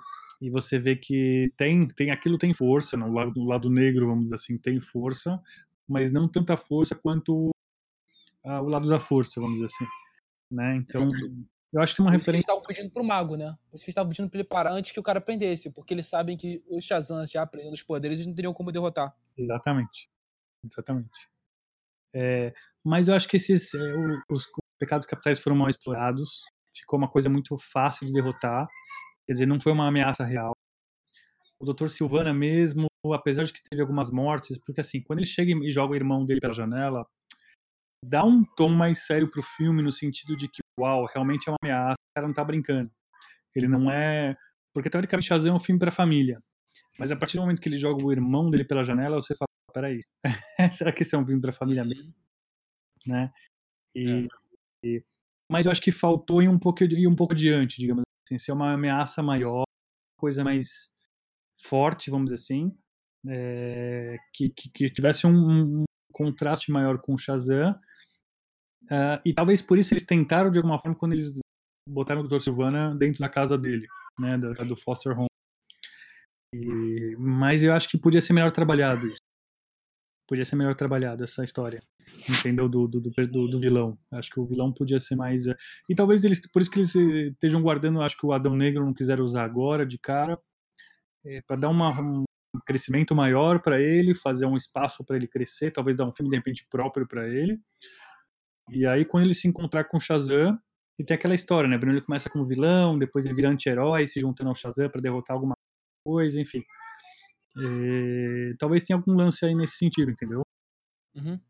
e 0.41 0.49
você 0.49 0.79
vê 0.79 0.97
que 0.97 1.53
tem 1.57 1.87
tem 1.87 2.11
aquilo 2.11 2.39
tem 2.39 2.53
força 2.55 2.97
no 2.97 3.13
lado 3.13 3.33
do 3.33 3.45
lado 3.45 3.69
negro, 3.69 4.07
vamos 4.07 4.25
dizer 4.25 4.37
assim, 4.37 4.57
tem 4.57 4.81
força, 4.81 5.41
mas 5.87 6.11
não 6.11 6.27
tanta 6.27 6.57
força 6.57 6.95
quanto 6.95 7.51
ah, 8.45 8.63
o 8.63 8.69
lado 8.69 8.89
da 8.89 8.99
força, 8.99 9.41
vamos 9.41 9.61
dizer 9.61 9.67
assim, 9.67 9.87
né? 10.51 10.77
Então, 10.77 11.11
eu 11.73 11.81
acho 11.81 11.95
que 11.95 12.01
uma 12.01 12.11
Por 12.11 12.13
que 12.13 12.17
eles 12.17 12.27
referência 12.27 12.51
estavam 12.51 12.63
pedindo 12.63 12.91
pro 12.91 13.05
mago, 13.05 13.37
né? 13.37 13.57
Eles 13.71 13.87
estavam 13.87 14.09
pedindo 14.11 14.29
pra 14.29 14.41
ele 14.41 14.49
parar 14.49 14.73
antes 14.73 14.91
que 14.91 14.99
o 14.99 15.03
cara 15.03 15.19
aprendesse. 15.19 15.73
Porque 15.73 15.95
eles 15.95 16.07
sabem 16.07 16.37
que 16.37 16.65
os 16.69 16.85
Shazam 16.85 17.25
já 17.27 17.43
aprendendo 17.43 17.75
os 17.75 17.83
poderes, 17.83 18.19
eles 18.19 18.27
não 18.27 18.35
teriam 18.35 18.53
como 18.53 18.73
derrotar. 18.73 19.15
Exatamente. 19.37 20.11
Exatamente. 20.65 21.29
É, 22.13 22.53
mas 22.85 23.07
eu 23.07 23.15
acho 23.15 23.29
que 23.29 23.37
esses 23.37 23.73
é, 23.75 23.95
os 24.29 24.49
pecados 24.79 25.07
capitais 25.07 25.39
foram 25.39 25.57
mal 25.57 25.69
explorados. 25.69 26.43
Ficou 26.77 26.99
uma 26.99 27.09
coisa 27.09 27.29
muito 27.29 27.57
fácil 27.59 28.07
de 28.07 28.13
derrotar. 28.13 28.67
Quer 29.27 29.33
dizer, 29.33 29.47
não 29.47 29.61
foi 29.61 29.73
uma 29.73 29.89
ameaça 29.89 30.25
real. 30.25 30.53
O 31.59 31.73
Dr. 31.73 31.89
Silvana 31.89 32.33
mesmo, 32.33 32.87
apesar 33.13 33.45
de 33.45 33.53
que 33.53 33.61
teve 33.63 33.83
algumas 33.83 34.11
mortes, 34.11 34.59
porque 34.65 34.81
assim, 34.81 35.03
quando 35.03 35.19
ele 35.19 35.27
chega 35.27 35.53
e 35.53 35.71
joga 35.71 35.93
o 35.93 35.97
irmão 35.97 36.25
dele 36.25 36.41
pela 36.41 36.55
janela, 36.55 37.05
dá 38.05 38.25
um 38.25 38.45
tom 38.57 38.71
mais 38.71 39.05
sério 39.07 39.31
pro 39.31 39.43
filme 39.43 39.83
no 39.83 39.93
sentido 39.93 40.37
de 40.37 40.49
que, 40.49 40.61
uau, 40.79 41.07
realmente 41.07 41.49
é 41.49 41.53
uma 41.53 41.59
ameaça, 41.63 41.95
o 41.95 42.15
cara 42.15 42.27
não 42.27 42.35
tá 42.35 42.45
brincando. 42.45 42.91
Ele 43.55 43.69
não 43.69 43.91
é, 43.91 44.37
porque 44.73 44.89
teoricamente 44.89 45.29
Shazam 45.29 45.53
é 45.53 45.57
um 45.57 45.61
filme 45.61 45.79
pra 45.79 45.91
família. 45.91 46.43
Mas 46.99 47.11
a 47.11 47.17
partir 47.17 47.37
do 47.37 47.43
momento 47.43 47.61
que 47.61 47.69
ele 47.69 47.79
joga 47.79 48.05
o 48.05 48.13
irmão 48.13 48.51
dele 48.51 48.65
pela 48.65 48.85
janela, 48.85 49.17
você 49.21 49.35
fala, 49.35 49.49
peraí, 49.73 50.01
será 50.73 50.93
que 50.93 51.03
esse 51.03 51.15
é 51.15 51.19
um 51.19 51.27
filme 51.27 51.41
pra 51.41 51.53
família 51.53 51.85
mesmo? 51.85 52.15
Né? 53.07 53.31
E, 53.95 54.29
e- 54.85 55.05
mas 55.51 55.67
eu 55.67 55.73
acho 55.73 55.83
que 55.83 55.91
faltou 55.91 56.41
ir 56.41 56.49
um 56.49 56.59
pouco, 56.59 56.85
ir 56.85 57.09
um 57.09 57.17
pouco 57.17 57.35
adiante, 57.35 57.79
digamos 57.79 58.03
assim, 58.25 58.39
ser 58.39 58.53
uma 58.53 58.73
ameaça 58.75 59.21
maior, 59.23 59.65
coisa 60.17 60.45
mais 60.45 60.91
forte, 61.63 62.11
vamos 62.11 62.31
dizer 62.31 62.37
assim, 62.37 62.73
é, 63.29 64.17
que, 64.33 64.51
que, 64.51 64.71
que 64.71 64.91
tivesse 64.91 65.27
um, 65.27 65.81
um 65.81 65.85
contraste 66.13 66.71
maior 66.71 67.01
com 67.01 67.15
o 67.15 67.19
Shazam. 67.19 67.75
ah, 68.91 69.21
e 69.25 69.35
talvez 69.35 69.61
por 69.61 69.79
isso 69.79 69.93
eles 69.93 70.07
tentaram, 70.07 70.51
de 70.51 70.59
alguma 70.59 70.79
forma, 70.79 70.97
quando 70.97 71.13
eles 71.15 71.33
botaram 71.89 72.23
o 72.23 72.29
Dr. 72.29 72.41
Silvana 72.41 72.95
dentro 72.95 73.21
da 73.21 73.29
casa 73.29 73.59
dele, 73.59 73.87
né, 74.19 74.39
da, 74.39 74.53
do 74.65 74.77
Foster 74.77 75.19
Home. 75.19 75.27
E- 76.55 77.17
mas 77.19 77.63
eu 77.63 77.73
acho 77.73 77.89
que 77.89 77.99
podia 77.99 78.21
ser 78.21 78.33
melhor 78.33 78.53
trabalhado 78.53 79.07
isso. 79.09 79.21
Podia 80.31 80.45
ser 80.45 80.55
melhor 80.57 80.77
trabalhado 80.77 81.25
essa 81.25 81.43
história. 81.45 81.83
Entendeu? 82.29 82.69
Do, 82.69 82.87
do, 82.87 83.01
do, 83.01 83.49
do- 83.49 83.61
vilão. 83.61 83.99
Acho 84.13 84.31
que 84.31 84.39
o 84.41 84.47
vilão 84.47 84.73
podia 84.73 85.01
ser 85.01 85.17
mais. 85.17 85.47
eh, 85.49 85.57
E 85.89 85.95
talvez 85.95 86.25
eles. 86.25 86.41
Por 86.53 86.63
isso 86.63 86.71
que 86.71 86.79
eles 86.79 86.95
eh, 86.97 87.29
estejam 87.33 87.61
guardando. 87.61 88.01
Acho 88.01 88.17
que 88.17 88.25
o 88.25 88.33
Adão 88.33 88.55
Negro 88.57 88.85
não 88.87 88.95
quiseram 88.95 89.25
usar 89.25 89.45
agora, 89.45 89.85
de 89.85 89.99
cara. 89.99 90.39
para 91.47 91.57
dar 91.57 91.69
uma, 91.69 92.01
um 92.01 92.25
crescimento 92.67 93.15
maior 93.15 93.61
para 93.61 93.81
ele, 93.81 94.15
fazer 94.15 94.47
um 94.47 94.57
espaço 94.57 95.05
para 95.05 95.17
ele 95.17 95.27
crescer. 95.29 95.73
Talvez 95.73 95.97
dar 95.97 96.07
um 96.07 96.13
filme, 96.13 96.31
de 96.31 96.37
repente, 96.37 96.67
próprio 96.71 97.07
para 97.09 97.29
ele. 97.29 97.61
E 98.71 98.87
aí, 98.87 99.05
quando 99.05 99.25
ele 99.25 99.35
se 99.35 99.49
encontrar 99.49 99.85
com 99.85 99.97
o 99.97 100.01
Shazam. 100.01 100.59
E 100.99 101.05
tem 101.05 101.15
aquela 101.17 101.35
história, 101.35 101.67
né? 101.69 101.79
Primeiro 101.79 101.99
ele 102.01 102.07
começa 102.07 102.29
como 102.29 102.45
vilão, 102.47 102.99
depois 102.99 103.25
ele 103.25 103.35
vira 103.35 103.49
anti-herói, 103.49 104.07
se 104.07 104.21
juntando 104.21 104.51
ao 104.51 104.55
Shazam 104.55 104.89
para 104.91 105.01
derrotar 105.01 105.35
alguma 105.35 105.55
coisa, 106.07 106.39
enfim. 106.41 106.63
É, 107.57 108.55
talvez 108.59 108.85
tenha 108.85 108.97
algum 108.97 109.13
lance 109.15 109.45
aí 109.45 109.55
nesse 109.55 109.77
sentido, 109.77 110.11
entendeu? 110.11 110.43
Uhum. 111.15 111.41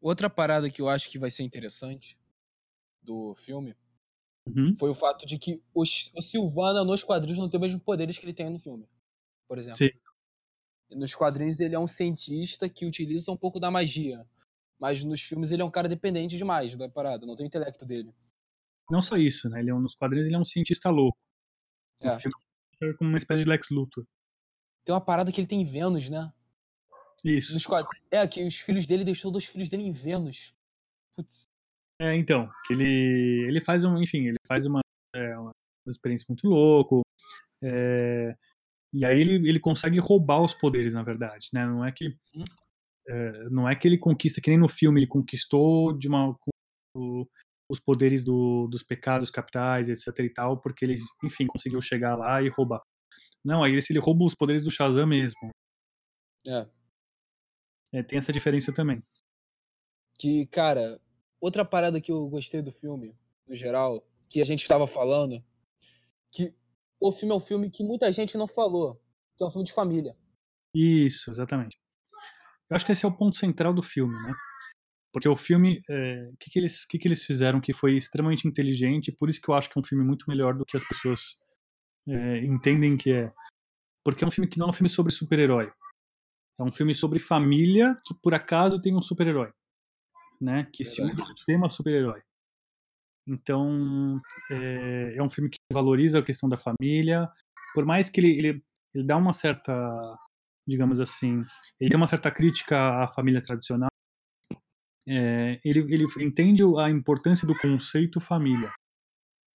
Outra 0.00 0.30
parada 0.30 0.70
que 0.70 0.80
eu 0.80 0.88
acho 0.88 1.10
que 1.10 1.18
vai 1.18 1.30
ser 1.30 1.42
interessante 1.42 2.18
do 3.02 3.34
filme 3.34 3.74
Uhum. 4.56 4.74
foi 4.76 4.88
o 4.88 4.94
fato 4.94 5.26
de 5.26 5.38
que 5.38 5.62
o, 5.74 5.82
o 5.82 6.22
Silvana 6.22 6.82
nos 6.82 7.04
quadrinhos 7.04 7.38
não 7.38 7.50
tem 7.50 7.58
os 7.60 7.66
mesmos 7.66 7.82
poderes 7.82 8.16
que 8.16 8.24
ele 8.24 8.32
tem 8.32 8.48
no 8.48 8.58
filme. 8.58 8.88
Por 9.46 9.58
exemplo. 9.58 9.76
Sim. 9.78 9.90
Nos 10.90 11.14
quadrinhos 11.14 11.60
ele 11.60 11.74
é 11.74 11.78
um 11.78 11.86
cientista 11.86 12.68
que 12.68 12.86
utiliza 12.86 13.30
um 13.30 13.36
pouco 13.36 13.60
da 13.60 13.70
magia. 13.70 14.26
Mas 14.78 15.04
nos 15.04 15.20
filmes 15.20 15.50
ele 15.50 15.60
é 15.60 15.64
um 15.64 15.70
cara 15.70 15.88
dependente 15.88 16.36
demais 16.38 16.76
da 16.76 16.88
parada, 16.88 17.26
não 17.26 17.36
tem 17.36 17.44
o 17.44 17.48
intelecto 17.48 17.84
dele. 17.84 18.14
não 18.90 19.02
só 19.02 19.16
isso, 19.16 19.50
né? 19.50 19.60
Ele 19.60 19.70
é 19.70 19.74
um, 19.74 19.80
nos 19.80 19.94
quadrinhos 19.94 20.28
ele 20.28 20.36
é 20.36 20.38
um 20.38 20.44
cientista 20.44 20.88
louco. 20.88 21.18
É. 22.00 22.16
O 22.16 22.20
filme 22.20 22.34
é 22.82 22.92
como 22.94 23.10
uma 23.10 23.18
espécie 23.18 23.42
de 23.42 23.48
Lex 23.48 23.66
Luthor. 23.70 24.06
Tem 24.88 24.94
uma 24.94 25.02
parada 25.02 25.30
que 25.30 25.38
ele 25.38 25.46
tem 25.46 25.60
em 25.60 25.66
Vênus, 25.66 26.08
né? 26.08 26.32
Isso. 27.22 27.52
Nos 27.52 27.66
quad- 27.66 27.86
É, 28.10 28.26
que 28.26 28.42
os 28.42 28.54
filhos 28.58 28.86
dele 28.86 29.04
deixou 29.04 29.30
dois 29.30 29.44
filhos 29.44 29.68
dele 29.68 29.82
em 29.82 29.92
Vênus. 29.92 30.56
Putz. 31.14 31.42
É, 32.00 32.16
então, 32.16 32.50
que 32.66 32.72
ele, 32.72 33.44
ele 33.46 33.60
faz 33.60 33.84
um, 33.84 33.98
enfim, 34.02 34.28
ele 34.28 34.38
faz 34.46 34.64
uma, 34.64 34.80
é, 35.14 35.36
uma 35.38 35.52
experiência 35.86 36.24
muito 36.26 36.48
louco, 36.48 37.02
é, 37.62 38.34
e 38.94 39.04
aí 39.04 39.20
ele, 39.20 39.46
ele 39.46 39.60
consegue 39.60 39.98
roubar 39.98 40.40
os 40.40 40.54
poderes, 40.54 40.94
na 40.94 41.02
verdade, 41.02 41.50
né? 41.52 41.66
Não 41.66 41.84
é 41.84 41.92
que 41.92 42.08
Hum. 42.34 42.44
é, 43.06 43.50
não 43.50 43.68
é 43.68 43.76
que 43.76 43.86
ele 43.86 43.98
conquista, 43.98 44.40
que 44.40 44.48
nem 44.48 44.58
no 44.58 44.68
filme, 44.70 45.00
ele 45.00 45.06
conquistou 45.06 45.92
de 45.92 46.08
uma 46.08 46.34
o- 46.96 47.26
os 47.70 47.78
poderes 47.78 48.24
do, 48.24 48.66
dos 48.68 48.82
pecados 48.82 49.30
capitais, 49.30 49.90
etc 49.90 50.18
e 50.20 50.30
tal, 50.30 50.58
porque 50.62 50.82
ele, 50.82 50.96
enfim, 51.22 51.46
conseguiu 51.46 51.82
chegar 51.82 52.16
lá 52.16 52.40
e 52.40 52.48
roubar. 52.48 52.80
Não, 53.44 53.62
aí 53.62 53.74
esse 53.74 53.92
ele 53.92 54.00
rouba 54.00 54.24
os 54.24 54.34
poderes 54.34 54.64
do 54.64 54.70
Shazam 54.70 55.06
mesmo. 55.06 55.50
É. 56.46 56.66
É, 57.92 58.02
tem 58.02 58.18
essa 58.18 58.32
diferença 58.32 58.72
também. 58.72 59.00
Que, 60.18 60.46
cara, 60.46 61.00
outra 61.40 61.64
parada 61.64 62.00
que 62.00 62.12
eu 62.12 62.28
gostei 62.28 62.60
do 62.60 62.72
filme, 62.72 63.14
no 63.46 63.54
geral, 63.54 64.06
que 64.28 64.40
a 64.40 64.44
gente 64.44 64.62
estava 64.62 64.86
falando, 64.86 65.42
que 66.30 66.54
o 67.00 67.12
filme 67.12 67.32
é 67.32 67.36
um 67.36 67.40
filme 67.40 67.70
que 67.70 67.84
muita 67.84 68.12
gente 68.12 68.36
não 68.36 68.46
falou, 68.46 69.00
que 69.36 69.44
é 69.44 69.46
um 69.46 69.50
filme 69.50 69.64
de 69.64 69.72
família. 69.72 70.16
Isso, 70.74 71.30
exatamente. 71.30 71.78
Eu 72.68 72.76
acho 72.76 72.84
que 72.84 72.92
esse 72.92 73.04
é 73.04 73.08
o 73.08 73.16
ponto 73.16 73.36
central 73.36 73.72
do 73.72 73.82
filme, 73.82 74.14
né? 74.14 74.34
Porque 75.10 75.28
o 75.28 75.36
filme, 75.36 75.80
o 75.88 76.36
que, 76.38 76.50
que, 76.50 76.58
eles, 76.58 76.84
que, 76.84 76.98
que 76.98 77.08
eles 77.08 77.24
fizeram 77.24 77.60
que 77.60 77.72
foi 77.72 77.96
extremamente 77.96 78.46
inteligente, 78.46 79.10
por 79.10 79.30
isso 79.30 79.40
que 79.40 79.48
eu 79.48 79.54
acho 79.54 79.70
que 79.70 79.78
é 79.78 79.80
um 79.80 79.84
filme 79.84 80.04
muito 80.04 80.26
melhor 80.28 80.54
do 80.54 80.66
que 80.66 80.76
as 80.76 80.86
pessoas 80.86 81.38
é, 82.08 82.38
entendem 82.38 82.96
que 82.96 83.12
é. 83.12 83.30
Porque 84.04 84.24
é 84.24 84.26
um 84.26 84.30
filme 84.30 84.48
que 84.48 84.58
não 84.58 84.66
é 84.66 84.70
um 84.70 84.72
filme 84.72 84.88
sobre 84.88 85.12
super-herói. 85.12 85.70
É 86.58 86.62
um 86.62 86.72
filme 86.72 86.94
sobre 86.94 87.18
família 87.18 87.96
que 88.04 88.14
por 88.14 88.34
acaso 88.34 88.80
tem 88.80 88.96
um 88.96 89.02
super-herói. 89.02 89.52
Né? 90.40 90.68
Que 90.72 90.84
se 90.84 91.02
usa 91.02 91.22
o 91.22 91.34
tema 91.46 91.68
super-herói. 91.68 92.22
Então, 93.26 94.20
é, 94.50 95.16
é, 95.16 95.22
um 95.22 95.28
filme 95.28 95.50
que 95.50 95.58
valoriza 95.70 96.20
a 96.20 96.22
questão 96.22 96.48
da 96.48 96.56
família, 96.56 97.30
por 97.74 97.84
mais 97.84 98.08
que 98.08 98.20
ele, 98.20 98.30
ele, 98.30 98.64
ele 98.94 99.04
dá 99.04 99.18
uma 99.18 99.34
certa, 99.34 99.72
digamos 100.66 100.98
assim, 100.98 101.42
ele 101.78 101.90
tem 101.90 101.98
uma 101.98 102.06
certa 102.06 102.30
crítica 102.30 103.04
à 103.04 103.08
família 103.08 103.42
tradicional, 103.42 103.90
é, 105.06 105.60
ele, 105.62 105.80
ele 105.92 106.06
entende 106.20 106.62
a 106.78 106.88
importância 106.88 107.46
do 107.46 107.58
conceito 107.58 108.20
família, 108.20 108.72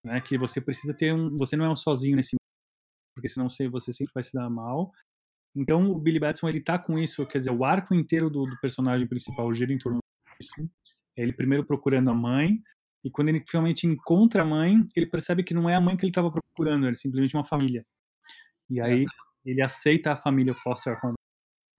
né? 0.06 0.20
Que 0.22 0.38
você 0.38 0.60
precisa 0.60 0.93
ter 0.93 1.14
um, 1.14 1.36
você 1.38 1.56
não 1.56 1.66
é 1.66 1.70
um 1.70 1.76
sozinho 1.76 2.16
nesse 2.16 2.36
porque 3.14 3.30
senão 3.30 3.47
você, 3.49 3.93
sempre 3.93 4.14
vai 4.14 4.24
se 4.24 4.34
dar 4.34 4.49
mal. 4.49 4.91
Então 5.55 5.91
o 5.91 5.99
Billy 5.99 6.20
Batson 6.20 6.47
ele 6.47 6.62
tá 6.62 6.80
com 6.80 6.97
isso, 6.97 7.26
quer 7.28 7.39
dizer, 7.39 7.51
o 7.51 7.66
arco 7.66 7.93
inteiro 7.93 8.30
do, 8.30 8.43
do 8.43 8.59
personagem 8.59 9.07
principal 9.07 9.53
gira 9.53 9.74
em 9.74 9.78
torno 9.78 9.99
disso. 10.39 10.70
Ele 11.16 11.34
primeiro 11.34 11.66
procurando 11.66 12.09
a 12.09 12.14
mãe, 12.14 12.62
e 13.03 13.09
quando 13.09 13.30
ele 13.30 13.43
finalmente 13.47 13.88
encontra 13.88 14.43
a 14.43 14.45
mãe, 14.45 14.76
ele 14.95 15.07
percebe 15.07 15.43
que 15.43 15.53
não 15.53 15.70
é 15.70 15.76
a 15.76 15.82
mãe 15.82 15.97
que 15.97 16.05
ele 16.05 16.12
estava 16.12 16.32
procurando, 16.32 16.88
é 16.88 16.93
simplesmente 16.93 17.36
uma 17.36 17.45
família. 17.45 17.86
E 18.70 18.80
aí 18.80 19.05
ele 19.45 19.62
aceita 19.62 20.12
a 20.12 20.16
família 20.16 20.53
foster 20.53 20.97
home, 21.03 21.16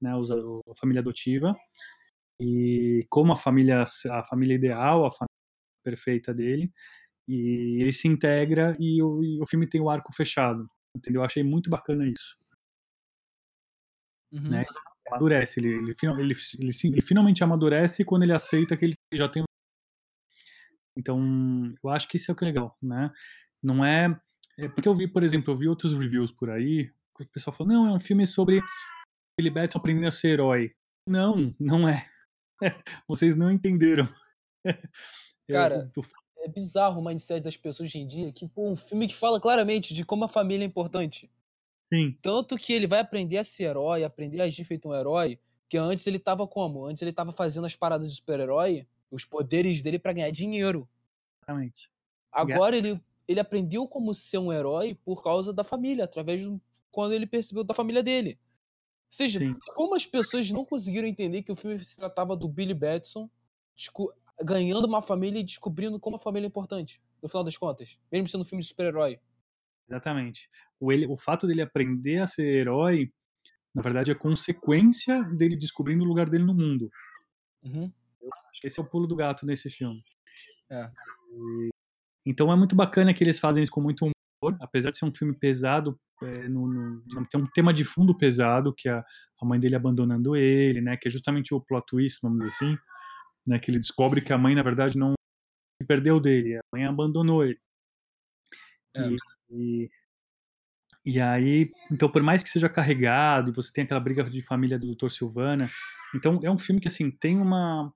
né, 0.01 0.13
a 0.13 0.75
família 0.79 1.01
adotiva, 1.01 1.57
e 2.41 3.07
como 3.09 3.33
a 3.33 3.37
família 3.37 3.85
a 4.11 4.25
família 4.25 4.55
ideal, 4.55 5.07
a 5.07 5.13
família 5.13 5.29
perfeita 5.85 6.35
dele, 6.35 6.73
e 7.29 7.79
ele 7.81 7.93
se 7.93 8.09
integra 8.09 8.77
e 8.81 9.01
o, 9.03 9.23
e 9.23 9.41
o 9.41 9.47
filme 9.47 9.69
tem 9.69 9.81
o 9.81 9.89
arco 9.89 10.13
fechado, 10.13 10.69
entendeu? 10.97 11.21
Eu 11.21 11.27
achei 11.27 11.43
muito 11.43 11.71
bacana 11.71 12.07
isso. 12.07 12.37
Uhum. 14.33 14.51
Né? 14.51 14.63
Ele 14.63 14.79
amadurece, 15.09 15.61
ele, 15.61 15.69
ele, 15.69 15.95
ele, 16.03 16.35
ele, 16.85 17.03
finalmente 17.03 17.45
amadurece 17.45 18.05
quando 18.05 18.23
ele 18.23 18.33
aceita 18.33 18.77
que 18.77 18.85
ele 18.87 18.95
já 19.13 19.29
tem 19.29 19.45
então, 20.97 21.75
eu 21.83 21.91
acho 21.91 22.09
que 22.09 22.17
isso 22.17 22.31
é 22.31 22.33
o 22.33 22.37
que 22.37 22.45
é 22.45 22.49
legal, 22.49 22.77
né? 22.83 23.11
Não 23.63 23.85
é, 23.85 24.19
é. 24.59 24.69
Porque 24.69 24.89
eu 24.89 24.95
vi, 24.95 25.09
por 25.09 25.23
exemplo, 25.23 25.53
eu 25.53 25.57
vi 25.57 25.69
outros 25.69 25.99
reviews 25.99 26.31
por 26.31 26.51
aí, 26.51 26.93
que 27.17 27.25
o 27.25 27.29
pessoal 27.29 27.57
falou: 27.57 27.73
não, 27.73 27.89
é 27.89 27.93
um 27.93 28.01
filme 28.01 28.27
sobre 28.27 28.61
Billy 29.39 29.51
Batson 29.51 29.79
aprendendo 29.79 30.09
a 30.09 30.11
ser 30.11 30.29
herói. 30.29 30.75
Não, 31.09 31.55
não 31.59 31.89
é. 31.89 32.09
Vocês 33.09 33.35
não 33.35 33.51
entenderam. 33.51 34.09
Cara, 35.51 35.91
eu, 35.97 36.03
eu... 36.03 36.05
é 36.43 36.49
bizarro 36.49 37.01
o 37.01 37.05
mindset 37.05 37.41
das 37.41 37.57
pessoas 37.57 37.89
hoje 37.89 37.99
em 37.99 38.07
dia, 38.07 38.33
que, 38.33 38.47
pô, 38.49 38.69
um 38.69 38.77
filme 38.77 39.07
que 39.07 39.15
fala 39.15 39.41
claramente 39.41 39.95
de 39.95 40.05
como 40.05 40.25
a 40.25 40.29
família 40.29 40.65
é 40.65 40.67
importante. 40.67 41.31
Sim. 41.93 42.17
Tanto 42.21 42.57
que 42.57 42.73
ele 42.73 42.87
vai 42.87 43.01
aprender 43.01 43.39
a 43.39 43.45
ser 43.45 43.65
herói, 43.65 44.05
aprender 44.05 44.41
a 44.41 44.45
agir 44.45 44.65
feito 44.65 44.89
um 44.89 44.95
herói, 44.95 45.39
que 45.69 45.79
antes 45.79 46.07
ele 46.07 46.19
tava 46.19 46.47
como? 46.47 46.85
Antes 46.87 47.03
ele 47.03 47.13
tava 47.13 47.33
fazendo 47.33 47.67
as 47.67 47.77
paradas 47.77 48.11
de 48.11 48.17
super-herói 48.17 48.87
os 49.13 49.25
poderes 49.27 49.83
dele 49.83 49.99
para 49.99 50.15
ganhar 50.15 50.31
dinheiro. 50.31 50.89
Exatamente. 51.43 51.91
Agora 52.33 52.77
ele, 52.77 53.01
ele 53.29 53.39
aprendeu 53.39 53.87
como 53.87 54.15
ser 54.15 54.39
um 54.39 54.53
herói 54.53 54.95
por 55.05 55.23
causa 55.23 55.53
da 55.53 55.63
família, 55.63 56.05
através 56.05 56.43
do 56.43 56.61
quando 56.91 57.13
ele 57.13 57.27
percebeu 57.27 57.63
da 57.63 57.75
família 57.75 58.03
dele. 58.03 58.39
Ou 58.41 59.17
seja, 59.17 59.39
Sim. 59.39 59.53
como 59.77 59.95
as 59.95 60.07
pessoas 60.07 60.51
não 60.51 60.65
conseguiram 60.65 61.07
entender 61.07 61.43
que 61.43 61.53
o 61.53 61.57
filme 61.57 61.83
se 61.85 61.97
tratava 61.97 62.35
do 62.35 62.49
Billy 62.49 62.75
Batson 62.75 63.29
ganhando 64.45 64.87
uma 64.87 65.03
família 65.03 65.41
e 65.41 65.45
descobrindo 65.45 65.99
como 65.99 66.17
a 66.17 66.19
família 66.19 66.47
é 66.47 66.49
importante, 66.49 67.01
no 67.23 67.29
final 67.29 67.45
das 67.45 67.57
contas, 67.57 67.99
mesmo 68.11 68.29
sendo 68.29 68.43
um 68.43 68.45
filme 68.45 68.63
de 68.63 68.69
super-herói. 68.69 69.19
Exatamente. 69.89 70.49
O, 70.81 70.93
ele, 70.93 71.07
o 71.07 71.17
fato 71.17 71.47
dele 71.47 71.63
aprender 71.63 72.19
a 72.19 72.27
ser 72.27 72.45
herói, 72.45 73.13
na 73.75 73.83
verdade, 73.83 74.11
é 74.11 74.15
consequência 74.15 75.23
dele 75.25 75.57
descobrindo 75.57 76.05
o 76.05 76.07
lugar 76.07 76.29
dele 76.29 76.45
no 76.45 76.55
mundo. 76.55 76.91
Uhum. 77.63 77.93
Acho 78.51 78.61
que 78.61 78.67
esse 78.67 78.81
é 78.81 78.83
o 78.83 78.87
pulo 78.87 79.07
do 79.07 79.17
gato 79.17 79.47
nesse 79.47 79.71
filme. 79.71 80.03
É. 80.71 80.91
Então 82.25 82.53
é 82.53 82.57
muito 82.57 82.75
bacana 82.75 83.13
que 83.13 83.23
eles 83.23 83.39
fazem 83.39 83.63
isso 83.63 83.73
com 83.73 83.81
muito 83.81 84.05
humor, 84.05 84.57
apesar 84.61 84.91
de 84.91 84.99
ser 84.99 85.05
um 85.05 85.15
filme 85.15 85.35
pesado, 85.35 85.99
é, 86.23 86.49
no, 86.49 86.67
no, 86.69 87.27
tem 87.29 87.41
um 87.41 87.47
tema 87.47 87.73
de 87.73 87.85
fundo 87.85 88.17
pesado, 88.17 88.73
que 88.75 88.89
é 88.89 88.93
a, 88.93 89.05
a 89.41 89.45
mãe 89.45 89.59
dele 89.59 89.75
abandonando 89.75 90.37
ele, 90.37 90.81
né, 90.81 90.97
que 90.97 91.09
é 91.09 91.11
justamente 91.11 91.53
o 91.53 91.61
plot 91.61 91.85
twist, 91.87 92.19
vamos 92.23 92.39
dizer 92.39 92.51
assim, 92.51 92.79
né, 93.47 93.59
que 93.59 93.71
ele 93.71 93.79
descobre 93.79 94.21
que 94.21 94.33
a 94.33 94.39
mãe, 94.39 94.55
na 94.55 94.63
verdade, 94.63 94.99
não 94.99 95.13
se 95.81 95.87
perdeu 95.87 96.21
dele, 96.21 96.57
a 96.57 96.61
mãe 96.73 96.85
abandonou 96.85 97.45
ele. 97.45 97.61
É. 98.95 99.09
E, 99.09 99.17
e, 99.51 99.91
e, 101.05 101.21
aí, 101.21 101.71
então, 101.91 102.11
por 102.11 102.23
mais 102.23 102.43
que 102.43 102.49
seja 102.49 102.69
carregado, 102.69 103.51
e 103.51 103.55
você 103.55 103.73
tem 103.73 103.85
aquela 103.85 104.01
briga 104.01 104.25
de 104.25 104.43
família 104.43 104.79
do 104.79 104.95
Dr. 104.95 105.11
Silvana, 105.11 105.71
então 106.15 106.39
é 106.43 106.51
um 106.51 106.59
filme 106.59 106.81
que, 106.81 106.89
assim, 106.89 107.11
tem 107.11 107.41
uma 107.41 107.93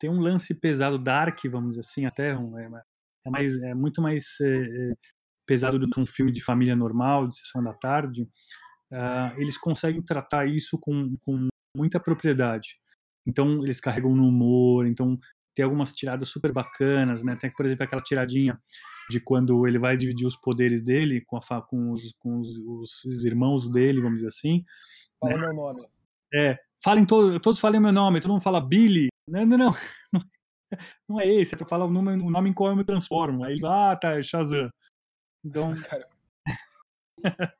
tem 0.00 0.08
um 0.08 0.20
lance 0.20 0.54
pesado 0.54 0.96
dark, 0.96 1.44
vamos 1.50 1.70
dizer 1.70 1.80
assim, 1.80 2.06
até 2.06 2.36
um, 2.36 2.56
é, 2.56 2.70
é, 3.26 3.30
mais, 3.30 3.56
é 3.60 3.74
muito 3.74 4.00
mais 4.00 4.24
é, 4.40 4.92
pesado 5.44 5.78
do 5.78 5.90
que 5.90 5.98
um 5.98 6.06
filme 6.06 6.30
de 6.30 6.40
família 6.40 6.76
normal, 6.76 7.26
de 7.26 7.36
sessão 7.36 7.62
da 7.62 7.74
tarde. 7.74 8.22
Uh, 8.92 9.38
eles 9.38 9.58
conseguem 9.58 10.02
tratar 10.02 10.46
isso 10.46 10.78
com, 10.78 11.16
com 11.22 11.48
muita 11.76 11.98
propriedade. 11.98 12.76
Então 13.28 13.62
eles 13.62 13.80
carregam 13.80 14.16
no 14.16 14.26
humor, 14.26 14.86
então 14.86 15.18
tem 15.54 15.64
algumas 15.64 15.94
tiradas 15.94 16.28
super 16.30 16.52
bacanas, 16.52 17.22
né? 17.22 17.36
Tem, 17.36 17.50
por 17.52 17.66
exemplo, 17.66 17.84
aquela 17.84 18.02
tiradinha 18.02 18.58
de 19.10 19.20
quando 19.20 19.66
ele 19.66 19.78
vai 19.78 19.96
dividir 19.96 20.26
os 20.26 20.36
poderes 20.36 20.82
dele 20.82 21.20
com, 21.20 21.36
a, 21.36 21.62
com, 21.62 21.92
os, 21.92 22.12
com 22.18 22.38
os, 22.38 23.04
os, 23.04 23.24
irmãos 23.24 23.70
dele, 23.70 24.00
vamos 24.00 24.16
dizer 24.16 24.28
assim. 24.28 24.64
Fala 25.20 25.36
né? 25.36 25.46
meu 25.46 25.54
nome. 25.54 25.86
É, 26.32 26.58
falem 26.82 27.04
todos, 27.04 27.38
todos 27.40 27.60
falem 27.60 27.80
meu 27.80 27.92
nome, 27.92 28.20
todo 28.20 28.30
mundo 28.30 28.42
fala 28.42 28.60
Billy. 28.60 29.08
Não, 29.28 29.44
não, 29.44 29.58
não. 29.58 29.74
Não 31.08 31.18
é 31.18 31.26
esse, 31.26 31.54
é 31.54 31.56
pra 31.56 31.66
falar 31.66 31.86
o 31.86 31.90
nome, 31.90 32.10
o 32.12 32.28
nome 32.28 32.50
em 32.50 32.52
qual 32.52 32.68
eu 32.68 32.76
me 32.76 32.84
transformo. 32.84 33.42
Aí 33.42 33.54
ele, 33.54 33.66
ah, 33.66 33.96
tá, 33.96 34.18
é 34.18 34.22
Shazam. 34.22 34.70
Então. 35.42 35.70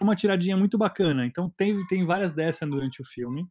uma 0.00 0.16
tiradinha 0.16 0.56
muito 0.56 0.78
bacana. 0.78 1.26
Então 1.26 1.50
tem, 1.56 1.86
tem 1.86 2.04
várias 2.04 2.34
dessas 2.34 2.68
durante 2.68 3.00
o 3.00 3.04
filme. 3.04 3.48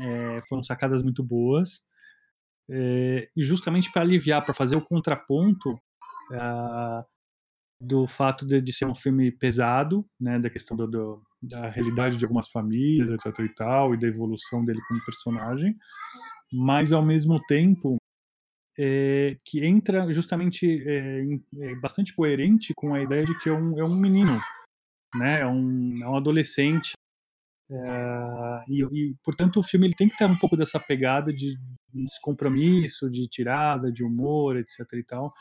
É, 0.00 0.40
foram 0.48 0.62
sacadas 0.62 1.02
muito 1.02 1.22
boas. 1.22 1.82
É, 2.70 3.28
e 3.36 3.42
justamente 3.42 3.90
para 3.92 4.02
aliviar, 4.02 4.44
para 4.44 4.54
fazer 4.54 4.76
o 4.76 4.84
contraponto 4.84 5.78
é, 6.32 7.04
do 7.82 8.06
fato 8.06 8.46
de, 8.46 8.60
de, 8.60 8.72
ser 8.72 8.86
um 8.86 8.94
filme 8.94 9.32
pesado, 9.32 10.06
né, 10.20 10.38
da 10.38 10.48
questão 10.48 10.76
do, 10.76 10.86
do, 10.86 11.22
da 11.42 11.68
realidade 11.68 12.16
de 12.16 12.24
algumas 12.24 12.48
famílias, 12.48 13.10
etc 13.10 13.38
e 13.40 13.48
tal, 13.54 13.92
e 13.92 13.98
da 13.98 14.06
evolução 14.06 14.64
dele 14.64 14.80
como 14.86 15.04
personagem, 15.04 15.76
mas 16.52 16.92
ao 16.92 17.04
mesmo 17.04 17.40
tempo 17.46 17.96
é, 18.78 19.36
que 19.44 19.64
entra 19.66 20.10
justamente 20.12 20.82
é, 20.86 21.74
bastante 21.80 22.14
coerente 22.14 22.72
com 22.74 22.94
a 22.94 23.02
ideia 23.02 23.24
de 23.26 23.36
que 23.40 23.48
é 23.48 23.52
um, 23.52 23.78
é 23.78 23.84
um 23.84 23.96
menino, 23.96 24.40
né, 25.16 25.40
é 25.40 25.46
um, 25.46 26.02
é 26.02 26.08
um 26.08 26.16
adolescente, 26.16 26.92
é, 27.74 28.64
e, 28.68 28.82
e, 28.82 29.14
portanto 29.24 29.58
o 29.60 29.62
filme 29.62 29.86
ele 29.86 29.94
tem 29.94 30.08
que 30.08 30.16
ter 30.16 30.26
um 30.26 30.36
pouco 30.36 30.56
dessa 30.56 30.78
pegada 30.78 31.32
de 31.32 31.56
descompromisso, 31.92 33.10
de 33.10 33.26
tirada, 33.28 33.90
de 33.90 34.04
humor, 34.04 34.56
etc 34.56 34.80
e 34.92 35.02
tal, 35.04 35.32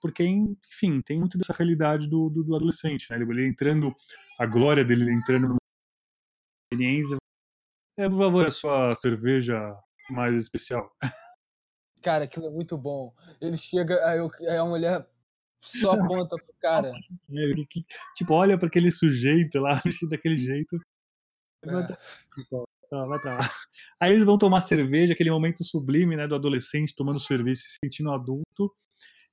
porque, 0.00 0.24
enfim, 0.24 1.02
tem 1.02 1.18
muito 1.18 1.36
dessa 1.36 1.52
realidade 1.52 2.08
do, 2.08 2.30
do, 2.30 2.42
do 2.42 2.56
adolescente, 2.56 3.06
né? 3.10 3.16
Ele, 3.16 3.30
ele 3.30 3.46
entrando, 3.48 3.92
a 4.38 4.46
glória 4.46 4.84
dele 4.84 5.02
ele 5.04 5.14
entrando 5.14 5.48
no 5.48 5.56
experiência. 6.72 7.16
É, 7.98 8.08
por 8.08 8.18
favor, 8.18 8.46
a 8.46 8.50
sua 8.50 8.94
cerveja 8.94 9.76
mais 10.08 10.34
especial. 10.36 10.90
Cara, 12.02 12.24
aquilo 12.24 12.46
é 12.46 12.50
muito 12.50 12.78
bom. 12.78 13.14
Ele 13.42 13.56
chega, 13.56 13.94
aí, 14.06 14.18
eu- 14.18 14.30
aí 14.48 14.56
a 14.56 14.64
mulher 14.64 15.06
só 15.60 15.92
aponta 15.92 16.36
pro 16.36 16.54
cara. 16.60 16.90
que- 17.68 17.84
tipo, 18.16 18.32
olha 18.32 18.56
para 18.56 18.68
aquele 18.68 18.90
sujeito 18.90 19.58
lá, 19.60 19.74
vestido 19.84 20.10
daquele 20.10 20.38
jeito. 20.38 20.78
Vai 21.64 21.82
É. 21.82 21.86
pra- 21.86 21.96
tá, 22.90 23.04
vai 23.06 23.18
pra 23.20 23.34
lá. 23.38 23.50
Aí 24.00 24.12
eles 24.12 24.24
vão 24.24 24.38
tomar 24.38 24.60
cerveja, 24.62 25.12
aquele 25.12 25.30
momento 25.30 25.62
sublime, 25.64 26.16
né, 26.16 26.26
do 26.26 26.34
adolescente 26.34 26.94
tomando 26.94 27.20
cerveja, 27.20 27.60
se 27.60 27.76
sentindo 27.84 28.10
adulto. 28.12 28.74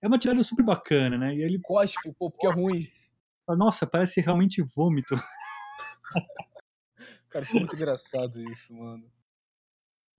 É 0.02 0.08
uma 0.08 0.20
tirada 0.20 0.44
super 0.44 0.64
bacana, 0.64 1.18
né? 1.18 1.36
E 1.36 1.42
ele 1.42 1.60
Cospe, 1.62 2.14
pô, 2.20 2.30
porque 2.30 2.48
é 2.48 2.52
ruim. 2.52 2.84
nossa, 3.50 3.88
parece 3.88 4.22
realmente 4.22 4.62
vômito. 4.76 5.16
Cara, 7.30 7.44
achei 7.44 7.60
muito 7.60 7.76
engraçado 7.76 8.42
isso, 8.52 8.76
mano. 8.76 9.12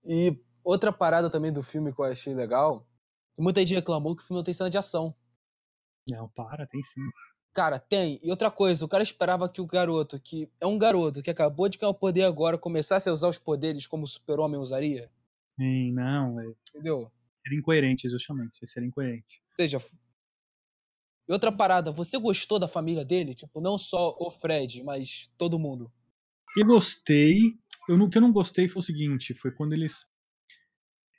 E 0.03 0.37
outra 0.63 0.91
parada 0.91 1.29
também 1.29 1.51
do 1.51 1.63
filme 1.63 1.93
que 1.93 1.99
eu 2.01 2.05
achei 2.05 2.33
legal, 2.33 2.85
muita 3.37 3.61
gente 3.61 3.73
reclamou 3.75 4.15
que 4.15 4.23
o 4.23 4.25
filme 4.25 4.39
não 4.39 4.43
tem 4.43 4.53
cena 4.53 4.69
de 4.69 4.77
ação. 4.77 5.15
Não, 6.09 6.27
para, 6.29 6.65
tem 6.67 6.81
sim. 6.83 7.01
Cara, 7.53 7.79
tem. 7.79 8.19
E 8.23 8.29
outra 8.29 8.49
coisa, 8.51 8.85
o 8.85 8.87
cara 8.87 9.03
esperava 9.03 9.49
que 9.49 9.59
o 9.59 9.65
garoto, 9.65 10.19
que 10.19 10.47
é 10.61 10.67
um 10.67 10.77
garoto 10.77 11.21
que 11.21 11.29
acabou 11.31 11.67
de 11.67 11.77
ganhar 11.77 11.89
o 11.89 11.95
poder 11.95 12.23
agora, 12.23 12.57
começasse 12.57 13.09
a 13.09 13.13
usar 13.13 13.27
os 13.27 13.37
poderes 13.37 13.87
como 13.87 14.03
o 14.03 14.07
super-homem 14.07 14.59
usaria. 14.59 15.09
Sim, 15.55 15.91
não, 15.91 16.39
é 16.39 16.53
Entendeu? 16.69 17.11
ser 17.33 17.53
incoerente, 17.53 18.07
justamente, 18.07 18.65
ser 18.67 18.83
incoerente. 18.83 19.41
Ou 19.49 19.55
seja, 19.55 19.77
e 21.27 21.31
outra 21.33 21.51
parada, 21.51 21.91
você 21.91 22.17
gostou 22.17 22.57
da 22.59 22.67
família 22.67 23.05
dele? 23.05 23.35
Tipo, 23.35 23.61
não 23.61 23.77
só 23.77 24.15
o 24.19 24.31
Fred, 24.31 24.83
mas 24.83 25.29
todo 25.37 25.59
mundo. 25.59 25.91
Eu 26.57 26.65
gostei. 26.65 27.57
Eu, 27.87 27.97
não- 27.97 28.05
o 28.05 28.09
que 28.09 28.17
eu 28.17 28.21
não 28.21 28.31
gostei 28.31 28.67
foi 28.67 28.79
o 28.79 28.85
seguinte: 28.85 29.33
foi 29.33 29.51
quando 29.51 29.73
eles. 29.73 30.07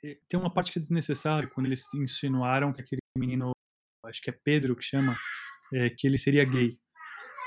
eh, 0.03 0.17
Tem 0.27 0.39
uma 0.39 0.53
parte 0.53 0.71
que 0.71 0.79
é 0.79 0.81
desnecessária, 0.81 1.49
quando 1.49 1.65
eles 1.67 1.83
insinuaram 1.93 2.73
que 2.73 2.81
aquele 2.81 3.01
menino, 3.17 3.51
acho 4.05 4.21
que 4.21 4.29
é 4.29 4.33
Pedro 4.33 4.75
que 4.75 4.83
chama, 4.83 5.15
eh, 5.73 5.89
que 5.89 6.07
ele 6.07 6.17
seria 6.17 6.45
gay. 6.45 6.69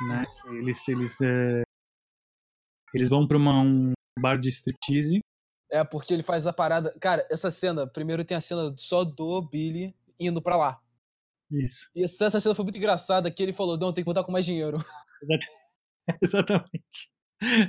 Né? 0.08 0.24
Eles, 0.58 0.88
eles, 0.88 1.20
eh, 1.20 1.62
eles 2.92 3.08
vão 3.08 3.26
pra 3.26 3.36
uma, 3.36 3.62
um 3.62 3.92
bar 4.18 4.38
de 4.38 4.48
striptease. 4.48 5.20
É, 5.70 5.82
porque 5.82 6.12
ele 6.12 6.22
faz 6.22 6.46
a 6.46 6.52
parada. 6.52 6.96
Cara, 7.00 7.26
essa 7.30 7.50
cena, 7.50 7.86
primeiro 7.86 8.24
tem 8.24 8.36
a 8.36 8.40
cena 8.40 8.74
só 8.76 9.04
do 9.04 9.42
Billy 9.42 9.94
indo 10.18 10.40
pra 10.42 10.56
lá. 10.56 10.80
Isso, 11.50 11.88
E 11.94 12.02
essa 12.02 12.24
essa 12.26 12.40
cena 12.40 12.54
foi 12.54 12.64
muito 12.64 12.78
engraçada, 12.78 13.30
que 13.30 13.42
ele 13.42 13.52
falou, 13.52 13.78
não, 13.78 13.92
tem 13.92 14.02
que 14.02 14.06
voltar 14.06 14.24
com 14.24 14.32
mais 14.32 14.46
dinheiro. 14.46 14.78
exatamente. 16.22 17.12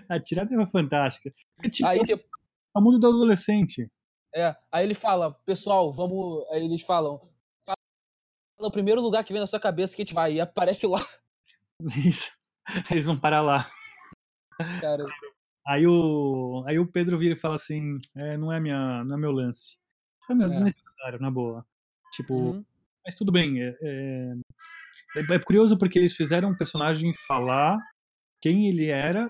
A 0.10 0.20
tirada 0.20 0.50
é 0.54 0.68
fantástica. 0.68 1.34
É 1.64 1.70
tipo 1.70 1.88
Aí, 1.88 2.00
é 2.00 2.80
o 2.80 2.82
mundo 2.82 3.00
do 3.00 3.08
adolescente. 3.08 3.90
é, 4.34 4.56
aí 4.72 4.86
ele 4.86 4.94
fala, 4.94 5.34
pessoal, 5.46 5.94
vamos. 5.94 6.46
Aí 6.52 6.64
eles 6.64 6.82
falam. 6.82 7.22
Fala 8.58 8.70
o 8.70 8.72
primeiro 8.72 9.02
lugar 9.02 9.24
que 9.24 9.34
vem 9.34 9.40
na 9.42 9.48
sua 9.48 9.60
cabeça 9.60 9.96
que 9.96 10.02
a 10.02 10.06
gente 10.06 10.14
vai. 10.14 10.34
E 10.34 10.42
aparece 10.42 10.88
lá, 10.88 11.00
Isso. 12.06 12.32
Eles 12.90 13.06
vão 13.06 13.20
parar 13.20 13.42
lá. 13.42 13.70
cara. 14.82 15.04
Aí 15.68 15.86
o, 15.88 16.64
aí 16.68 16.78
o 16.80 16.88
Pedro 16.88 17.18
vira 17.18 17.34
e 17.36 17.40
fala 17.40 17.56
assim: 17.56 17.98
é, 18.16 18.38
não, 18.38 18.52
é 18.52 18.60
minha, 18.60 19.04
não 19.04 19.16
é 19.16 19.20
meu 19.20 19.32
lance. 19.32 19.78
É 20.30 20.34
meu, 20.34 20.48
É. 20.48 20.50
desnecessário, 20.52 21.20
na 21.20 21.30
boa. 21.32 21.66
Tipo, 22.14 22.34
Uhum. 22.34 22.66
mas 23.04 23.16
tudo 23.16 23.32
bem. 23.32 23.62
É, 23.62 23.76
é, 23.82 24.34
é- 25.18 25.36
é 25.36 25.40
curioso 25.40 25.78
porque 25.78 26.00
eles 26.00 26.16
fizeram 26.16 26.50
um 26.50 26.58
personagem 26.58 27.14
falar 27.28 27.78
quem 28.42 28.68
ele 28.68 28.88
era, 28.88 29.30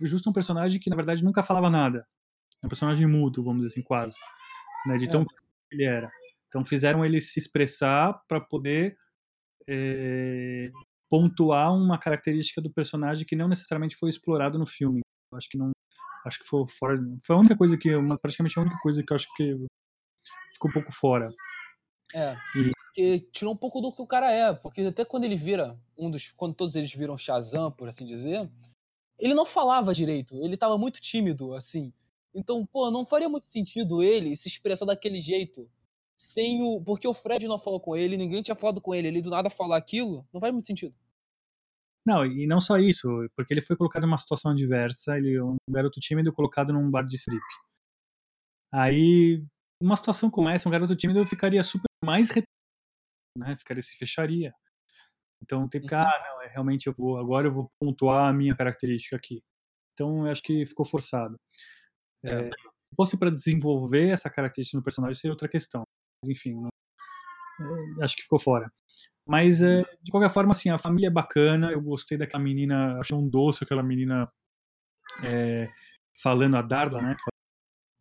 justo 0.00 0.30
um 0.30 0.32
personagem 0.32 0.80
que 0.80 0.88
na 0.90 0.96
verdade 0.96 1.22
nunca 1.24 1.42
falava 1.42 1.68
nada. 1.68 2.06
É 2.62 2.66
um 2.66 2.68
personagem 2.68 3.06
mudo, 3.06 3.42
vamos 3.42 3.62
dizer 3.64 3.74
assim, 3.74 3.82
quase. 3.82 4.16
Né, 4.86 4.96
de 4.96 5.04
É. 5.04 5.08
tão 5.08 5.24
que 5.24 5.34
ele 5.72 5.84
era. 5.84 6.10
Então 6.52 6.66
fizeram 6.66 7.02
ele 7.02 7.18
se 7.18 7.40
expressar 7.40 8.12
para 8.28 8.38
poder 8.38 8.94
é, 9.66 10.70
pontuar 11.08 11.74
uma 11.74 11.98
característica 11.98 12.60
do 12.60 12.70
personagem 12.70 13.24
que 13.24 13.34
não 13.34 13.48
necessariamente 13.48 13.96
foi 13.96 14.10
explorado 14.10 14.58
no 14.58 14.66
filme. 14.66 15.00
Eu 15.32 15.38
acho 15.38 15.48
que 15.48 15.56
não. 15.56 15.70
Acho 16.26 16.38
que 16.40 16.44
foi 16.46 16.66
fora. 16.68 16.98
Foi 17.24 17.34
a 17.34 17.38
única 17.38 17.56
coisa 17.56 17.76
que. 17.78 17.94
Uma, 17.96 18.18
praticamente 18.18 18.58
a 18.58 18.62
única 18.62 18.78
coisa 18.82 19.02
que 19.02 19.10
eu 19.10 19.16
acho 19.16 19.34
que 19.34 19.56
ficou 20.52 20.70
um 20.70 20.74
pouco 20.74 20.92
fora. 20.92 21.30
É. 22.14 22.36
E- 22.54 22.70
Porque 22.84 23.20
tirou 23.32 23.54
um 23.54 23.56
pouco 23.56 23.80
do 23.80 23.90
que 23.90 24.02
o 24.02 24.06
cara 24.06 24.30
é. 24.30 24.52
Porque 24.52 24.82
até 24.82 25.06
quando 25.06 25.24
ele 25.24 25.36
vira 25.36 25.78
um 25.96 26.10
dos. 26.10 26.32
Quando 26.32 26.54
todos 26.54 26.76
eles 26.76 26.94
viram 26.94 27.16
Shazam, 27.16 27.72
por 27.72 27.88
assim 27.88 28.04
dizer, 28.04 28.46
ele 29.18 29.32
não 29.32 29.46
falava 29.46 29.94
direito. 29.94 30.36
Ele 30.44 30.56
tava 30.56 30.76
muito 30.76 31.00
tímido, 31.00 31.54
assim. 31.54 31.92
Então, 32.34 32.66
pô, 32.66 32.90
não 32.90 33.06
faria 33.06 33.28
muito 33.28 33.46
sentido 33.46 34.02
ele 34.02 34.36
se 34.36 34.48
expressar 34.48 34.84
daquele 34.84 35.20
jeito. 35.20 35.66
Sem 36.18 36.62
o. 36.62 36.82
Porque 36.82 37.06
o 37.06 37.14
Fred 37.14 37.46
não 37.48 37.58
falou 37.58 37.80
com 37.80 37.96
ele, 37.96 38.16
ninguém 38.16 38.42
tinha 38.42 38.54
falado 38.54 38.80
com 38.80 38.94
ele. 38.94 39.08
Ele 39.08 39.22
do 39.22 39.30
nada 39.30 39.50
falar 39.50 39.76
aquilo, 39.76 40.26
não 40.32 40.40
faz 40.40 40.52
muito 40.52 40.66
sentido. 40.66 40.94
Não, 42.04 42.26
e 42.26 42.46
não 42.46 42.60
só 42.60 42.78
isso, 42.78 43.08
porque 43.36 43.54
ele 43.54 43.62
foi 43.62 43.76
colocado 43.76 44.02
numa 44.02 44.18
situação 44.18 44.50
adversa, 44.50 45.16
ele 45.16 45.36
é 45.36 45.42
um 45.44 45.56
garoto 45.70 46.00
tímido 46.00 46.32
colocado 46.32 46.72
num 46.72 46.90
bar 46.90 47.04
de 47.04 47.14
strip. 47.14 47.40
Aí, 48.72 49.44
uma 49.80 49.96
situação 49.96 50.30
como 50.30 50.48
essa, 50.48 50.68
um 50.68 50.72
garoto 50.72 50.96
tímido 50.96 51.24
ficaria 51.26 51.62
super 51.62 51.86
mais 52.04 52.28
retraído, 52.28 52.46
né? 53.38 53.56
Ficaria 53.56 53.82
se 53.82 53.96
fecharia. 53.96 54.52
Então 55.42 55.68
tem 55.68 55.80
que, 55.80 55.94
Uhum. 55.94 56.00
ah, 56.00 56.22
não, 56.28 56.42
é, 56.42 56.48
realmente 56.48 56.86
eu 56.86 56.94
vou, 56.94 57.18
agora 57.18 57.48
eu 57.48 57.52
vou 57.52 57.70
pontuar 57.80 58.28
a 58.28 58.32
minha 58.32 58.56
característica 58.56 59.16
aqui. 59.16 59.42
Então 59.94 60.26
eu 60.26 60.32
acho 60.32 60.42
que 60.42 60.66
ficou 60.66 60.86
forçado. 60.86 61.36
É. 62.24 62.48
É, 62.48 62.50
se 62.78 62.90
fosse 62.96 63.16
para 63.18 63.30
desenvolver 63.30 64.08
essa 64.10 64.30
característica 64.30 64.76
no 64.78 64.84
personagem, 64.84 65.16
seria 65.16 65.32
outra 65.32 65.48
questão. 65.48 65.82
Enfim, 66.26 66.54
não- 66.54 66.68
é, 68.00 68.04
acho 68.04 68.16
que 68.16 68.22
ficou 68.22 68.38
fora. 68.38 68.72
Mas, 69.26 69.62
é, 69.62 69.82
de 70.02 70.10
qualquer 70.10 70.30
forma, 70.32 70.50
assim, 70.50 70.68
a 70.70 70.78
família 70.78 71.06
é 71.06 71.10
bacana. 71.10 71.70
Eu 71.70 71.80
gostei 71.80 72.18
daquela 72.18 72.42
menina, 72.42 72.98
achei 72.98 73.16
um 73.16 73.28
doce 73.28 73.62
aquela 73.64 73.82
menina 73.82 74.30
é, 75.24 75.68
falando 76.22 76.56
a 76.56 76.62
Darla, 76.62 77.00
né? 77.02 77.16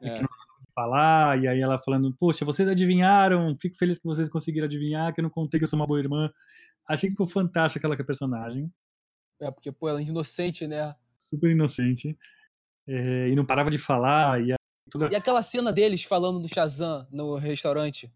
É. 0.01 0.15
que 0.15 0.21
não 0.21 0.27
sabe 0.29 0.67
falar, 0.73 1.39
e 1.43 1.47
aí 1.47 1.59
ela 1.59 1.79
falando, 1.79 2.11
poxa, 2.19 2.43
vocês 2.43 2.67
adivinharam, 2.67 3.55
fico 3.59 3.75
feliz 3.75 3.99
que 3.99 4.05
vocês 4.05 4.27
conseguiram 4.29 4.65
adivinhar, 4.65 5.13
que 5.13 5.19
eu 5.19 5.23
não 5.23 5.29
contei 5.29 5.59
que 5.59 5.63
eu 5.63 5.67
sou 5.67 5.77
uma 5.77 5.85
boa 5.85 5.99
irmã. 5.99 6.31
Achei 6.87 7.07
que 7.09 7.13
ficou 7.13 7.27
fantástico 7.27 7.77
aquela 7.79 7.95
que 7.95 8.03
personagem, 8.03 8.71
É, 9.39 9.51
porque, 9.51 9.71
pô, 9.71 9.87
ela 9.89 9.99
é 9.99 10.03
inocente, 10.03 10.65
né? 10.67 10.95
super 11.19 11.51
inocente, 11.51 12.17
é, 12.87 13.29
e 13.29 13.35
não 13.35 13.45
parava 13.45 13.69
de 13.69 13.77
falar, 13.77 14.41
e 14.41 14.53
toda... 14.91 15.09
E 15.11 15.15
aquela 15.15 15.41
cena 15.41 15.71
deles 15.71 16.03
falando 16.03 16.39
do 16.39 16.53
Shazam 16.53 17.07
no 17.11 17.35
restaurante. 17.35 18.11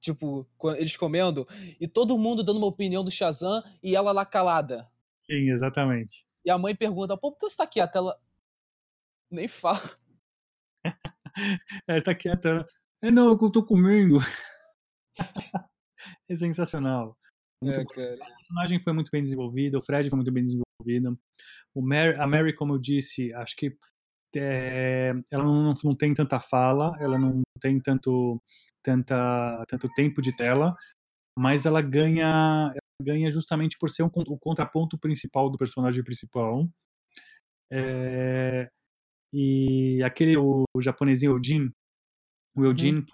Tipo, 0.00 0.46
eles 0.76 0.96
comendo, 0.96 1.46
e 1.80 1.88
todo 1.88 2.18
mundo 2.18 2.44
dando 2.44 2.58
uma 2.58 2.66
opinião 2.66 3.02
do 3.02 3.10
Shazam 3.10 3.62
e 3.82 3.96
ela 3.96 4.12
lá 4.12 4.24
calada. 4.24 4.88
Sim, 5.18 5.50
exatamente. 5.50 6.24
E 6.44 6.50
a 6.50 6.56
mãe 6.56 6.76
pergunta, 6.76 7.16
pô, 7.16 7.32
por 7.32 7.38
que 7.38 7.50
você 7.50 7.56
tá 7.56 7.66
quieta? 7.66 7.98
Ela 7.98 8.16
nem 9.30 9.48
fala. 9.48 9.80
Ela 11.88 12.02
tá 12.04 12.14
quieta, 12.14 12.48
ela, 12.48 12.68
é 13.02 13.10
não, 13.10 13.30
é 13.30 13.32
eu 13.32 13.50
tô 13.50 13.64
comendo. 13.64 14.18
é 16.28 16.36
sensacional. 16.36 17.18
É, 17.64 17.84
cara. 17.84 18.14
O 18.14 18.36
personagem 18.36 18.78
foi 18.78 18.92
muito 18.92 19.10
bem 19.10 19.24
desenvolvido, 19.24 19.78
o 19.78 19.82
Fred 19.82 20.08
foi 20.08 20.16
muito 20.16 20.30
bem 20.30 20.44
desenvolvido. 20.44 21.18
O 21.74 21.82
Mary, 21.82 22.16
a 22.16 22.26
Mary, 22.26 22.54
como 22.54 22.74
eu 22.74 22.78
disse, 22.78 23.32
acho 23.34 23.56
que 23.56 23.76
é, 24.34 25.12
ela 25.30 25.44
não, 25.44 25.74
não 25.84 25.94
tem 25.94 26.14
tanta 26.14 26.40
fala, 26.40 26.92
ela 26.98 27.18
não 27.18 27.42
tem 27.60 27.80
tanto, 27.80 28.40
tanta, 28.82 29.64
tanto 29.68 29.88
tempo 29.94 30.20
de 30.22 30.34
tela, 30.34 30.74
mas 31.38 31.66
ela 31.66 31.82
ganha, 31.82 32.70
ela 32.72 33.02
ganha 33.02 33.30
justamente 33.30 33.76
por 33.78 33.90
ser 33.90 34.02
um, 34.02 34.10
o 34.28 34.38
contraponto 34.38 34.98
principal 34.98 35.50
do 35.50 35.58
personagem 35.58 36.02
principal. 36.02 36.68
É, 37.70 38.68
e 39.32 40.02
aquele, 40.02 40.36
o, 40.36 40.64
o 40.74 40.80
japonesinho, 40.80 41.34
o 41.34 41.42
Jin, 41.42 41.70
o 42.56 42.64
Eugene, 42.64 43.04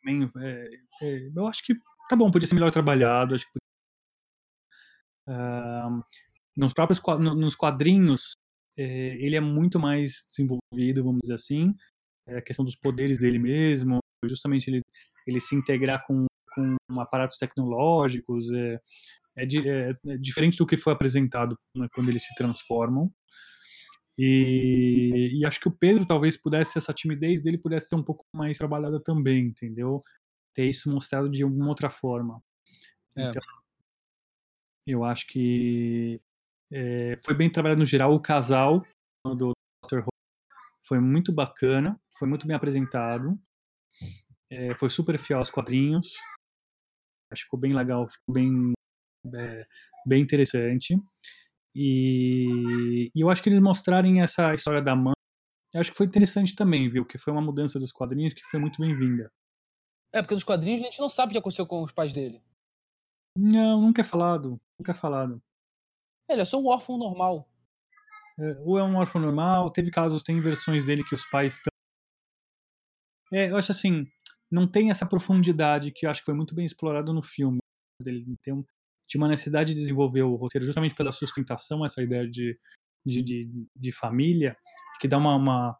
também, 0.00 0.28
é, 0.38 0.70
é, 1.02 1.30
eu 1.34 1.46
acho 1.46 1.62
que 1.64 1.74
tá 2.08 2.16
bom, 2.16 2.30
podia 2.30 2.46
ser 2.46 2.54
melhor 2.54 2.70
trabalhado, 2.70 3.34
acho 3.34 3.44
que 3.44 3.58
ah, 5.28 5.90
nos 6.56 6.72
próprios 6.72 7.00
nos 7.18 7.56
quadrinhos 7.56 8.32
ele 8.84 9.36
é 9.36 9.40
muito 9.40 9.78
mais 9.78 10.24
desenvolvido, 10.28 11.04
vamos 11.04 11.20
dizer 11.22 11.34
assim, 11.34 11.74
é 12.26 12.38
a 12.38 12.42
questão 12.42 12.64
dos 12.64 12.76
poderes 12.76 13.18
dele 13.18 13.38
mesmo, 13.38 13.98
justamente 14.24 14.68
ele, 14.70 14.82
ele 15.26 15.40
se 15.40 15.54
integrar 15.54 16.04
com, 16.06 16.26
com 16.54 17.00
aparatos 17.00 17.38
tecnológicos, 17.38 18.52
é, 18.52 18.80
é, 19.36 19.44
é- 19.44 19.94
é 20.14 20.18
diferente 20.18 20.58
do 20.58 20.66
que 20.66 20.76
foi 20.76 20.92
apresentado 20.92 21.56
né, 21.76 21.88
quando 21.94 22.08
eles 22.10 22.24
se 22.24 22.34
transformam. 22.36 23.10
E, 24.18 25.38
e 25.40 25.44
acho 25.44 25.60
que 25.60 25.68
o 25.68 25.76
Pedro 25.76 26.06
talvez 26.06 26.36
pudesse, 26.36 26.78
essa 26.78 26.92
timidez 26.94 27.42
dele 27.42 27.58
pudesse 27.58 27.88
ser 27.88 27.96
um 27.96 28.02
pouco 28.02 28.24
mais 28.34 28.56
trabalhada 28.56 28.98
também, 29.02 29.46
entendeu? 29.48 30.02
Ter 30.54 30.66
isso 30.66 30.90
mostrado 30.90 31.28
de 31.30 31.42
alguma 31.42 31.68
outra 31.68 31.90
forma. 31.90 32.42
É. 33.16 33.28
Então, 33.28 33.42
Eu 34.86 35.04
acho 35.04 35.26
que 35.26 36.20
é, 36.72 37.16
foi 37.24 37.34
bem 37.34 37.50
trabalhado 37.50 37.80
no 37.80 37.86
geral. 37.86 38.14
O 38.14 38.20
casal 38.20 38.82
do. 39.24 39.52
Who 39.90 40.08
foi 40.86 41.00
muito 41.00 41.32
bacana, 41.32 41.98
foi 42.16 42.28
muito 42.28 42.46
bem 42.46 42.56
apresentado, 42.56 43.38
é, 44.50 44.74
foi 44.76 44.88
super 44.88 45.18
fiel 45.18 45.38
aos 45.38 45.50
quadrinhos. 45.50 46.12
Acho 47.32 47.42
que 47.42 47.46
ficou 47.46 47.58
bem 47.58 47.74
legal, 47.74 48.08
ficou 48.08 48.34
bem, 48.34 48.72
é, 49.34 49.64
bem 50.06 50.22
interessante. 50.22 50.96
E, 51.74 53.10
e, 53.14 53.20
eu 53.20 53.28
acho 53.28 53.42
que 53.42 53.48
eles 53.48 53.60
mostrarem 53.60 54.22
essa 54.22 54.54
história 54.54 54.80
da 54.80 54.94
mãe, 54.94 55.12
acho 55.74 55.90
que 55.90 55.96
foi 55.96 56.06
interessante 56.06 56.54
também, 56.54 56.88
viu? 56.88 57.04
Que 57.04 57.18
foi 57.18 57.32
uma 57.32 57.42
mudança 57.42 57.78
dos 57.78 57.92
quadrinhos 57.92 58.32
que 58.32 58.44
foi 58.44 58.58
muito 58.60 58.80
bem-vinda. 58.80 59.30
É, 60.14 60.22
porque 60.22 60.34
nos 60.34 60.44
quadrinhos 60.44 60.80
a 60.80 60.84
gente 60.84 61.00
não 61.00 61.08
sabe 61.08 61.30
o 61.30 61.32
que 61.32 61.38
aconteceu 61.38 61.66
com 61.66 61.82
os 61.82 61.92
pais 61.92 62.14
dele. 62.14 62.40
Não, 63.36 63.82
nunca 63.82 64.00
é 64.00 64.04
falado. 64.04 64.58
Nunca 64.78 64.92
é 64.92 64.94
falado. 64.94 65.42
Ele 66.28 66.42
é 66.42 66.44
só 66.44 66.60
um 66.60 66.66
órfão 66.66 66.98
normal. 66.98 67.48
É, 68.38 68.58
ou 68.60 68.78
é 68.78 68.82
um 68.82 68.96
órfão 68.96 69.20
normal, 69.20 69.70
teve 69.70 69.90
casos, 69.90 70.22
tem 70.22 70.40
versões 70.40 70.86
dele 70.86 71.04
que 71.04 71.14
os 71.14 71.24
pais 71.26 71.54
estão. 71.54 71.70
É, 73.32 73.50
eu 73.50 73.56
acho 73.56 73.72
assim, 73.72 74.06
não 74.50 74.70
tem 74.70 74.90
essa 74.90 75.06
profundidade 75.06 75.90
que 75.90 76.06
eu 76.06 76.10
acho 76.10 76.20
que 76.20 76.26
foi 76.26 76.34
muito 76.34 76.54
bem 76.54 76.64
explorado 76.64 77.12
no 77.12 77.22
filme. 77.22 77.58
Ele 78.04 78.36
tem 78.42 78.52
um, 78.52 78.64
tinha 79.08 79.20
uma 79.20 79.28
necessidade 79.28 79.72
de 79.72 79.80
desenvolver 79.80 80.22
o 80.22 80.34
roteiro 80.34 80.66
justamente 80.66 80.94
pela 80.94 81.12
sustentação, 81.12 81.84
essa 81.84 82.02
ideia 82.02 82.28
de, 82.28 82.58
de, 83.06 83.22
de, 83.22 83.68
de 83.74 83.92
família, 83.92 84.56
que 85.00 85.08
dá 85.08 85.16
uma, 85.16 85.34
uma, 85.34 85.78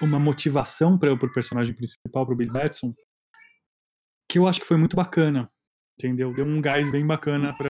uma 0.00 0.18
motivação 0.18 0.98
para 0.98 1.12
o 1.12 1.32
personagem 1.32 1.74
principal, 1.74 2.24
para 2.24 2.34
o 2.34 2.36
Bill 2.36 2.52
Batson, 2.52 2.92
que 4.30 4.38
eu 4.38 4.46
acho 4.46 4.60
que 4.60 4.66
foi 4.66 4.76
muito 4.76 4.96
bacana, 4.96 5.50
entendeu? 5.98 6.34
Deu 6.34 6.44
um 6.44 6.60
gás 6.60 6.90
bem 6.90 7.06
bacana 7.06 7.56
para 7.56 7.68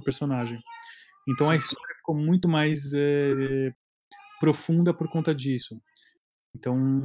o 0.00 0.04
personagem. 0.04 0.60
Então 1.28 1.50
a 1.50 1.56
história 1.56 1.96
ficou 1.96 2.14
muito 2.14 2.48
mais 2.48 2.92
é, 2.94 3.72
profunda 4.38 4.94
por 4.94 5.08
conta 5.10 5.34
disso. 5.34 5.80
Então, 6.54 7.04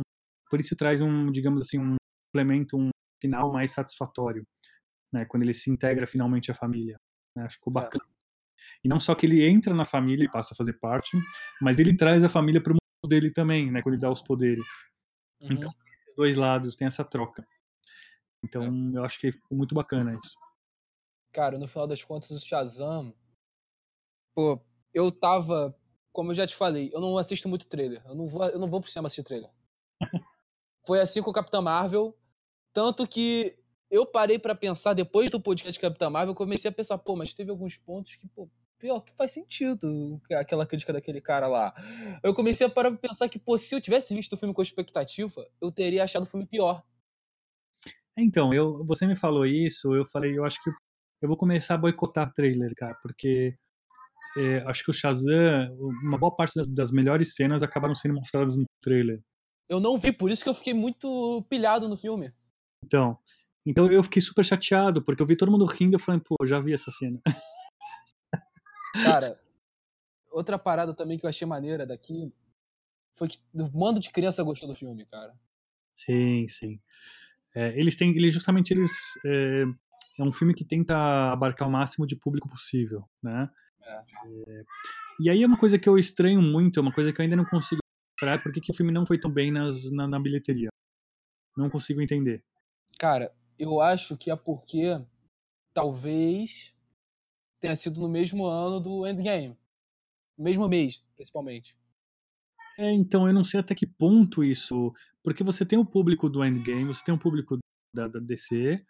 por 0.49 0.59
isso 0.59 0.75
traz 0.75 1.01
um, 1.01 1.31
digamos 1.31 1.61
assim, 1.61 1.79
um 1.79 1.95
complemento, 2.27 2.77
um 2.77 2.89
final 3.21 3.51
mais 3.51 3.71
satisfatório, 3.71 4.43
né? 5.11 5.25
Quando 5.25 5.43
ele 5.43 5.53
se 5.53 5.69
integra 5.71 6.07
finalmente 6.07 6.51
à 6.51 6.55
família. 6.55 6.97
Né? 7.35 7.43
Acho 7.43 7.55
que 7.55 7.59
ficou 7.59 7.73
bacana. 7.73 8.03
É. 8.05 8.11
E 8.83 8.87
não 8.87 8.99
só 8.99 9.13
que 9.15 9.25
ele 9.25 9.45
entra 9.47 9.73
na 9.73 9.85
família 9.85 10.25
e 10.25 10.31
passa 10.31 10.53
a 10.53 10.57
fazer 10.57 10.73
parte, 10.73 11.17
mas 11.61 11.79
ele 11.79 11.95
traz 11.95 12.23
a 12.23 12.29
família 12.29 12.61
para 12.61 12.73
o 12.73 12.75
mundo 12.75 13.09
dele 13.09 13.31
também, 13.31 13.71
né? 13.71 13.81
Quando 13.81 13.95
ele 13.95 14.01
dá 14.01 14.09
os 14.09 14.21
poderes. 14.21 14.65
Uhum. 15.41 15.53
Então, 15.53 15.71
esses 15.93 16.15
dois 16.15 16.35
lados 16.35 16.75
tem 16.75 16.87
essa 16.87 17.03
troca. 17.03 17.45
Então, 18.43 18.63
é. 18.63 18.97
eu 18.97 19.03
acho 19.03 19.19
que 19.19 19.31
ficou 19.31 19.57
muito 19.57 19.75
bacana 19.75 20.11
isso. 20.11 20.35
Cara, 21.33 21.57
no 21.57 21.67
final 21.67 21.87
das 21.87 22.03
contas, 22.03 22.31
o 22.31 22.39
Shazam 22.39 23.13
Pô, 24.33 24.61
eu 24.93 25.11
tava. 25.11 25.75
Como 26.11 26.31
eu 26.31 26.35
já 26.35 26.45
te 26.45 26.55
falei, 26.55 26.89
eu 26.93 26.99
não 26.99 27.17
assisto 27.17 27.47
muito 27.47 27.67
trailer. 27.67 28.01
Eu 28.05 28.15
não 28.15 28.27
vou, 28.27 28.45
eu 28.45 28.59
não 28.59 28.69
vou 28.69 28.81
pro 28.81 28.89
cinema 28.89 29.07
assistir 29.07 29.23
trailer. 29.23 29.49
Foi 30.85 30.99
assim 30.99 31.21
com 31.21 31.29
o 31.29 31.33
Capitão 31.33 31.61
Marvel. 31.61 32.17
Tanto 32.73 33.07
que 33.07 33.57
eu 33.89 34.05
parei 34.05 34.39
para 34.39 34.55
pensar, 34.55 34.93
depois 34.93 35.29
do 35.29 35.39
podcast 35.39 35.79
Capitão 35.79 36.09
Marvel, 36.09 36.31
eu 36.31 36.35
comecei 36.35 36.69
a 36.69 36.73
pensar, 36.73 36.97
pô, 36.97 37.15
mas 37.15 37.33
teve 37.33 37.51
alguns 37.51 37.77
pontos 37.77 38.15
que, 38.15 38.27
pô, 38.27 38.49
pior 38.79 39.01
que 39.01 39.15
faz 39.15 39.31
sentido 39.31 40.19
aquela 40.31 40.65
crítica 40.65 40.91
daquele 40.91 41.21
cara 41.21 41.47
lá. 41.47 41.73
Eu 42.23 42.33
comecei 42.33 42.65
a 42.65 42.69
parar 42.69 42.89
pra 42.91 43.09
pensar 43.09 43.29
que, 43.29 43.37
pô, 43.37 43.57
se 43.57 43.75
eu 43.75 43.81
tivesse 43.81 44.15
visto 44.15 44.33
o 44.33 44.37
filme 44.37 44.53
com 44.53 44.61
expectativa, 44.61 45.47
eu 45.61 45.71
teria 45.71 46.03
achado 46.03 46.23
o 46.23 46.25
filme 46.25 46.47
pior. 46.47 46.83
Então, 48.17 48.53
eu, 48.53 48.83
você 48.85 49.05
me 49.05 49.15
falou 49.15 49.45
isso, 49.45 49.95
eu 49.95 50.05
falei, 50.05 50.37
eu 50.37 50.43
acho 50.43 50.61
que 50.63 50.69
eu 51.21 51.27
vou 51.27 51.37
começar 51.37 51.75
a 51.75 51.77
boicotar 51.77 52.33
trailer, 52.33 52.73
cara, 52.75 52.95
porque 53.01 53.55
é, 54.37 54.57
acho 54.67 54.83
que 54.83 54.91
o 54.91 54.93
Shazam, 54.93 55.75
uma 56.03 56.17
boa 56.17 56.35
parte 56.35 56.55
das, 56.55 56.67
das, 56.67 56.91
melhores 56.91 57.35
cenas 57.35 57.61
acabaram 57.61 57.95
sendo 57.95 58.15
mostradas 58.15 58.55
no 58.55 58.65
trailer. 58.81 59.21
Eu 59.69 59.79
não 59.79 59.97
vi, 59.97 60.11
por 60.11 60.29
isso 60.29 60.43
que 60.43 60.49
eu 60.49 60.53
fiquei 60.53 60.73
muito 60.73 61.45
pilhado 61.49 61.87
no 61.87 61.97
filme. 61.97 62.33
Então, 62.83 63.17
então 63.65 63.91
eu 63.91 64.03
fiquei 64.03 64.21
super 64.21 64.43
chateado, 64.43 65.03
porque 65.03 65.21
eu 65.21 65.27
vi 65.27 65.35
todo 65.35 65.51
mundo 65.51 65.65
rindo 65.65 65.93
e 65.93 65.95
eu 65.95 65.99
falei, 65.99 66.21
pô, 66.21 66.35
já 66.45 66.59
vi 66.59 66.73
essa 66.73 66.91
cena. 66.91 67.21
Cara, 69.03 69.39
outra 70.31 70.57
parada 70.57 70.93
também 70.93 71.17
que 71.17 71.25
eu 71.25 71.29
achei 71.29 71.47
maneira 71.47 71.85
daqui 71.85 72.33
foi 73.17 73.27
que 73.27 73.37
o 73.53 73.77
mando 73.77 73.99
de 73.99 74.11
criança 74.11 74.43
gostou 74.43 74.67
do 74.67 74.75
filme, 74.75 75.05
cara. 75.05 75.33
Sim, 75.95 76.47
sim. 76.47 76.79
É, 77.53 77.77
eles 77.79 77.95
têm, 77.95 78.15
eles 78.15 78.33
justamente 78.33 78.71
eles 78.71 78.91
é, 79.25 79.63
é 80.19 80.23
um 80.23 80.31
filme 80.31 80.53
que 80.53 80.65
tenta 80.65 81.31
abarcar 81.31 81.67
o 81.67 81.71
máximo 81.71 82.07
de 82.07 82.15
público 82.15 82.49
possível, 82.49 83.07
né? 83.21 83.49
É. 83.83 84.63
E 85.19 85.29
aí 85.29 85.43
é 85.43 85.47
uma 85.47 85.57
coisa 85.57 85.77
que 85.77 85.87
eu 85.87 85.97
estranho 85.97 86.41
muito, 86.41 86.79
é 86.79 86.81
uma 86.81 86.93
coisa 86.93 87.11
que 87.11 87.19
eu 87.19 87.23
ainda 87.23 87.35
não 87.35 87.45
consigo 87.45 87.81
esperar, 88.17 88.41
por 88.41 88.51
que 88.51 88.71
o 88.71 88.75
filme 88.75 88.91
não 88.91 89.05
foi 89.05 89.19
tão 89.19 89.31
bem 89.31 89.51
nas, 89.51 89.89
na, 89.91 90.07
na 90.07 90.19
bilheteria. 90.19 90.69
Não 91.57 91.69
consigo 91.69 92.01
entender. 92.01 92.43
Cara, 92.97 93.33
eu 93.57 93.81
acho 93.81 94.17
que 94.17 94.31
é 94.31 94.35
porque 94.35 95.03
talvez 95.73 96.75
tenha 97.59 97.75
sido 97.75 97.99
no 98.01 98.09
mesmo 98.09 98.45
ano 98.45 98.79
do 98.79 99.05
Endgame. 99.07 99.57
No 100.37 100.43
mesmo 100.43 100.67
mês, 100.67 101.05
principalmente. 101.15 101.77
É, 102.79 102.91
então, 102.91 103.27
eu 103.27 103.33
não 103.33 103.43
sei 103.43 103.59
até 103.59 103.75
que 103.75 103.85
ponto 103.85 104.43
isso. 104.43 104.93
Porque 105.23 105.43
você 105.43 105.65
tem 105.65 105.77
o 105.77 105.85
público 105.85 106.29
do 106.29 106.43
Endgame, 106.43 106.85
você 106.85 107.03
tem 107.03 107.13
o 107.13 107.19
público 107.19 107.57
da, 107.93 108.07
da 108.07 108.19
DC, 108.19 108.83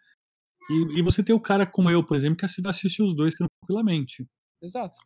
e, 0.70 0.98
e, 0.98 1.02
você 1.02 1.22
tem 1.22 1.34
o 1.34 1.40
cara 1.40 1.66
como 1.66 1.90
eu, 1.90 2.04
por 2.06 2.16
exemplo, 2.16 2.36
que 2.36 2.46
assiste 2.46 3.02
os 3.02 3.14
dois 3.14 3.34
tranquilamente. 3.34 4.26
Exato. 4.62 5.00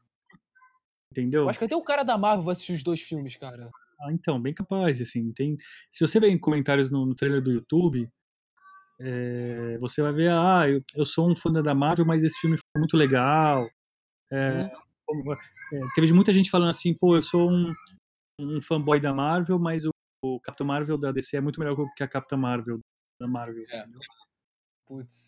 Entendeu? 1.10 1.42
Eu 1.42 1.48
acho 1.48 1.58
que 1.58 1.64
até 1.64 1.76
o 1.76 1.82
cara 1.82 2.02
da 2.02 2.18
Marvel 2.18 2.44
vai 2.44 2.52
assistir 2.52 2.74
os 2.74 2.84
dois 2.84 3.00
filmes, 3.00 3.36
cara. 3.36 3.70
Ah, 4.00 4.12
então, 4.12 4.40
bem 4.40 4.52
capaz, 4.52 5.00
assim, 5.00 5.32
tem... 5.32 5.56
Se 5.90 6.06
você 6.06 6.20
ver 6.20 6.28
em 6.28 6.38
comentários 6.38 6.90
no, 6.90 7.06
no 7.06 7.14
trailer 7.14 7.40
do 7.40 7.50
YouTube, 7.50 8.10
é, 9.00 9.78
você 9.78 10.02
vai 10.02 10.12
ver, 10.12 10.30
ah, 10.30 10.68
eu, 10.68 10.82
eu, 10.94 11.06
sou 11.06 11.30
um 11.30 11.36
fã 11.36 11.50
da 11.50 11.74
Marvel, 11.74 12.04
mas 12.04 12.22
esse 12.22 12.38
filme 12.38 12.56
foi 12.56 12.80
muito 12.80 12.96
legal. 12.96 13.68
É, 14.30 14.64
hum. 15.10 15.32
é, 15.32 15.80
teve 15.94 16.12
muita 16.12 16.32
gente 16.32 16.50
falando 16.50 16.70
assim, 16.70 16.94
pô, 16.94 17.16
eu 17.16 17.22
sou 17.22 17.50
um, 17.50 17.72
um 18.40 18.60
fanboy 18.62 19.00
da 19.00 19.12
Marvel, 19.12 19.58
mas 19.58 19.84
o, 19.84 19.90
o 20.24 20.40
Capitão 20.40 20.66
Marvel 20.66 20.98
da 20.98 21.12
DC 21.12 21.36
é 21.36 21.40
muito 21.40 21.60
melhor 21.60 21.76
que 21.94 22.02
a 22.02 22.08
Capitã 22.08 22.36
Marvel 22.36 22.80
da 23.20 23.26
Marvel. 23.26 23.64
É. 23.70 23.84
Putz. 24.86 25.26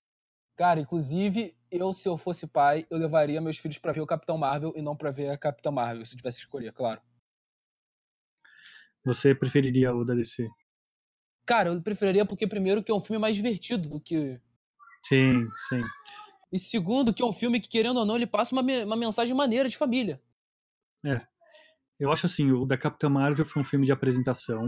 Cara, 0.57 0.81
inclusive, 0.81 1.57
eu, 1.71 1.93
se 1.93 2.09
eu 2.09 2.17
fosse 2.17 2.47
pai, 2.47 2.87
eu 2.91 2.99
levaria 2.99 3.41
meus 3.41 3.59
filhos 3.59 3.79
para 3.79 3.93
ver 3.93 4.01
o 4.01 4.07
Capitão 4.07 4.39
Marvel 4.39 4.73
e 4.77 4.83
não 4.83 4.97
para 4.97 5.11
ver 5.11 5.31
a 5.31 5.39
Capitã 5.39 5.71
Marvel, 5.71 6.05
se 6.05 6.15
eu 6.15 6.19
tivesse 6.19 6.39
que 6.39 6.45
escolher, 6.45 6.73
claro. 6.73 7.01
Você 9.05 9.35
preferiria 9.35 9.95
o 9.95 10.05
da 10.05 10.15
DC? 10.15 10.49
Cara, 11.47 11.71
eu 11.71 11.83
preferiria 11.83 12.27
porque, 12.27 12.47
primeiro, 12.47 12.83
que 12.83 12.93
é 12.93 12.95
um 12.95 13.01
filme 13.01 13.21
mais 13.21 13.35
divertido 13.35 13.89
do 13.89 14.01
que. 14.01 14.39
Sim, 15.01 15.49
sim. 15.69 15.83
E 16.53 16.59
segundo, 16.59 17.15
que 17.15 17.23
é 17.23 17.25
um 17.25 17.33
filme 17.33 17.61
que, 17.61 17.69
querendo 17.69 17.99
ou 17.99 18.05
não, 18.05 18.17
ele 18.17 18.27
passa 18.27 18.55
uma, 18.55 18.63
uma 18.63 18.97
mensagem 18.97 19.35
maneira 19.35 19.69
de 19.69 19.77
família. 19.77 20.21
É. 21.05 21.27
Eu 21.99 22.13
acho 22.13 22.27
assim, 22.27 22.51
o 22.51 22.65
da 22.65 22.77
Capitã 22.77 23.09
Marvel 23.09 23.47
foi 23.47 23.63
um 23.63 23.65
filme 23.65 23.87
de 23.87 23.93
apresentação 23.93 24.67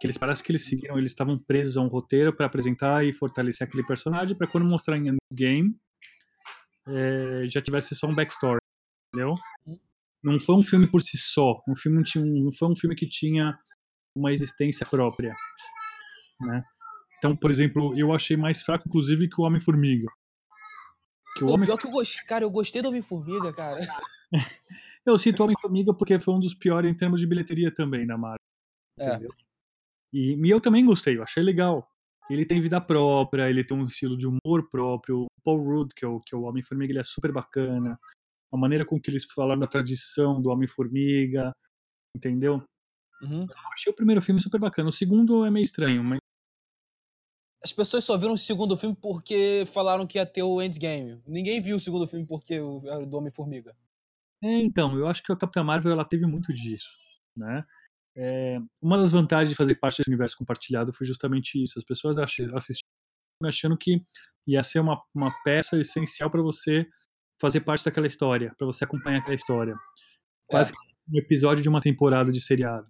que 0.00 0.06
eles 0.06 0.16
parece 0.16 0.42
que 0.42 0.52
eles 0.52 0.64
seguiram, 0.64 0.96
eles 0.96 1.10
estavam 1.10 1.36
presos 1.38 1.76
a 1.76 1.80
um 1.80 1.88
roteiro 1.88 2.32
para 2.32 2.46
apresentar 2.46 3.04
e 3.04 3.12
fortalecer 3.12 3.66
aquele 3.66 3.84
personagem 3.84 4.36
para 4.36 4.46
quando 4.46 4.64
mostrar 4.64 4.96
em 4.96 5.16
game 5.32 5.76
é, 6.88 7.48
já 7.48 7.60
tivesse 7.60 7.94
só 7.94 8.06
um 8.06 8.14
backstory, 8.14 8.58
entendeu? 9.14 9.34
Não 10.22 10.38
foi 10.40 10.56
um 10.56 10.62
filme 10.62 10.90
por 10.90 11.02
si 11.02 11.16
só, 11.16 11.62
um 11.68 11.76
filme 11.76 12.02
tinha 12.02 12.24
não 12.24 12.50
foi 12.52 12.68
um 12.68 12.76
filme 12.76 12.96
que 12.96 13.08
tinha 13.08 13.58
uma 14.16 14.32
existência 14.32 14.84
própria, 14.86 15.34
né? 16.40 16.64
Então, 17.18 17.36
por 17.36 17.50
exemplo, 17.50 17.98
eu 17.98 18.12
achei 18.12 18.36
mais 18.36 18.62
fraco, 18.62 18.84
inclusive, 18.86 19.28
que 19.28 19.40
o 19.40 19.44
Homem-Formiga. 19.44 20.06
Que 21.36 21.44
o 21.44 21.50
Homem... 21.50 21.66
pior 21.66 21.76
que 21.76 21.86
eu 21.86 21.90
gostei, 21.90 22.24
cara, 22.24 22.44
eu 22.44 22.50
gostei 22.50 22.80
do 22.80 22.88
Homem-Formiga, 22.88 23.52
cara. 23.52 23.80
eu 25.04 25.18
cito 25.18 25.42
Homem-Formiga 25.42 25.92
porque 25.92 26.18
foi 26.18 26.34
um 26.34 26.40
dos 26.40 26.54
piores 26.54 26.90
em 26.90 26.96
termos 26.96 27.20
de 27.20 27.26
bilheteria 27.26 27.74
também 27.74 28.06
na 28.06 28.16
Marvel. 28.16 28.38
É. 29.00 29.18
E, 30.12 30.34
e 30.34 30.50
eu 30.50 30.60
também 30.60 30.84
gostei, 30.84 31.16
eu 31.16 31.22
achei 31.22 31.42
legal. 31.42 31.88
Ele 32.30 32.44
tem 32.44 32.60
vida 32.60 32.80
própria, 32.80 33.48
ele 33.48 33.64
tem 33.64 33.76
um 33.76 33.84
estilo 33.84 34.16
de 34.16 34.26
humor 34.26 34.68
próprio. 34.70 35.26
Paul 35.48 35.64
Rudd, 35.64 35.94
que 35.94 36.04
é 36.04 36.08
o, 36.08 36.20
que 36.20 36.34
é 36.34 36.38
o 36.38 36.42
Homem-Formiga, 36.42 36.92
ele 36.92 37.00
é 37.00 37.04
super 37.04 37.32
bacana. 37.32 37.98
A 38.52 38.56
maneira 38.56 38.84
com 38.84 39.00
que 39.00 39.10
eles 39.10 39.24
falaram 39.24 39.58
da 39.58 39.66
tradição 39.66 40.42
do 40.42 40.50
Homem-Formiga, 40.50 41.52
entendeu? 42.14 42.62
Uhum. 43.22 43.44
Eu 43.44 43.72
achei 43.72 43.90
o 43.90 43.96
primeiro 43.96 44.20
filme 44.20 44.42
super 44.42 44.60
bacana. 44.60 44.90
O 44.90 44.92
segundo 44.92 45.46
é 45.46 45.50
meio 45.50 45.62
estranho, 45.62 46.04
mas. 46.04 46.18
As 47.64 47.72
pessoas 47.72 48.04
só 48.04 48.16
viram 48.18 48.34
o 48.34 48.38
segundo 48.38 48.76
filme 48.76 48.94
porque 48.94 49.64
falaram 49.72 50.06
que 50.06 50.18
ia 50.18 50.26
ter 50.26 50.42
o 50.42 50.60
Endgame. 50.60 51.22
Ninguém 51.26 51.62
viu 51.62 51.76
o 51.76 51.80
segundo 51.80 52.06
filme 52.06 52.26
porque 52.26 52.54
era 52.54 52.98
o 52.98 53.06
do 53.06 53.16
Homem-Formiga. 53.16 53.74
É, 54.42 54.52
então, 54.52 54.96
eu 54.98 55.06
acho 55.08 55.22
que 55.22 55.32
a 55.32 55.36
Capitã 55.36 55.64
Marvel 55.64 55.92
ela 55.92 56.04
teve 56.04 56.26
muito 56.26 56.52
disso, 56.52 56.90
né? 57.34 57.64
É, 58.14 58.58
uma 58.82 58.98
das 58.98 59.12
vantagens 59.12 59.48
de 59.48 59.56
fazer 59.56 59.76
parte 59.76 59.98
desse 59.98 60.10
universo 60.10 60.36
compartilhado 60.36 60.92
foi 60.92 61.06
justamente 61.06 61.62
isso. 61.62 61.78
As 61.78 61.84
pessoas 61.84 62.18
assistiram 62.18 62.86
achando 63.44 63.78
que 63.78 64.04
ia 64.48 64.62
ser 64.62 64.80
uma, 64.80 65.00
uma 65.14 65.30
peça 65.44 65.76
essencial 65.78 66.30
para 66.30 66.42
você 66.42 66.88
fazer 67.38 67.60
parte 67.60 67.84
daquela 67.84 68.06
história, 68.06 68.54
para 68.56 68.66
você 68.66 68.84
acompanhar 68.84 69.18
aquela 69.18 69.34
história. 69.34 69.74
Quase 70.48 70.72
que 70.72 70.78
um 71.10 71.18
episódio 71.18 71.62
de 71.62 71.68
uma 71.68 71.80
temporada 71.80 72.32
de 72.32 72.40
seriado. 72.40 72.86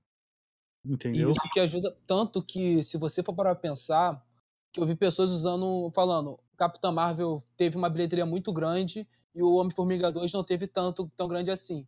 E 0.84 0.92
Entendeu? 0.92 1.30
isso 1.30 1.50
que 1.52 1.60
ajuda 1.60 1.96
tanto 2.06 2.42
que, 2.42 2.82
se 2.82 2.96
você 2.96 3.22
for 3.22 3.34
parar 3.34 3.54
pra 3.54 3.62
pensar, 3.62 4.24
que 4.72 4.80
eu 4.80 4.86
vi 4.86 4.96
pessoas 4.96 5.30
usando, 5.30 5.90
falando, 5.94 6.38
Capitã 6.56 6.90
Marvel 6.90 7.42
teve 7.56 7.76
uma 7.76 7.90
bilheteria 7.90 8.26
muito 8.26 8.52
grande 8.52 9.06
e 9.34 9.42
o 9.42 9.54
Homem-Formiga 9.54 10.10
2 10.10 10.32
não 10.32 10.44
teve 10.44 10.66
tanto 10.66 11.10
tão 11.16 11.28
grande 11.28 11.50
assim. 11.50 11.86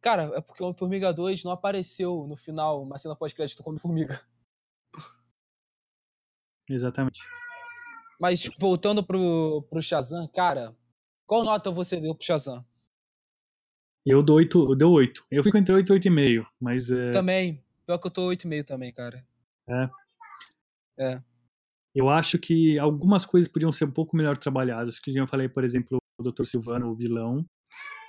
Cara, 0.00 0.24
é 0.34 0.40
porque 0.40 0.62
o 0.62 0.66
Homem-Formiga 0.66 1.12
2 1.12 1.44
não 1.44 1.52
apareceu 1.52 2.26
no 2.26 2.36
final, 2.36 2.82
uma 2.82 2.98
cena 2.98 3.16
pós-crédito 3.16 3.62
com 3.62 3.70
o 3.70 3.72
Homem-Formiga. 3.72 4.20
Exatamente. 6.68 7.20
Mas 8.22 8.48
voltando 8.56 9.02
pro, 9.04 9.66
pro 9.68 9.82
Shazam, 9.82 10.28
cara, 10.28 10.72
qual 11.26 11.42
nota 11.42 11.72
você 11.72 12.00
deu 12.00 12.14
pro 12.14 12.24
Shazam? 12.24 12.64
Eu 14.06 14.22
dou 14.22 14.36
8, 14.36 14.70
eu 14.70 14.76
dou 14.76 14.92
8. 14.92 15.26
Eu 15.28 15.42
fico 15.42 15.58
entre 15.58 15.74
8 15.74 15.92
e 15.92 15.98
8,5, 15.98 16.46
mas 16.60 16.88
é, 16.88 17.10
Também, 17.10 17.60
pior 17.84 17.98
que 17.98 18.06
eu 18.06 18.10
tô 18.12 18.28
8,5 18.28 18.62
também, 18.62 18.92
cara. 18.92 19.26
eu 21.92 22.08
acho 22.08 22.38
que 22.38 22.78
algumas 22.78 23.26
coisas 23.26 23.50
podiam 23.50 23.72
ser 23.72 23.86
um 23.86 23.90
pouco 23.90 24.16
melhor 24.16 24.36
trabalhadas. 24.36 25.00
Que 25.00 25.16
eu 25.16 25.26
falei, 25.26 25.48
por 25.48 25.64
exemplo, 25.64 25.98
o 26.16 26.22
Dr. 26.22 26.44
Silvano, 26.44 26.92
o 26.92 26.94
vilão. 26.94 27.44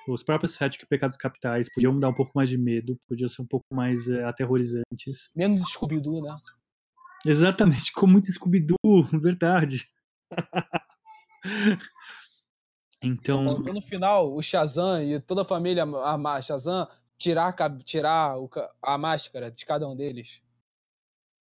Os 0.07 0.21
próprios 0.21 0.53
sete 0.53 0.85
pecados 0.85 1.17
capitais 1.17 1.73
podiam 1.73 1.99
dar 1.99 2.09
um 2.09 2.13
pouco 2.13 2.33
mais 2.35 2.49
de 2.49 2.57
medo, 2.57 2.99
podiam 3.07 3.27
ser 3.27 3.41
um 3.41 3.47
pouco 3.47 3.65
mais 3.73 4.07
é, 4.07 4.23
aterrorizantes. 4.25 5.31
Menos 5.35 5.71
Scooby-Doo, 5.71 6.21
né? 6.21 6.37
Exatamente, 7.25 7.91
com 7.93 8.05
muito 8.05 8.31
Scooby-Doo, 8.31 8.77
verdade. 9.19 9.91
Então, 13.03 13.43
Faltou 13.43 13.73
no 13.73 13.81
final 13.81 14.33
o 14.33 14.41
Shazam 14.41 15.01
e 15.03 15.19
toda 15.19 15.41
a 15.41 15.45
família 15.45 15.83
a 15.83 16.17
Ma- 16.17 16.41
Shazam 16.41 16.87
tirar, 17.17 17.53
tirar 17.83 18.35
a 18.81 18.97
máscara 18.97 19.51
de 19.51 19.65
cada 19.65 19.87
um 19.87 19.95
deles. 19.95 20.41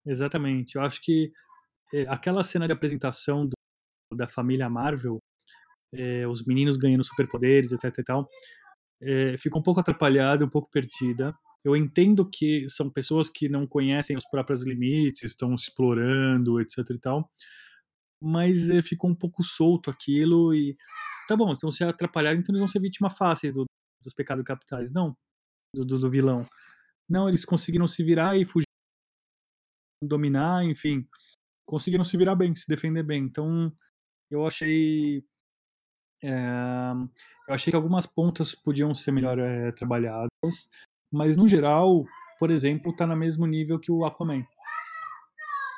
exatamente. 0.06 0.76
Eu 0.76 0.82
acho 0.82 1.02
que 1.02 1.32
é, 1.94 2.04
aquela 2.08 2.44
cena 2.44 2.66
de 2.66 2.74
apresentação 2.74 3.46
do- 3.46 3.54
da 4.16 4.28
família 4.28 4.70
Marvel, 4.70 5.20
é, 5.94 6.28
os 6.28 6.44
meninos 6.46 6.78
ganhando 6.78 7.04
superpoderes, 7.04 7.72
etc 7.72 7.98
e 7.98 8.04
tal, 8.04 8.30
é, 9.02 9.38
ficou 9.38 9.60
um 9.60 9.64
pouco 9.64 9.80
atrapalhada, 9.80 10.46
um 10.46 10.50
pouco 10.50 10.70
perdida. 10.72 11.34
Eu 11.64 11.76
entendo 11.76 12.28
que 12.28 12.68
são 12.70 12.90
pessoas 12.90 13.30
que 13.30 13.48
não 13.48 13.68
conhecem 13.68 14.18
os 14.18 14.26
próprios 14.26 14.64
limites, 14.64 15.24
estão 15.32 15.54
explorando, 15.54 16.60
etc 16.60 16.78
e 16.90 17.00
tal, 17.00 17.30
mas 18.22 18.70
é, 18.70 18.82
ficou 18.82 19.10
um 19.10 19.16
pouco 19.16 19.44
solto 19.44 19.90
aquilo 19.90 20.54
e 20.54 20.78
tá 21.28 21.36
bom, 21.36 21.52
então 21.52 21.72
se 21.72 21.84
atrapalhar, 21.84 22.34
então 22.36 22.52
eles 22.54 22.60
vão 22.60 22.68
ser 22.68 22.80
vítimas 22.80 23.18
fáceis 23.18 23.54
do- 23.54 23.66
dos 24.04 24.14
pecados 24.14 24.44
capitais, 24.44 24.92
não, 24.92 25.16
do, 25.76 25.86
do- 25.86 26.00
do 26.00 26.10
vilão. 26.10 26.46
Não, 27.10 27.28
eles 27.28 27.44
conseguiram 27.46 27.88
se 27.88 28.04
virar 28.04 28.38
e 28.38 28.46
fugir, 28.46 28.66
dominar, 30.04 30.64
enfim, 30.66 31.08
conseguiram 31.68 32.04
se 32.04 32.18
virar 32.18 32.36
bem, 32.36 32.56
se 32.56 32.68
defender 32.68 33.04
bem. 33.04 33.24
Então, 33.24 33.72
eu 34.30 34.46
achei 34.46 35.24
é, 36.24 36.32
eu 37.48 37.54
achei 37.54 37.72
que 37.72 37.76
algumas 37.76 38.06
pontas 38.06 38.54
podiam 38.56 38.94
ser 38.94 39.12
melhor 39.12 39.40
é, 39.40 39.72
trabalhadas, 39.72 40.70
mas 41.12 41.36
no 41.38 41.48
geral, 41.48 42.06
por 42.40 42.50
exemplo, 42.52 42.96
tá 42.96 43.06
no 43.08 43.16
mesmo 43.16 43.46
nível 43.46 43.80
que 43.80 43.92
o 43.92 44.06
Aquaman. 44.06 44.46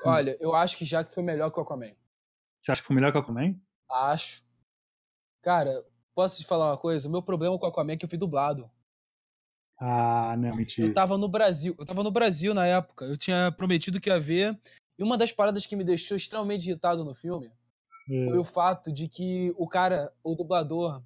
Olha, 0.05 0.37
eu 0.41 0.53
acho 0.53 0.77
que 0.77 0.83
já 0.85 1.03
que 1.03 1.13
foi 1.13 1.23
melhor 1.23 1.49
que 1.49 1.59
o 1.59 1.63
Aquaman. 1.63 1.93
Você 2.63 2.71
acha 2.71 2.81
que 2.81 2.87
foi 2.87 2.95
melhor 2.95 3.11
que 3.11 3.17
o 3.17 3.21
Aquaman? 3.21 3.59
Acho. 3.91 4.41
Cara, 5.41 5.85
posso 6.15 6.39
te 6.39 6.47
falar 6.47 6.71
uma 6.71 6.77
coisa? 6.77 7.09
O 7.09 7.11
meu 7.11 7.21
problema 7.21 7.59
com 7.59 7.65
o 7.65 7.69
Aquaman 7.69 7.93
é 7.93 7.97
que 7.97 8.05
eu 8.05 8.09
fui 8.09 8.17
dublado. 8.17 8.71
Ah, 9.77 10.37
não, 10.37 10.55
mentira. 10.55 10.87
Eu 10.87 10.93
tava 10.93 11.17
no 11.17 11.27
Brasil. 11.27 11.75
Eu 11.77 11.85
tava 11.85 12.03
no 12.03 12.11
Brasil 12.11 12.53
na 12.53 12.65
época. 12.65 13.03
Eu 13.03 13.17
tinha 13.17 13.51
prometido 13.51 13.99
que 13.99 14.09
ia 14.09 14.17
ver. 14.17 14.57
E 14.97 15.03
uma 15.03 15.17
das 15.17 15.33
paradas 15.33 15.65
que 15.65 15.75
me 15.75 15.83
deixou 15.83 16.15
extremamente 16.15 16.69
irritado 16.69 17.03
no 17.03 17.13
filme 17.13 17.51
É, 18.09 18.29
foi 18.29 18.37
o 18.37 18.45
fato 18.45 18.93
de 18.93 19.09
que 19.09 19.53
o 19.57 19.67
cara, 19.67 20.13
o 20.23 20.33
dublador. 20.33 21.03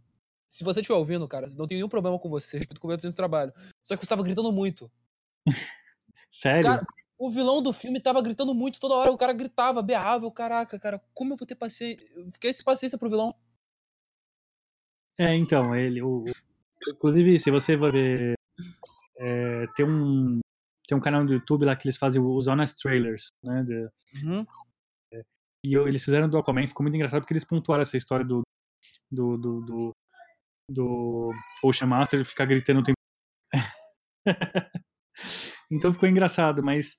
Se 0.48 0.64
você 0.64 0.82
estiver 0.82 0.98
ouvindo, 0.98 1.28
cara, 1.28 1.48
não 1.58 1.66
tem 1.68 1.78
nenhum 1.78 1.90
problema 1.90 2.20
com 2.20 2.30
você, 2.30 2.60
respeito 2.60 2.80
completamente 2.80 3.14
o 3.14 3.18
trabalho. 3.18 3.52
Só 3.84 3.98
que 3.98 4.06
você 4.06 4.10
tava 4.10 4.24
gritando 4.24 4.52
muito. 4.52 4.92
Sério? 6.30 6.64
Cara, 6.64 6.86
o 7.20 7.30
vilão 7.32 7.62
do 7.62 7.74
filme 7.74 8.00
tava 8.00 8.22
gritando 8.22 8.54
muito 8.54 8.80
toda 8.80 8.96
hora. 8.96 9.12
O 9.12 9.18
cara 9.18 9.34
gritava, 9.34 9.82
berrava. 9.82 10.26
Eu, 10.26 10.32
caraca, 10.32 10.80
cara, 10.80 11.02
como 11.14 11.34
eu 11.34 11.38
vou 11.38 11.48
ter 11.48 11.56
paciência? 11.56 12.06
Eu 12.16 12.32
fiquei 12.32 12.54
sem 12.54 12.64
paciência 12.66 12.98
pro 12.98 13.10
vilão. 13.10 13.34
É, 15.20 15.36
então, 15.36 15.76
ele. 15.76 16.02
O, 16.02 16.26
inclusive, 16.88 17.40
se 17.40 17.50
você 17.50 17.76
vai 17.76 17.92
ver. 17.92 18.34
é, 19.18 19.66
tem 19.76 19.86
um. 19.86 20.40
Tem 20.88 20.98
um 20.98 21.02
canal 21.02 21.26
do 21.26 21.34
YouTube 21.34 21.66
lá 21.66 21.76
que 21.76 21.86
eles 21.88 21.98
fazem 21.98 22.22
os 22.22 22.48
Honest 22.48 22.78
Trailers, 22.82 23.28
né? 23.44 23.62
de- 23.64 23.90
e 25.66 25.74
eu- 25.74 25.86
eles 25.86 26.02
fizeram 26.06 26.30
do 26.30 26.38
Aquaman, 26.38 26.66
ficou 26.66 26.82
muito 26.84 26.96
engraçado 26.96 27.22
porque 27.22 27.34
eles 27.34 27.44
pontuaram 27.44 27.82
essa 27.82 27.98
história 27.98 28.24
do. 28.26 28.42
Do. 29.12 29.38
Do. 29.38 29.62
Do, 29.66 29.92
do 30.70 31.30
Ocean 31.64 31.88
Master 31.88 32.24
ficar 32.26 32.46
gritando 32.46 32.80
o 32.80 32.84
tempo. 32.84 32.98
Então 35.72 35.94
ficou 35.94 36.08
engraçado, 36.10 36.64
mas. 36.64 36.98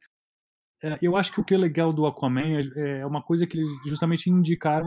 é, 0.83 0.97
eu 1.03 1.17
acho 1.17 1.33
que 1.33 1.41
o 1.41 1.45
que 1.45 1.55
é 1.55 1.59
legal 1.59 1.93
do 1.93 2.07
Aquaman 2.07 2.61
é, 2.77 3.01
é 3.01 3.07
uma 3.07 3.23
coisa 3.23 3.47
que 3.47 3.57
eles 3.59 3.69
justamente 3.87 4.31
indicaram 4.31 4.87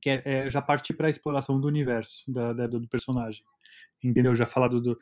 que 0.00 0.10
é, 0.10 0.22
é 0.24 0.50
já 0.50 0.60
partir 0.60 0.94
para 0.94 1.06
a 1.06 1.10
exploração 1.10 1.60
do 1.60 1.68
universo 1.68 2.24
da, 2.30 2.52
da- 2.52 2.66
do 2.66 2.88
personagem. 2.88 3.44
Entendeu? 4.02 4.34
Já 4.34 4.46
falado 4.46 4.80
do, 4.80 4.98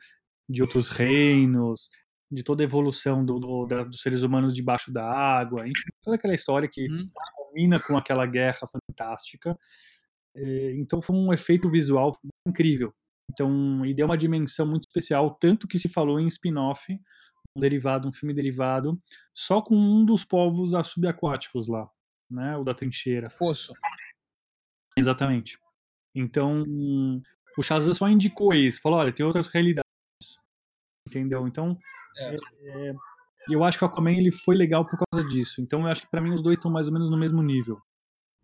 de 0.47 0.61
outros 0.61 0.89
reinos, 0.89 1.89
de 2.31 2.43
toda 2.43 2.61
a 2.63 2.65
evolução 2.65 3.25
do, 3.25 3.39
do- 3.39 3.65
da- 3.65 3.83
dos 3.83 3.99
seres 4.01 4.21
humanos 4.21 4.53
debaixo 4.53 4.91
da 4.93 5.03
água, 5.03 5.67
enfim, 5.67 5.89
toda 6.03 6.15
aquela 6.17 6.35
história 6.35 6.69
que 6.71 6.87
Uhum. 6.87 7.09
combina 7.35 7.79
com 7.79 7.97
aquela 7.97 8.25
guerra 8.27 8.67
fantástica. 8.67 9.57
É, 10.35 10.73
então 10.75 11.01
foi 11.01 11.15
um 11.15 11.33
efeito 11.33 11.69
visual 11.69 12.15
incrível. 12.47 12.93
Então, 13.31 13.83
e 13.85 13.93
deu 13.95 14.05
uma 14.05 14.17
dimensão 14.17 14.67
muito 14.67 14.83
especial, 14.83 15.33
tanto 15.39 15.67
que 15.67 15.79
se 15.79 15.89
falou 15.89 16.19
em 16.19 16.27
spin-off, 16.27 16.95
derivado, 17.57 18.07
um 18.07 18.11
filme 18.13 18.33
derivado, 18.33 19.01
só 19.33 19.61
com 19.61 19.75
um 19.75 20.05
dos 20.05 20.23
povos 20.23 20.71
subaquáticos 20.87 21.67
lá, 21.67 21.89
né? 22.29 22.57
O 22.57 22.63
da 22.63 22.73
trincheira. 22.73 23.29
Fosso. 23.29 23.73
Exatamente. 24.97 25.57
Então, 26.15 26.63
o 27.57 27.61
Shazam 27.63 27.93
só 27.93 28.09
indicou 28.09 28.53
isso, 28.53 28.81
falou, 28.81 28.99
olha, 28.99 29.13
tem 29.13 29.25
outras 29.25 29.47
realidades. 29.47 29.85
Entendeu? 31.07 31.47
Então, 31.47 31.77
É. 32.17 32.35
é, 32.35 32.93
eu 33.49 33.63
acho 33.63 33.77
que 33.77 33.83
o 33.83 33.87
Aquaman 33.87 34.13
ele 34.13 34.31
foi 34.31 34.55
legal 34.55 34.85
por 34.85 34.99
causa 34.99 35.27
disso. 35.27 35.61
Então, 35.61 35.81
eu 35.81 35.87
acho 35.87 36.03
que 36.03 36.09
pra 36.09 36.21
mim 36.21 36.33
os 36.33 36.41
dois 36.41 36.57
estão 36.57 36.71
mais 36.71 36.87
ou 36.87 36.93
menos 36.93 37.09
no 37.09 37.17
mesmo 37.17 37.41
nível. 37.41 37.81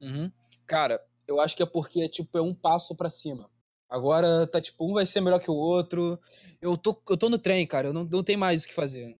Uhum. 0.01 0.31
Cara, 0.65 0.99
eu 1.27 1.39
acho 1.39 1.55
que 1.55 1.63
é 1.63 1.65
porque 1.65 2.07
tipo, 2.09 2.37
é 2.37 2.41
um 2.41 2.53
passo 2.53 2.95
pra 2.95 3.09
cima. 3.09 3.49
Agora 3.89 4.45
tá 4.47 4.59
tipo, 4.61 4.89
um 4.89 4.93
vai 4.93 5.05
ser 5.05 5.21
melhor 5.21 5.39
que 5.39 5.49
o 5.49 5.55
outro. 5.55 6.19
Eu 6.61 6.77
tô, 6.77 7.01
eu 7.09 7.17
tô 7.17 7.29
no 7.29 7.37
trem, 7.37 7.65
cara. 7.65 7.87
Eu 7.87 7.93
não, 7.93 8.03
não 8.03 8.23
tem 8.23 8.35
mais 8.35 8.63
o 8.63 8.67
que 8.67 8.73
fazer. 8.73 9.17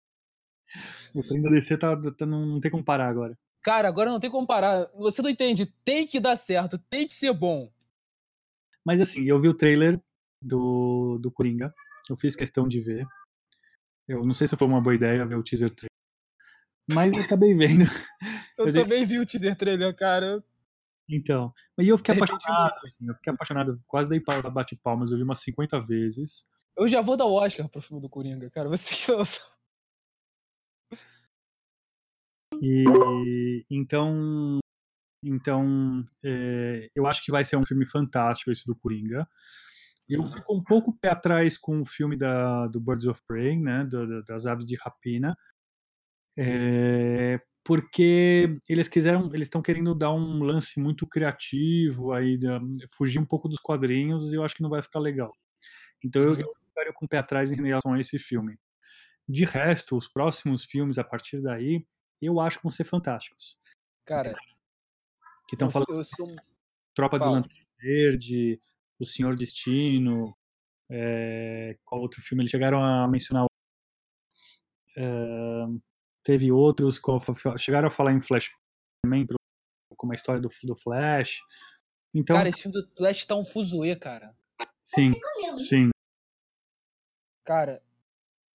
O 1.15 1.21
trem 1.23 1.41
da 1.41 1.49
DC 1.49 1.77
tá, 1.77 1.95
tá- 2.11 2.25
não, 2.25 2.45
não 2.45 2.59
tem 2.59 2.69
como 2.69 2.83
parar 2.83 3.07
agora. 3.07 3.37
Cara, 3.63 3.87
agora 3.87 4.11
não 4.11 4.19
tem 4.19 4.29
como 4.29 4.45
parar. 4.45 4.89
Você 4.95 5.21
não 5.21 5.29
entende. 5.29 5.65
Tem 5.85 6.05
que 6.05 6.19
dar 6.19 6.35
certo, 6.35 6.77
tem 6.89 7.07
que 7.07 7.13
ser 7.13 7.33
bom. 7.33 7.69
Mas 8.85 9.01
assim, 9.01 9.23
eu 9.25 9.39
vi 9.39 9.47
o 9.49 9.53
trailer 9.53 9.99
do, 10.41 11.17
do 11.21 11.31
Coringa. 11.31 11.73
Eu 12.09 12.15
fiz 12.15 12.35
questão 12.35 12.67
de 12.67 12.79
ver. 12.79 13.05
Eu 14.07 14.25
não 14.25 14.33
sei 14.33 14.47
se 14.47 14.55
foi 14.55 14.67
uma 14.67 14.81
boa 14.81 14.95
ideia 14.95 15.25
ver 15.25 15.35
o 15.35 15.43
teaser 15.43 15.69
trailer. 15.69 15.91
Mas 16.93 17.13
eu 17.17 17.23
acabei 17.23 17.53
vendo. 17.53 17.83
Eu, 18.57 18.67
Eu 18.67 18.73
também 18.73 19.05
vi 19.05 19.19
o 19.19 19.25
teaser 19.25 19.55
trailer, 19.55 19.95
cara. 19.95 20.43
Então. 21.09 21.53
E 21.79 21.87
eu 21.87 21.97
fiquei 21.97 22.15
apaixonado. 22.15 22.75
assim, 22.85 23.07
eu 23.07 23.15
fiquei 23.15 23.33
apaixonado. 23.33 23.81
Quase 23.87 24.09
dei 24.09 24.19
pa- 24.19 24.41
bate 24.49 24.75
palmas. 24.75 25.11
Eu 25.11 25.17
vi 25.17 25.23
umas 25.23 25.39
50 25.39 25.79
vezes. 25.79 26.45
Eu 26.77 26.87
já 26.87 27.01
vou 27.01 27.15
dar 27.17 27.25
o 27.25 27.33
Oscar 27.33 27.69
pro 27.69 27.81
filme 27.81 28.01
do 28.01 28.09
Coringa, 28.09 28.49
cara. 28.51 28.67
Você 28.75 28.89
tem 28.89 28.97
que 29.05 29.11
noção. 29.17 29.45
E 32.61 33.63
então, 33.69 34.59
então 35.23 36.07
é, 36.23 36.89
eu 36.95 37.05
acho 37.05 37.23
que 37.23 37.31
vai 37.31 37.45
ser 37.45 37.55
um 37.57 37.63
filme 37.63 37.85
fantástico 37.85 38.51
esse 38.51 38.65
do 38.65 38.75
Coringa. 38.75 39.27
Eu 40.09 40.25
fico 40.25 40.55
um 40.55 40.63
pouco 40.63 40.97
pé 40.97 41.09
atrás 41.09 41.57
com 41.57 41.81
o 41.81 41.85
filme 41.85 42.15
da, 42.17 42.65
do 42.67 42.79
Birds 42.79 43.05
of 43.05 43.21
Prey, 43.27 43.57
né, 43.59 43.83
do- 43.83 44.07
do- 44.07 44.23
das 44.23 44.45
aves 44.45 44.65
de 44.65 44.77
rapina, 44.77 45.37
é, 46.37 47.39
porque 47.67 48.57
eles 48.65 48.87
quiseram, 48.87 49.25
eles 49.33 49.47
estão 49.47 49.61
querendo 49.61 49.93
dar 49.93 50.13
um 50.13 50.41
lance 50.41 50.79
muito 50.79 51.05
criativo 51.05 52.13
aí, 52.13 52.39
fugir 52.89 53.19
um 53.19 53.25
pouco 53.25 53.49
dos 53.49 53.59
quadrinhos 53.59 54.31
e 54.31 54.35
eu 54.35 54.43
acho 54.45 54.55
que 54.55 54.63
não 54.63 54.69
vai 54.69 54.81
ficar 54.81 54.99
legal. 54.99 55.33
Então 56.01 56.21
eu, 56.21 56.39
eu 56.39 56.53
ficaria 56.65 56.93
com 56.93 57.05
o 57.05 57.09
pé 57.09 57.17
atrás 57.17 57.51
em 57.51 57.61
relação 57.61 57.91
a 57.91 57.99
esse 57.99 58.17
filme. 58.17 58.57
De 59.27 59.43
resto, 59.43 59.97
os 59.97 60.07
próximos 60.07 60.63
filmes 60.63 60.97
a 60.97 61.03
partir 61.03 61.41
daí, 61.41 61.85
eu 62.21 62.39
acho 62.39 62.55
que 62.55 62.63
vão 62.63 62.71
ser 62.71 62.85
fantásticos. 62.85 63.57
Cara, 64.05 64.33
Que 65.49 65.55
estão 65.55 65.69
falando 65.69 65.97
eu 65.97 66.03
sou. 66.05 66.33
Tropa 66.95 67.17
do 67.17 67.25
fala. 67.25 67.35
Lanterna 67.35 67.65
Verde, 67.81 68.61
O 68.97 69.05
Senhor 69.05 69.35
Destino, 69.35 70.33
é, 70.89 71.77
qual 71.83 71.99
outro 71.99 72.21
filme? 72.21 72.43
Eles 72.43 72.51
chegaram 72.51 72.81
a 72.81 73.09
mencionar. 73.09 73.45
É, 74.95 75.65
teve 76.27 76.51
outros, 76.51 76.99
chegaram 77.57 77.87
a 77.87 77.91
falar 77.91 78.11
em 78.11 78.19
Flash 78.19 78.51
também, 79.01 79.25
como 79.95 80.11
a 80.11 80.15
história 80.15 80.41
do, 80.41 80.49
do 80.63 80.75
Flash. 80.75 81.39
Então, 82.13 82.35
Cara, 82.35 82.49
esse 82.49 82.63
filme 82.63 82.77
do 82.77 82.95
Flash 82.97 83.25
tá 83.25 83.33
um 83.37 83.45
fuzuê, 83.45 83.95
cara. 83.95 84.35
sim, 84.83 85.13
sim. 85.69 85.89
Cara, 87.45 87.81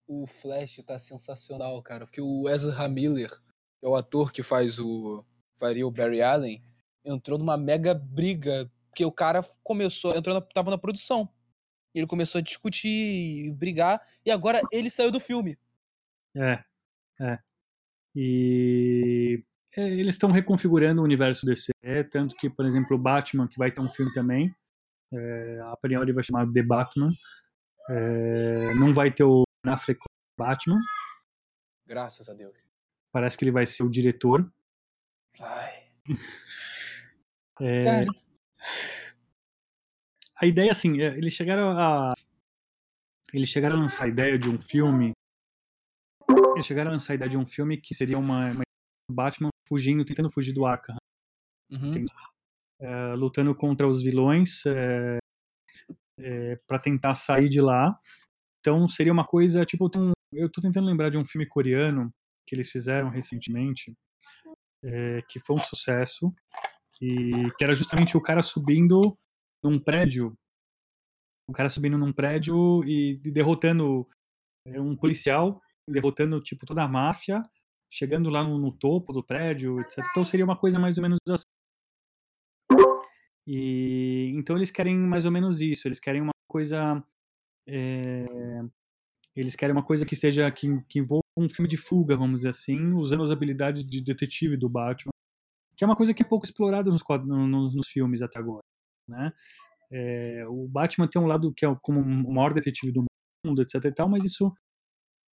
o 0.07 0.27
Flash 0.27 0.85
tá 0.87 0.99
sensacional, 0.99 1.83
cara. 1.83 2.05
Porque 2.05 2.21
o 2.21 2.47
Ezra 2.47 2.87
Miller, 2.89 3.31
que 3.31 3.87
é 3.87 3.89
o 3.89 3.97
ator 3.97 4.31
que 4.31 4.43
faz 4.43 4.79
o. 4.79 5.25
faria 5.59 5.87
o 5.87 5.91
Barry 5.91 6.21
Allen, 6.21 6.63
entrou 7.03 7.39
numa 7.39 7.57
mega 7.57 7.95
briga. 7.95 8.71
Porque 8.89 9.05
o 9.07 9.13
cara 9.13 9.41
começou. 9.63 10.15
entrou 10.15 10.35
na, 10.35 10.43
tava 10.43 10.71
na 10.71 10.77
produção. 10.77 11.27
Ele 11.95 12.07
começou 12.07 12.39
a 12.39 12.43
discutir, 12.43 13.51
brigar, 13.55 14.07
e 14.27 14.31
agora 14.31 14.61
ele 14.71 14.91
saiu 14.91 15.11
do 15.11 15.21
filme. 15.21 15.59
É, 16.35 16.65
é. 17.21 17.39
E 18.15 19.43
é, 19.77 19.89
eles 19.89 20.15
estão 20.15 20.31
reconfigurando 20.31 21.01
o 21.01 21.05
universo 21.05 21.47
DC, 21.47 21.73
tanto 22.11 22.37
que, 22.37 22.51
por 22.51 22.67
exemplo, 22.67 22.97
o 22.97 23.01
Batman, 23.01 23.49
que 23.49 23.59
vai 23.59 23.71
ter 23.71 23.81
um 23.81 23.89
filme 23.89 24.13
também, 24.13 24.55
é, 25.13 25.61
a 25.65 25.77
priori 25.77 26.13
vai 26.13 26.23
chamar 26.23 26.51
The 26.51 26.63
Batman, 26.63 27.13
é, 27.89 28.75
não 28.75 28.93
vai 28.93 29.11
ter 29.11 29.25
o 29.25 29.45
Affleck 29.67 30.01
Batman. 30.39 30.81
Graças 31.87 32.29
a 32.29 32.35
Deus. 32.35 32.55
Parece 33.13 33.37
que 33.37 33.45
ele 33.45 33.51
vai 33.51 33.67
ser 33.67 33.83
o 33.83 33.91
diretor. 33.91 34.51
Ai. 35.41 35.83
É, 37.61 38.05
a 40.37 40.47
ideia, 40.47 40.73
assim, 40.73 41.01
é, 41.01 41.17
eles 41.17 41.33
chegaram 41.33 41.71
a. 41.79 42.13
Eles 43.33 43.49
chegaram 43.49 43.77
a 43.77 43.81
lançar 43.81 44.05
a 44.05 44.09
ideia 44.09 44.37
de 44.37 44.49
um 44.49 44.61
filme. 44.61 45.13
Eles 46.55 46.67
chegaram 46.67 46.91
a 46.91 46.93
lançar 46.93 47.13
a 47.13 47.17
ideia 47.17 47.31
de 47.31 47.37
um 47.37 47.47
filme 47.47 47.77
que 47.81 47.95
seria 47.95 48.19
uma, 48.19 48.51
uma 48.53 48.63
Batman 49.11 49.49
fugindo, 49.69 50.05
tentando 50.05 50.31
fugir 50.31 50.53
do 50.53 50.67
Arkham, 50.67 50.97
Uhum. 51.71 52.05
É, 52.81 53.15
lutando 53.15 53.55
contra 53.55 53.89
os 53.89 54.03
vilões 54.03 54.65
é, 56.19 56.57
para 56.67 56.79
tentar 56.79 57.15
sair 57.15 57.49
de 57.49 57.61
lá. 57.61 57.99
Então 58.61 58.89
seria 58.89 59.13
uma 59.13 59.25
coisa 59.25 59.65
tipo, 59.65 59.91
um- 59.97 60.13
eu 60.33 60.51
tô 60.51 60.61
tentando 60.61 60.87
lembrar 60.87 61.09
de 61.11 61.17
um 61.19 61.25
filme 61.25 61.47
coreano 61.47 62.13
que 62.47 62.55
eles 62.55 62.71
fizeram 62.71 63.09
recentemente, 63.09 63.95
é, 64.85 65.23
que 65.29 65.39
foi 65.41 65.57
um 65.57 65.61
sucesso 65.61 66.35
e 67.01 67.51
que 67.57 67.65
era 67.65 67.75
justamente 67.75 68.17
o 68.17 68.21
cara 68.21 68.43
subindo 68.43 69.17
num 69.65 69.79
prédio, 69.79 70.37
o 71.49 71.53
cara 71.53 71.69
subindo 71.69 71.97
num 71.97 72.13
prédio 72.13 72.85
e 72.85 73.17
derrotando 73.31 74.07
é, 74.67 74.81
um 74.81 74.97
policial, 74.97 75.61
derrotando 75.89 76.41
tipo 76.41 76.65
toda 76.67 76.83
a 76.83 76.89
máfia, 76.89 77.43
chegando 77.91 78.31
lá 78.31 78.43
no, 78.43 78.59
no 78.59 78.73
topo 78.73 79.13
do 79.13 79.23
prédio, 79.25 79.81
etc. 79.81 79.99
Então 80.11 80.25
seria 80.25 80.45
uma 80.45 80.57
coisa 80.57 80.79
mais 80.79 80.97
ou 80.99 81.03
menos 81.03 81.19
assim. 81.29 81.43
E 83.47 84.31
então 84.35 84.57
eles 84.57 84.71
querem 84.71 84.97
mais 84.97 85.25
ou 85.25 85.31
menos 85.31 85.61
isso. 85.61 85.89
Eles 85.89 85.99
querem 85.99 86.21
uma 86.23 86.33
coisa, 86.49 87.03
é, 87.69 88.25
eles 89.35 89.57
querem 89.57 89.75
uma 89.75 89.85
coisa 89.85 90.07
que 90.07 90.15
seja 90.17 90.51
que, 90.51 90.69
que 90.89 90.99
envolva 90.99 91.23
um 91.37 91.49
filme 91.49 91.69
de 91.69 91.77
fuga, 91.77 92.17
vamos 92.17 92.41
dizer 92.41 92.51
assim, 92.51 92.93
usando 92.93 93.25
as 93.25 93.31
habilidades 93.31 93.85
de 93.85 94.03
detetive 94.03 94.57
do 94.57 94.69
Batman, 94.69 95.11
que 95.77 95.85
é 95.85 95.87
uma 95.87 95.97
coisa 95.97 96.15
que 96.15 96.23
é 96.23 96.27
pouco 96.27 96.45
explorada 96.47 96.91
nos, 96.91 97.03
quad- 97.03 97.27
no- 97.27 97.47
no- 97.47 97.73
nos 97.73 97.89
filmes 97.89 98.23
até 98.23 98.39
agora, 98.39 98.63
né? 99.09 99.33
É, 99.91 100.47
o 100.49 100.69
Batman 100.69 101.09
tem 101.09 101.21
um 101.21 101.27
lado 101.27 101.53
que 101.55 101.67
é 101.67 101.77
como 101.83 102.01
o 102.01 102.35
maior 102.35 102.55
detetive 102.55 102.93
do 102.93 103.05
mundo, 103.47 103.63
etc. 103.63 103.85
e 103.87 103.93
tal, 103.93 104.09
mas 104.09 104.25
isso 104.25 104.53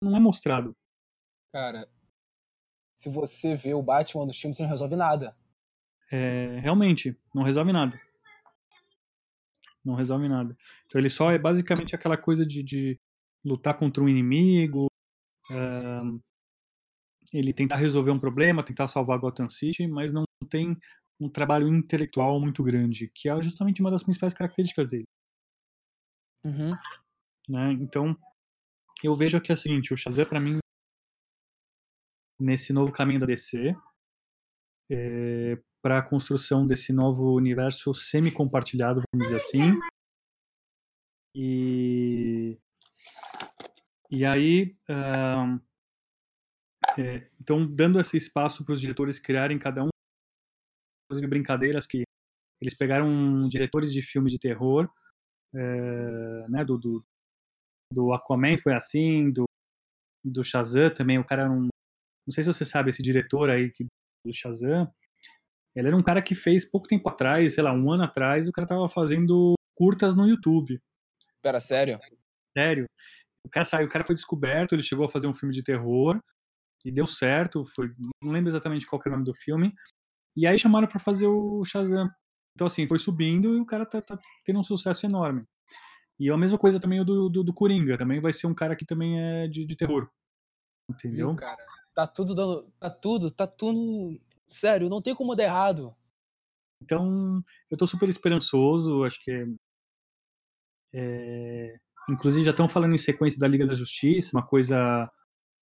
não 0.03 0.17
é 0.17 0.21
mostrado. 0.21 0.77
Cara, 1.53 1.89
se 2.97 3.09
você 3.09 3.55
vê 3.55 3.75
o 3.75 3.83
Batman 3.83 4.27
nos 4.27 4.39
filmes, 4.39 4.57
você 4.57 4.63
não 4.63 4.71
resolve 4.71 4.97
nada. 4.97 5.37
É, 6.11 6.59
realmente, 6.61 7.19
não 7.35 7.43
resolve 7.43 7.73
nada. 7.73 8.01
Não 9.85 9.95
resolve 9.95 10.29
nada. 10.29 10.57
Então 10.87 11.01
ele 11.01 11.11
só 11.11 11.31
é 11.31 11.39
basicamente 11.39 11.95
aquela 11.95 12.17
coisa 12.17 12.45
de, 12.45 12.63
de 12.63 13.01
lutar 13.45 13.79
contra 13.79 14.03
um 14.03 14.09
inimigo, 14.09 14.87
ahn, 15.51 16.19
ele 17.33 17.53
tentar 17.53 17.77
resolver 17.77 18.11
um 18.11 18.19
problema, 18.19 18.65
tentar 18.65 18.89
salvar 18.89 19.19
Gotham 19.19 19.49
City, 19.49 19.87
mas 19.87 20.13
não 20.13 20.25
tem 20.49 20.77
um 21.21 21.29
trabalho 21.29 21.69
intelectual 21.69 22.39
muito 22.41 22.63
grande, 22.63 23.11
que 23.15 23.29
é 23.29 23.43
justamente 23.43 23.81
uma 23.81 23.91
das 23.91 24.03
principais 24.03 24.35
características 24.35 24.89
dele. 24.89 25.07
Uhum. 26.45 26.73
né? 27.49 27.73
Então, 27.73 28.17
eu 29.03 29.15
vejo 29.15 29.37
aqui 29.37 29.51
é 29.51 29.55
o 29.55 29.59
seguinte, 29.59 29.93
o 29.93 29.97
Shazam 29.97 30.27
para 30.27 30.41
mim 30.41 30.59
nesse 32.39 32.73
novo 32.73 32.93
caminho 32.93 33.21
da 33.21 33.27
DC, 33.27 33.75
para 35.83 35.99
a 35.99 36.03
construção 36.03 36.67
desse 36.67 36.93
novo 36.93 37.35
universo 37.35 37.93
semi-compartilhado, 37.95 39.03
vamos 39.13 39.27
dizer 39.27 39.37
assim. 39.37 39.81
E 41.35 42.59
e 44.11 44.25
aí, 44.25 44.77
ahn, 44.89 45.59
é, 46.99 47.29
então 47.41 47.67
dando 47.67 48.01
esse 48.01 48.17
espaço 48.17 48.65
para 48.65 48.73
os 48.73 48.81
diretores 48.81 49.19
criarem 49.19 49.59
cada 49.59 49.85
um, 49.85 49.89
inclusive 51.05 51.29
brincadeiras 51.29 51.87
que 51.87 52.05
eles 52.61 52.75
pegaram 52.75 53.49
diretores 53.49 53.93
de 53.93 54.01
filmes 54.03 54.33
de 54.33 54.39
terror, 54.39 54.89
é, 55.55 56.49
né, 56.49 56.65
do, 56.65 56.79
do 56.79 57.05
do 57.93 58.13
Aquaman 58.13 58.59
foi 58.59 58.75
assim, 58.75 59.31
do, 59.31 59.45
do 60.25 60.43
Shazam 60.43 60.93
também, 60.93 61.19
o 61.19 61.25
cara 61.25 61.43
era 61.43 61.51
um. 61.51 61.69
Não 62.27 62.33
sei 62.33 62.43
se 62.43 62.53
você 62.53 62.65
sabe, 62.65 62.91
esse 62.91 63.03
diretor 63.03 63.51
aí 63.51 63.71
que, 63.71 63.87
do 64.25 64.33
Shazam, 64.33 64.93
ele 65.75 65.89
era 65.89 65.97
um 65.97 66.03
cara 66.03 66.23
que 66.23 66.35
fez 66.35 66.65
pouco 66.65 66.89
tempo 66.89 67.09
atrás, 67.09 67.55
sei 67.55 67.63
lá, 67.63 67.73
um 67.73 67.93
ano 67.93 68.03
atrás, 68.03 68.49
o 68.49 68.53
cara 68.53 68.67
tava 68.67 68.89
fazendo 68.89 69.55
curtas 69.75 70.17
no 70.17 70.27
YouTube. 70.27 70.81
Pera, 71.43 71.61
sério? 71.61 72.01
Sério. 72.51 72.87
O 73.47 73.51
cara 73.51 73.65
saiu, 73.65 73.87
o 73.87 73.91
cara 73.91 74.05
foi 74.05 74.15
descoberto, 74.15 74.75
ele 74.75 74.83
chegou 74.83 75.07
a 75.07 75.11
fazer 75.11 75.29
um 75.29 75.35
filme 75.35 75.55
de 75.55 75.63
terror 75.63 76.19
e 76.85 76.91
deu 76.91 77.07
certo, 77.07 77.65
foi, 77.65 77.93
não 78.23 78.33
lembro 78.33 78.51
exatamente 78.51 78.87
qual 78.87 79.01
é 79.05 79.09
o 79.09 79.13
nome 79.13 79.25
do 79.25 79.35
filme. 79.35 79.73
E 80.37 80.47
aí 80.47 80.59
chamaram 80.59 80.89
para 80.89 80.99
fazer 80.99 81.27
o 81.27 81.63
Shazam. 81.65 82.11
Então 82.55 82.67
assim, 82.67 82.89
foi 82.89 82.99
subindo 82.99 83.57
e 83.57 83.61
o 83.61 83.67
cara 83.67 83.87
tá, 83.87 84.01
tá 84.01 84.19
tendo 84.45 84.59
um 84.59 84.65
sucesso 84.65 85.07
enorme. 85.07 85.45
E 86.19 86.31
a 86.31 86.37
mesma 86.37 86.57
coisa 86.57 86.81
também 86.81 87.01
o 87.01 87.05
do, 87.05 87.29
do, 87.29 87.45
do 87.45 87.55
Coringa, 87.55 87.99
também 87.99 88.21
vai 88.21 88.33
ser 88.33 88.47
um 88.47 88.55
cara 88.55 88.75
que 88.75 88.87
também 88.87 89.21
é 89.21 89.49
de, 89.49 89.67
de 89.67 89.77
terror. 89.77 90.09
Entendeu? 90.91 91.29
Viu, 91.29 91.37
cara? 91.37 91.63
Tá 91.95 92.07
tudo 92.07 92.35
dando. 92.35 92.73
Tá 92.79 92.91
tudo, 92.91 93.31
tá 93.31 93.47
tudo. 93.47 94.21
Sério, 94.49 94.89
não 94.89 95.03
tem 95.03 95.15
como 95.15 95.35
dar 95.35 95.45
errado. 95.45 95.95
Então, 96.83 97.43
eu 97.71 97.77
tô 97.77 97.87
super 97.87 98.09
esperançoso, 98.09 99.05
acho 99.05 99.23
que 99.23 99.31
é, 99.31 99.47
é, 100.95 101.79
inclusive 102.09 102.45
já 102.45 102.51
estão 102.51 102.69
falando 102.69 102.95
em 102.95 102.99
sequência 102.99 103.39
da 103.39 103.49
Liga 103.49 103.67
da 103.67 103.75
Justiça, 103.75 104.37
uma 104.37 104.47
coisa 104.47 105.11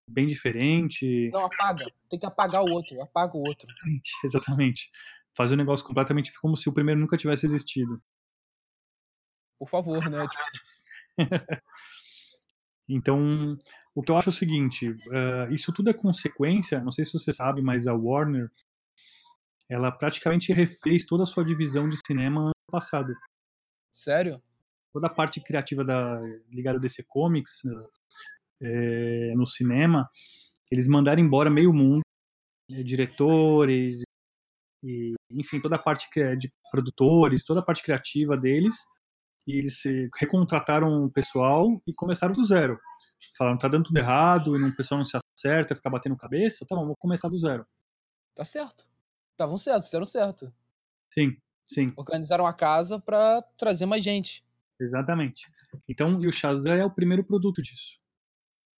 bem 0.09 0.27
diferente. 0.27 1.29
Não, 1.31 1.45
apaga. 1.45 1.85
Tem 2.09 2.19
que 2.19 2.25
apagar 2.25 2.63
o 2.63 2.71
outro. 2.71 3.01
Apaga 3.01 3.35
o 3.35 3.45
outro. 3.45 3.67
Exatamente. 4.23 4.89
Fazer 5.35 5.55
um 5.55 5.57
negócio 5.57 5.85
completamente 5.85 6.31
como 6.39 6.55
se 6.55 6.69
o 6.69 6.73
primeiro 6.73 6.99
nunca 6.99 7.17
tivesse 7.17 7.45
existido. 7.45 8.01
Por 9.59 9.69
favor, 9.69 10.09
né? 10.09 10.27
Tipo, 10.27 10.43
Então, 12.87 13.57
o 13.93 14.01
que 14.03 14.11
eu 14.11 14.17
acho 14.17 14.29
é 14.29 14.31
o 14.31 14.35
seguinte, 14.35 14.89
uh, 14.89 15.51
isso 15.51 15.73
tudo 15.73 15.89
é 15.89 15.93
consequência, 15.93 16.79
não 16.81 16.91
sei 16.91 17.03
se 17.03 17.13
você 17.13 17.33
sabe, 17.33 17.61
mas 17.61 17.87
a 17.87 17.93
Warner, 17.93 18.51
ela 19.67 19.91
praticamente 19.91 20.53
refez 20.53 21.03
toda 21.03 21.23
a 21.23 21.25
sua 21.25 21.43
divisão 21.43 21.89
de 21.89 21.97
cinema 22.05 22.41
ano 22.41 22.53
passado. 22.69 23.13
sério? 23.91 24.41
Toda 24.93 25.07
a 25.07 25.13
parte 25.13 25.41
criativa 25.41 25.83
da 25.83 26.21
ligada 26.51 26.77
a 26.77 26.81
DC 26.81 27.03
Comics 27.03 27.63
é, 28.61 29.33
no 29.35 29.45
cinema, 29.45 30.09
eles 30.71 30.87
mandaram 30.87 31.21
embora 31.21 31.49
meio 31.49 31.73
mundo, 31.73 32.01
né, 32.69 32.83
diretores, 32.83 34.03
e, 34.83 35.15
enfim, 35.31 35.59
toda 35.59 35.75
a 35.75 35.79
parte 35.79 36.07
de 36.37 36.49
produtores, 36.71 37.43
toda 37.43 37.59
a 37.59 37.63
parte 37.63 37.81
criativa 37.81 38.37
deles, 38.37 38.85
e 39.47 39.57
eles 39.57 39.83
recontrataram 40.19 41.05
o 41.05 41.11
pessoal 41.11 41.81
e 41.87 41.93
começaram 41.93 42.33
do 42.33 42.45
zero. 42.45 42.79
Falaram, 43.37 43.57
tá 43.57 43.67
dando 43.67 43.85
tudo 43.85 43.97
errado, 43.97 44.57
e 44.57 44.63
o 44.63 44.75
pessoal 44.75 44.99
não 44.99 45.05
se 45.05 45.17
acerta, 45.37 45.75
fica 45.75 45.89
batendo 45.89 46.15
cabeça, 46.15 46.65
tá 46.65 46.75
bom, 46.75 46.85
vou 46.85 46.95
começar 46.95 47.27
do 47.27 47.37
zero. 47.37 47.65
Tá 48.33 48.45
certo. 48.45 48.87
Estavam 49.31 49.57
certo, 49.57 49.83
fizeram 49.83 50.05
certo. 50.05 50.53
Sim, 51.13 51.37
sim. 51.65 51.93
Organizaram 51.97 52.47
a 52.47 52.53
casa 52.53 52.99
pra 52.99 53.41
trazer 53.57 53.85
mais 53.85 54.03
gente. 54.03 54.45
Exatamente. 54.79 55.49
Então, 55.87 56.19
e 56.23 56.27
o 56.27 56.31
Shazam 56.31 56.75
é 56.75 56.85
o 56.85 56.91
primeiro 56.91 57.23
produto 57.23 57.61
disso. 57.61 57.97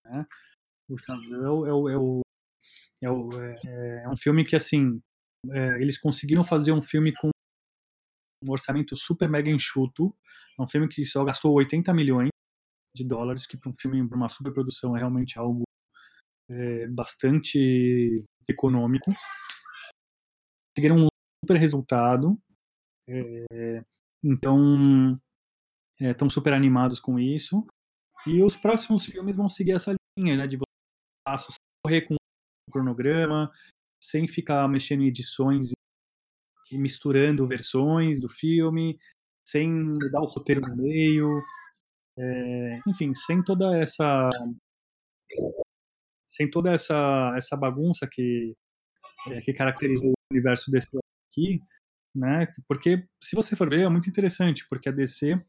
Né? 0.05 0.26
O 0.89 0.97
Shazam 0.97 1.45
é, 1.45 1.49
o, 1.49 1.89
é, 1.89 1.97
o, 1.97 2.22
é, 3.01 3.09
o, 3.09 3.30
é, 3.41 4.03
é 4.05 4.09
um 4.09 4.16
filme 4.16 4.45
que, 4.45 4.55
assim, 4.55 5.01
é, 5.51 5.82
eles 5.82 5.97
conseguiram 5.97 6.43
fazer 6.43 6.72
um 6.72 6.82
filme 6.82 7.13
com 7.13 7.30
um 8.45 8.51
orçamento 8.51 8.95
super 8.95 9.29
mega 9.29 9.49
enxuto. 9.49 10.15
É 10.57 10.61
um 10.61 10.67
filme 10.67 10.87
que 10.87 11.05
só 11.05 11.23
gastou 11.23 11.53
80 11.53 11.93
milhões 11.93 12.29
de 12.95 13.03
dólares, 13.03 13.45
que 13.45 13.57
para 13.57 13.69
um 13.69 13.73
filme, 13.79 14.07
para 14.07 14.17
uma 14.17 14.29
superprodução, 14.29 14.95
é 14.95 14.99
realmente 14.99 15.37
algo 15.37 15.63
é, 16.49 16.87
bastante 16.87 18.13
econômico. 18.47 19.11
Conseguiram 20.75 21.05
um 21.05 21.07
super 21.43 21.57
resultado. 21.57 22.39
É, 23.07 23.83
então, 24.23 25.19
estão 25.99 26.27
é, 26.27 26.31
super 26.31 26.53
animados 26.53 26.99
com 26.99 27.19
isso. 27.19 27.65
E 28.25 28.41
os 28.43 28.55
próximos 28.55 29.05
filmes 29.05 29.35
vão 29.35 29.47
seguir 29.47 29.73
essa 29.73 29.93
linha, 30.17 30.37
né? 30.37 30.47
De 30.47 30.57
passos, 31.27 31.55
correr 31.83 32.01
com 32.01 32.15
o 32.15 32.71
cronograma, 32.71 33.51
sem 34.01 34.27
ficar 34.27 34.67
mexendo 34.67 35.01
em 35.01 35.07
edições 35.07 35.71
e 35.71 35.73
misturando 36.74 37.47
versões 37.47 38.20
do 38.20 38.30
filme, 38.30 38.97
sem 39.45 39.72
mudar 39.72 40.22
o 40.22 40.26
roteiro 40.26 40.61
no 40.61 40.76
meio, 40.76 41.30
é, 42.18 42.80
enfim, 42.88 43.13
sem 43.13 43.43
toda 43.43 43.78
essa 43.78 44.30
sem 46.28 46.49
toda 46.49 46.72
essa 46.72 47.34
essa 47.38 47.55
bagunça 47.55 48.07
que 48.11 48.55
é, 49.28 49.41
que 49.41 49.53
caracteriza 49.53 50.05
o 50.05 50.13
universo 50.32 50.72
desse 50.72 50.97
aqui, 51.30 51.61
né? 52.16 52.47
Porque 52.68 53.07
se 53.22 53.36
você 53.36 53.55
for 53.55 53.70
ver 53.70 53.82
é 53.82 53.89
muito 53.89 54.09
interessante, 54.09 54.66
porque 54.70 54.89
a 54.89 54.91
DC 54.91 55.39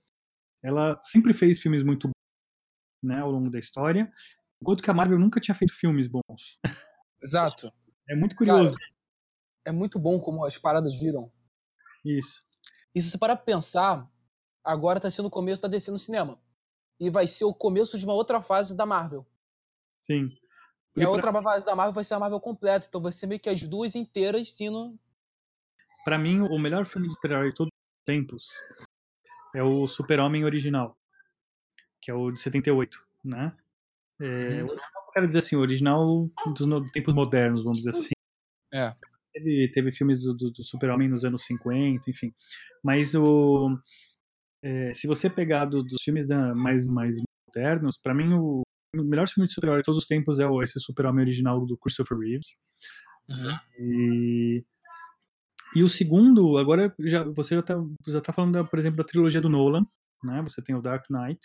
ela 0.62 0.98
sempre 1.02 1.32
fez 1.32 1.60
filmes 1.60 1.82
muito 1.82 2.08
bons, 2.08 2.12
né, 3.04 3.20
ao 3.20 3.30
longo 3.30 3.50
da 3.50 3.58
história, 3.58 4.10
enquanto 4.60 4.82
que 4.82 4.90
a 4.90 4.94
Marvel 4.94 5.18
nunca 5.18 5.40
tinha 5.40 5.54
feito 5.54 5.74
filmes 5.74 6.08
bons. 6.08 6.58
Exato. 7.22 7.72
É 8.08 8.16
muito 8.16 8.34
curioso. 8.34 8.74
Cara, 8.74 8.95
é 9.66 9.72
muito 9.72 9.98
bom 9.98 10.20
como 10.20 10.44
as 10.44 10.56
paradas 10.56 10.98
viram. 10.98 11.30
Isso. 12.04 12.44
E 12.94 13.02
se 13.02 13.10
você 13.10 13.18
parar 13.18 13.34
pra 13.34 13.44
pensar, 13.44 14.08
agora 14.64 15.00
tá 15.00 15.10
sendo 15.10 15.26
o 15.26 15.30
começo 15.30 15.60
da 15.60 15.68
DC 15.68 15.90
no 15.90 15.98
cinema. 15.98 16.40
E 17.00 17.10
vai 17.10 17.26
ser 17.26 17.44
o 17.44 17.52
começo 17.52 17.98
de 17.98 18.04
uma 18.04 18.14
outra 18.14 18.40
fase 18.40 18.76
da 18.76 18.86
Marvel. 18.86 19.26
Sim. 20.02 20.30
E 20.96 21.02
a 21.02 21.10
outra 21.10 21.32
fase 21.42 21.66
da 21.66 21.74
Marvel 21.74 21.92
vai 21.92 22.04
ser 22.04 22.14
a 22.14 22.20
Marvel 22.20 22.40
completa. 22.40 22.86
Então 22.88 23.02
vai 23.02 23.12
ser 23.12 23.26
meio 23.26 23.40
que 23.40 23.50
as 23.50 23.66
duas 23.66 23.96
inteiras 23.96 24.52
sendo. 24.52 24.96
Pra 26.04 26.16
mim, 26.16 26.40
o 26.40 26.58
melhor 26.58 26.86
filme 26.86 27.08
de 27.08 27.14
super-herói 27.14 27.50
de 27.50 27.54
todos 27.56 27.72
os 27.72 28.04
tempos 28.06 28.46
é 29.54 29.62
o 29.62 29.88
Super-Homem 29.88 30.44
original. 30.44 30.96
Que 32.00 32.12
é 32.12 32.14
o 32.14 32.30
de 32.30 32.40
78, 32.40 33.04
né? 33.24 33.54
É, 34.20 34.62
uhum. 34.62 34.76
quero 35.12 35.26
dizer 35.26 35.40
assim, 35.40 35.56
o 35.56 35.60
original 35.60 36.30
dos 36.54 36.92
tempos 36.92 37.12
modernos, 37.12 37.64
vamos 37.64 37.78
dizer 37.78 37.90
assim. 37.90 38.14
É. 38.72 38.94
Teve, 39.36 39.70
teve 39.70 39.92
filmes 39.92 40.22
do, 40.22 40.34
do, 40.34 40.50
do 40.50 40.64
Super-Homem 40.64 41.10
nos 41.10 41.22
anos 41.22 41.44
50, 41.44 42.10
enfim. 42.10 42.32
Mas 42.82 43.14
o. 43.14 43.78
É, 44.62 44.94
se 44.94 45.06
você 45.06 45.28
pegar 45.28 45.66
do, 45.66 45.82
dos 45.82 46.02
filmes 46.02 46.26
da, 46.26 46.54
mais, 46.54 46.88
mais 46.88 47.16
modernos, 47.46 47.98
para 47.98 48.14
mim 48.14 48.32
o, 48.32 48.62
o, 48.96 49.04
melhor 49.04 49.28
filme 49.28 49.46
de 49.46 49.52
super-herói 49.52 49.82
de 49.82 49.84
todos 49.84 50.02
os 50.02 50.08
tempos 50.08 50.40
é 50.40 50.46
o, 50.46 50.62
esse 50.62 50.80
Super-Homem 50.80 51.22
original 51.22 51.64
do 51.66 51.76
Christopher 51.76 52.16
Reeves. 52.18 52.56
Uhum. 53.28 53.48
E, 53.78 54.64
e 55.74 55.82
o 55.82 55.88
segundo, 55.88 56.56
agora 56.56 56.94
já, 57.00 57.22
você 57.24 57.56
já 57.56 57.62
tá, 57.62 57.74
já 58.08 58.20
tá 58.22 58.32
falando, 58.32 58.54
da, 58.54 58.64
por 58.64 58.78
exemplo, 58.78 58.96
da 58.96 59.04
trilogia 59.04 59.42
do 59.42 59.50
Nolan, 59.50 59.86
né? 60.24 60.40
Você 60.42 60.62
tem 60.62 60.74
o 60.74 60.80
Dark 60.80 61.04
Knight. 61.10 61.40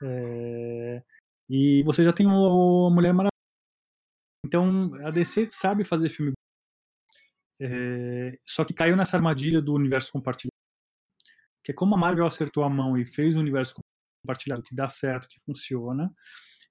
É, 0.00 1.02
e 1.50 1.82
você 1.82 2.04
já 2.04 2.12
tem 2.12 2.28
o, 2.28 2.86
a 2.86 2.94
Mulher 2.94 3.12
Maravilha. 3.12 3.30
Então, 4.44 4.92
a 5.04 5.10
DC 5.10 5.48
sabe 5.50 5.82
fazer 5.82 6.08
filme. 6.08 6.32
É, 7.60 8.38
só 8.44 8.64
que 8.64 8.74
caiu 8.74 8.96
nessa 8.96 9.16
armadilha 9.16 9.60
do 9.62 9.74
universo 9.74 10.12
compartilhado. 10.12 10.52
Que 11.64 11.72
é 11.72 11.74
como 11.74 11.94
a 11.94 11.98
Marvel 11.98 12.26
acertou 12.26 12.62
a 12.62 12.70
mão 12.70 12.96
e 12.96 13.06
fez 13.06 13.36
o 13.36 13.40
universo 13.40 13.74
compartilhado 14.22 14.62
que 14.62 14.74
dá 14.74 14.88
certo, 14.90 15.28
que 15.28 15.40
funciona. 15.44 16.12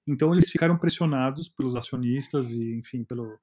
Então, 0.06 0.32
eles 0.32 0.50
ficaram 0.50 0.78
pressionados 0.78 1.48
pelos 1.48 1.74
acionistas 1.74 2.50
e, 2.50 2.74
enfim, 2.76 3.04
pelo, 3.04 3.38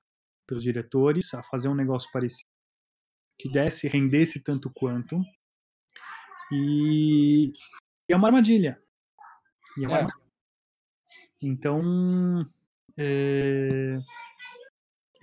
pelos 0.48 0.64
diretores 0.64 1.34
a 1.34 1.44
fazer 1.44 1.68
um 1.68 1.76
negócio 1.76 2.10
parecido 2.12 2.50
que 3.38 3.50
desse, 3.50 3.88
rendesse 3.88 4.42
tanto 4.42 4.72
quanto. 4.74 5.22
E, 6.52 7.48
e 8.08 8.14
é 8.14 8.16
uma 8.16 8.28
armadilha. 8.28 8.82
E 9.78 9.84
é 9.84 9.88
uma 9.88 9.98
É. 9.98 10.00
armadilha. 10.02 10.24
Então, 11.42 12.50
é, 12.98 14.00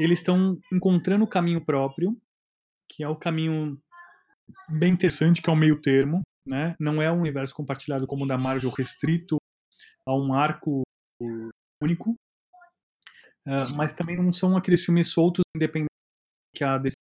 eles 0.03 0.19
estão 0.21 0.59
encontrando 0.73 1.25
o 1.25 1.29
caminho 1.29 1.65
próprio, 1.65 2.17
que 2.91 3.05
é 3.05 3.09
o 3.09 3.17
caminho 3.17 3.81
bem 4.69 4.93
interessante, 4.93 5.43
que 5.43 5.51
é 5.51 5.53
o 5.53 5.57
meio 5.57 5.81
termo. 5.81 6.23
Né? 6.49 6.75
Não 6.81 7.01
é 7.03 7.13
um 7.13 7.21
universo 7.21 7.55
compartilhado 7.55 8.07
como 8.07 8.25
o 8.25 8.29
da 8.29 8.39
Marvel, 8.39 8.71
restrito 8.71 9.37
a 10.07 10.15
um 10.15 10.33
arco 10.35 10.83
único, 11.83 12.15
é, 13.47 13.69
mas 13.77 13.93
também 13.93 14.17
não 14.17 14.33
são 14.33 14.57
aqueles 14.57 14.85
filmes 14.85 15.09
soltos, 15.09 15.43
independentes 15.57 15.89
que 16.55 16.65
a 16.65 16.79
DC, 16.79 16.95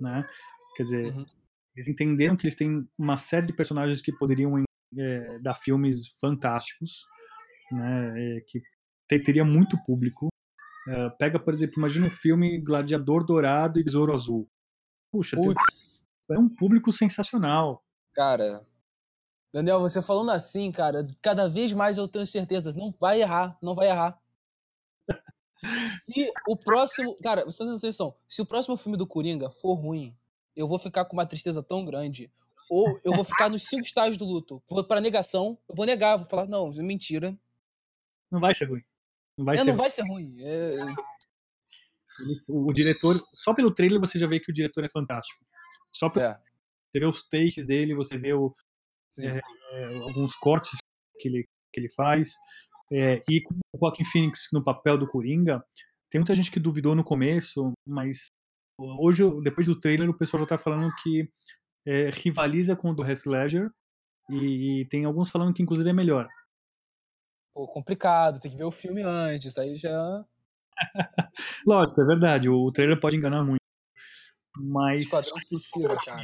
né? 0.00 0.24
Quer 0.76 0.82
dizer, 0.84 1.14
Uhum. 1.14 1.26
eles 1.74 1.88
entenderam 1.88 2.36
que 2.36 2.46
eles 2.46 2.56
têm 2.56 2.88
uma 2.98 3.16
série 3.16 3.46
de 3.46 3.52
personagens 3.52 4.00
que 4.02 4.12
poderiam 4.12 4.62
é, 4.98 5.38
dar 5.40 5.54
filmes 5.54 6.08
fantásticos, 6.20 7.06
né, 7.72 8.40
que 8.48 8.60
te- 9.08 9.20
teria 9.24 9.44
muito 9.44 9.76
público. 9.84 10.28
É, 10.88 11.10
pega, 11.10 11.38
por 11.38 11.52
exemplo, 11.54 11.74
imagina 11.78 12.06
um 12.06 12.10
filme 12.10 12.58
Gladiador 12.60 13.24
Dourado 13.24 13.80
e 13.80 13.84
Besouro 13.84 14.14
Azul. 14.14 14.48
Puxa, 15.10 15.36
tem- 15.36 15.44
Putz, 15.44 16.04
é 16.30 16.38
um 16.38 16.48
público 16.48 16.92
sensacional. 16.92 17.82
cara. 18.14 18.66
Daniel, 19.52 19.80
você 19.80 20.02
falando 20.02 20.30
assim, 20.32 20.70
cara, 20.70 21.02
cada 21.22 21.48
vez 21.48 21.72
mais 21.72 21.96
eu 21.96 22.06
tenho 22.06 22.26
certeza, 22.26 22.74
não 22.76 22.94
vai 23.00 23.22
errar, 23.22 23.56
não 23.62 23.74
vai 23.74 23.88
errar. 23.88 24.20
Se 26.04 26.30
o 26.46 26.56
próximo. 26.56 27.16
Cara, 27.22 27.44
vocês 27.44 27.66
não 27.68 27.78
tem 27.78 27.88
noção. 27.88 28.14
Se 28.28 28.42
o 28.42 28.46
próximo 28.46 28.76
filme 28.76 28.98
do 28.98 29.06
Coringa 29.06 29.50
for 29.50 29.74
ruim, 29.74 30.14
eu 30.54 30.68
vou 30.68 30.78
ficar 30.78 31.04
com 31.06 31.14
uma 31.16 31.26
tristeza 31.26 31.62
tão 31.62 31.84
grande. 31.84 32.30
Ou 32.70 33.00
eu 33.04 33.14
vou 33.14 33.24
ficar 33.24 33.48
nos 33.48 33.62
cinco 33.66 33.84
estágios 33.84 34.18
do 34.18 34.24
luto. 34.24 34.62
Vou 34.68 34.84
pra 34.84 35.00
negação, 35.00 35.56
eu 35.68 35.74
vou 35.74 35.86
negar, 35.86 36.16
vou 36.18 36.26
falar, 36.26 36.46
não, 36.46 36.70
mentira. 36.72 37.36
Não 38.30 38.40
vai 38.40 38.54
ser 38.54 38.66
ruim. 38.68 38.82
Não 39.36 39.44
vai 39.44 39.56
É, 39.56 39.58
ser 39.58 39.64
não 39.64 39.72
ruim. 39.72 39.78
vai 39.82 39.90
ser 39.90 40.02
ruim. 40.02 40.36
É, 40.40 40.76
Eles- 42.20 42.46
O 42.48 42.72
diretor, 42.72 43.14
só 43.34 43.52
pelo 43.52 43.70
trailer 43.74 44.00
você 44.00 44.18
já 44.18 44.26
vê 44.26 44.40
que 44.40 44.50
o 44.50 44.54
diretor 44.54 44.82
é 44.84 44.88
fantástico. 44.88 45.44
Só 45.94 46.08
pelo, 46.08 46.24
é. 46.24 46.40
você 46.90 46.98
vê 47.00 47.06
os 47.06 47.22
takes 47.28 47.66
dele, 47.66 47.94
você 47.94 48.16
vê 48.16 48.32
o. 48.32 48.52
É, 49.18 49.38
é, 49.72 49.94
alguns 49.98 50.34
cortes 50.34 50.78
que 51.20 51.28
ele, 51.28 51.46
que 51.72 51.80
ele 51.80 51.90
faz. 51.90 52.32
É, 52.90 53.20
e 53.28 53.42
com 53.42 53.54
o 53.54 53.78
Joaquin 53.78 54.04
Phoenix 54.04 54.48
no 54.52 54.62
papel 54.64 54.96
do 54.96 55.06
Coringa, 55.06 55.62
tem 56.10 56.18
muita 56.20 56.34
gente 56.34 56.50
que 56.50 56.60
duvidou 56.60 56.94
no 56.94 57.02
começo, 57.04 57.72
mas 57.86 58.26
hoje, 58.78 59.22
depois 59.42 59.66
do 59.66 59.78
trailer, 59.78 60.08
o 60.08 60.16
pessoal 60.16 60.42
já 60.44 60.50
tá 60.50 60.58
falando 60.58 60.90
que 61.02 61.28
é, 61.86 62.10
rivaliza 62.10 62.74
com 62.76 62.90
o 62.90 62.94
do 62.94 63.04
Heath 63.04 63.26
Ledger 63.26 63.70
e, 64.30 64.80
e 64.82 64.88
tem 64.88 65.04
alguns 65.04 65.30
falando 65.30 65.52
que 65.52 65.62
inclusive 65.62 65.90
é 65.90 65.92
melhor. 65.92 66.28
Pô, 67.56 67.66
complicado, 67.66 68.38
tem 68.38 68.50
que 68.50 68.56
ver 68.58 68.64
o 68.64 68.70
filme 68.70 69.00
antes. 69.02 69.56
Aí 69.56 69.76
já. 69.76 70.22
Lógico, 71.66 72.02
é 72.02 72.04
verdade, 72.04 72.50
o 72.50 72.70
trailer 72.70 73.00
pode 73.00 73.16
enganar 73.16 73.42
muito. 73.42 73.62
Mas 74.58 75.00
Esquadrão 75.04 75.38
Suicida, 75.40 75.96
cara. 76.04 76.22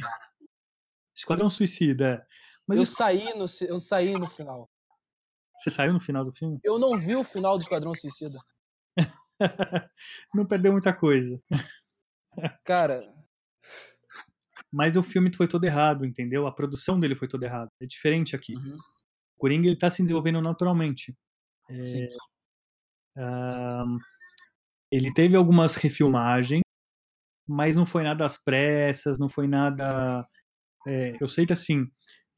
Esquadrão 1.15 1.49
Suicida, 1.49 2.07
é. 2.07 2.25
Mas 2.67 2.77
Eu 2.77 2.83
isso- 2.83 2.93
saí, 2.95 3.33
no, 3.35 3.45
eu 3.67 3.79
saí 3.79 4.13
no 4.13 4.29
final. 4.29 4.69
você 5.57 5.71
saiu 5.71 5.91
no 5.91 5.99
final 5.99 6.23
do 6.23 6.31
filme? 6.31 6.59
Eu 6.63 6.77
não 6.77 6.99
vi 6.99 7.15
o 7.15 7.23
final 7.23 7.57
do 7.57 7.61
Esquadrão 7.63 7.95
Suicida. 7.95 8.39
Não 10.35 10.45
perdeu 10.45 10.71
muita 10.71 10.93
coisa. 10.93 11.35
Cara, 12.63 13.01
Mas 14.71 14.95
o 14.95 15.01
filme 15.01 15.35
foi 15.35 15.47
todo 15.47 15.63
errado, 15.65 16.05
entendeu? 16.05 16.45
A 16.45 16.51
produção 16.53 16.99
dele 16.99 17.15
foi 17.15 17.27
toda 17.27 17.45
errada. 17.47 17.71
É 17.81 17.85
diferente 17.87 18.35
aqui. 18.35 18.55
Uhum. 18.55 18.77
O 19.35 19.39
Coringa 19.39 19.67
ele 19.67 19.75
tá 19.75 19.89
se 19.89 20.01
desenvolvendo 20.03 20.39
naturalmente. 20.41 21.13
É, 21.73 21.83
sim. 21.83 22.07
ahn, 23.17 23.97
ele 24.91 25.13
teve 25.13 25.35
algumas 25.35 25.75
refilmagens, 25.75 26.61
mas 27.47 27.75
não 27.75 27.85
foi 27.85 28.03
nada 28.03 28.25
às 28.25 28.37
pressas, 28.37 29.19
não 29.19 29.29
foi 29.29 29.47
nada. 29.47 30.27
é, 30.87 31.13
eu 31.21 31.27
sei 31.27 31.45
que 31.45 31.53
assim, 31.53 31.87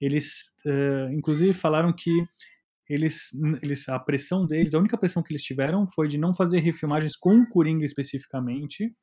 eles 0.02 0.54
eh, 0.66 1.10
inclusive 1.14 1.54
falaram 1.54 1.94
que 1.94 2.12
eles, 2.90 3.30
eles, 3.64 3.90
a 3.90 4.00
pressão 4.00 4.46
deles, 4.46 4.74
a 4.74 4.80
única 4.80 4.98
pressão 4.98 5.24
que 5.24 5.34
eles 5.34 5.44
tiveram 5.44 5.88
foi 5.96 6.08
de 6.08 6.18
não 6.18 6.34
fazer 6.34 6.60
refilmagens 6.60 7.16
com 7.18 7.40
o 7.40 7.50
Coringa 7.50 7.86
especificamente, 7.86 8.94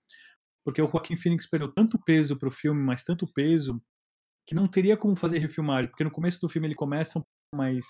porque 0.64 0.82
o 0.82 0.88
Joaquim 0.88 1.16
Phoenix 1.16 1.48
perdeu 1.48 1.72
tanto 1.72 1.98
peso 2.04 2.38
pro 2.38 2.52
filme, 2.52 2.80
mas 2.82 3.04
tanto 3.04 3.26
peso, 3.34 3.82
que 4.46 4.54
não 4.54 4.68
teria 4.68 4.96
como 4.96 5.16
fazer 5.16 5.38
refilmagem, 5.38 5.90
porque 5.90 6.04
no 6.04 6.10
começo 6.10 6.40
do 6.40 6.48
filme 6.48 6.68
ele 6.68 6.74
começa 6.74 7.18
um 7.18 7.22
pouco 7.22 7.56
mais 7.56 7.84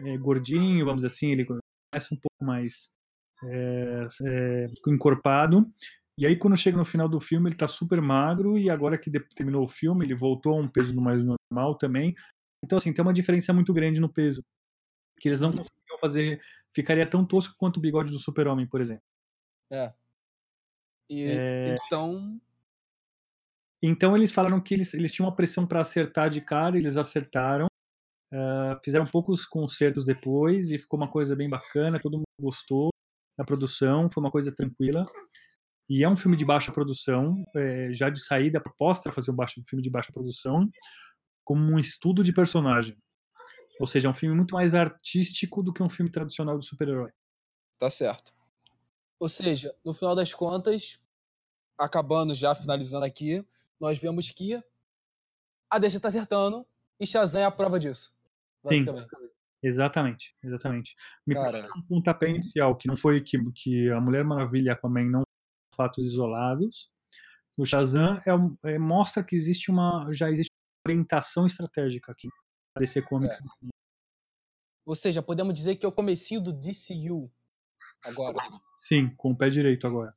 é, 0.00 0.16
gordinho, 0.18 0.84
vamos 0.84 1.02
dizer 1.02 1.14
assim, 1.14 1.30
ele 1.30 1.44
começa 1.44 2.14
um 2.14 2.18
pouco 2.18 2.44
mais 2.44 2.92
é, 3.44 4.06
é, 4.26 4.66
encorpado, 4.88 5.70
E 6.18 6.26
aí, 6.26 6.36
quando 6.36 6.56
chega 6.56 6.76
no 6.76 6.84
final 6.84 7.08
do 7.08 7.20
filme, 7.20 7.48
ele 7.48 7.56
tá 7.56 7.66
super 7.68 8.00
magro, 8.00 8.56
e 8.56 8.70
agora 8.70 8.98
que 8.98 9.10
terminou 9.34 9.64
o 9.64 9.68
filme, 9.68 10.04
ele 10.04 10.14
voltou 10.14 10.56
a 10.56 10.60
um 10.60 10.68
peso 10.68 10.94
mais 11.00 11.20
normal 11.22 11.76
também. 11.76 12.14
Então, 12.64 12.78
assim, 12.78 12.92
tem 12.92 13.02
uma 13.02 13.12
diferença 13.12 13.52
muito 13.52 13.72
grande 13.72 14.00
no 14.00 14.08
peso. 14.08 14.42
Que 15.20 15.28
eles 15.28 15.40
não 15.40 15.50
conseguiam 15.50 15.98
fazer. 16.00 16.40
Ficaria 16.74 17.06
tão 17.06 17.24
tosco 17.24 17.54
quanto 17.58 17.78
o 17.78 17.80
bigode 17.80 18.10
do 18.10 18.18
Super-Homem, 18.18 18.66
por 18.66 18.80
exemplo. 18.80 19.02
É. 19.70 19.92
E, 21.10 21.24
É. 21.24 21.76
Então, 21.86 22.40
Então 23.82 24.16
eles 24.16 24.32
falaram 24.32 24.60
que 24.60 24.74
eles, 24.74 24.94
eles 24.94 25.12
tinham 25.12 25.28
uma 25.28 25.36
pressão 25.36 25.66
para 25.66 25.80
acertar 25.80 26.30
de 26.30 26.40
cara, 26.40 26.76
eles 26.76 26.96
acertaram. 26.96 27.66
Ah, 28.34 28.80
fizeram 28.82 29.06
poucos 29.06 29.46
concertos 29.46 30.04
depois 30.04 30.72
e 30.72 30.78
ficou 30.78 30.98
uma 30.98 31.08
coisa 31.08 31.36
bem 31.36 31.48
bacana, 31.48 32.00
todo 32.00 32.16
mundo 32.16 32.24
gostou 32.40 32.90
da 33.38 33.44
produção, 33.44 34.10
foi 34.10 34.20
uma 34.22 34.30
coisa 34.30 34.52
tranquila. 34.52 35.06
E 35.88 36.02
é 36.02 36.08
um 36.08 36.16
filme 36.16 36.36
de 36.36 36.44
baixa 36.44 36.72
produção, 36.72 37.44
é, 37.54 37.92
já 37.92 38.10
de 38.10 38.20
saída, 38.20 38.58
a 38.58 38.60
proposta 38.60 39.08
era 39.08 39.14
fazer 39.14 39.30
um, 39.30 39.36
baixo, 39.36 39.60
um 39.60 39.64
filme 39.64 39.82
de 39.82 39.90
baixa 39.90 40.12
produção, 40.12 40.68
como 41.44 41.62
um 41.62 41.78
estudo 41.78 42.24
de 42.24 42.32
personagem. 42.32 42.96
Ou 43.78 43.86
seja, 43.86 44.08
é 44.08 44.10
um 44.10 44.14
filme 44.14 44.34
muito 44.34 44.54
mais 44.54 44.74
artístico 44.74 45.62
do 45.62 45.72
que 45.72 45.82
um 45.82 45.88
filme 45.88 46.10
tradicional 46.10 46.58
de 46.58 46.66
super-herói. 46.66 47.12
tá 47.78 47.90
certo. 47.90 48.32
Ou 49.20 49.28
seja, 49.28 49.74
no 49.84 49.94
final 49.94 50.16
das 50.16 50.34
contas, 50.34 51.00
acabando 51.78 52.34
já, 52.34 52.54
finalizando 52.54 53.04
aqui, 53.04 53.44
nós 53.78 53.98
vemos 53.98 54.30
que 54.30 54.60
a 55.70 55.78
DC 55.78 56.00
tá 56.00 56.08
acertando 56.08 56.66
e 56.98 57.06
Shazam 57.06 57.42
é 57.42 57.44
a 57.44 57.50
prova 57.50 57.78
disso. 57.78 58.13
Sim. 58.68 58.84
Basicamente. 58.84 59.34
Exatamente, 59.62 60.36
exatamente. 60.42 60.94
Me 61.26 61.34
Cara. 61.34 61.52
parece 61.52 61.78
um 61.78 61.82
pontapé 61.82 62.28
inicial, 62.28 62.76
que 62.76 62.86
não 62.86 62.98
foi 62.98 63.22
que, 63.22 63.38
que 63.52 63.90
a 63.90 63.98
Mulher 63.98 64.22
Maravilha 64.22 64.68
e 64.68 64.70
Aquaman 64.70 65.04
não 65.04 65.22
fatos 65.74 66.04
isolados. 66.04 66.90
O 67.56 67.64
Shazam 67.64 68.20
é, 68.26 68.74
é- 68.74 68.78
mostra 68.78 69.24
que 69.24 69.34
existe 69.34 69.70
uma, 69.70 70.06
já 70.12 70.30
existe 70.30 70.50
uma 70.86 70.92
orientação 70.92 71.46
estratégica 71.46 72.12
aqui. 72.12 72.28
A 72.76 72.80
DC 72.80 73.02
Comics. 73.02 73.40
Ou 74.84 74.94
seja, 74.94 75.22
podemos 75.22 75.54
dizer 75.54 75.76
que 75.76 75.86
é 75.86 75.88
o 75.88 75.92
comecinho 75.92 76.42
do 76.42 76.52
DCU 76.52 77.32
agora. 78.02 78.36
Sim, 78.76 79.14
com 79.16 79.30
o 79.30 79.36
pé 79.36 79.48
direito 79.48 79.86
agora. 79.86 80.14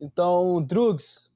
Então, 0.00 0.62
Drugs, 0.62 1.34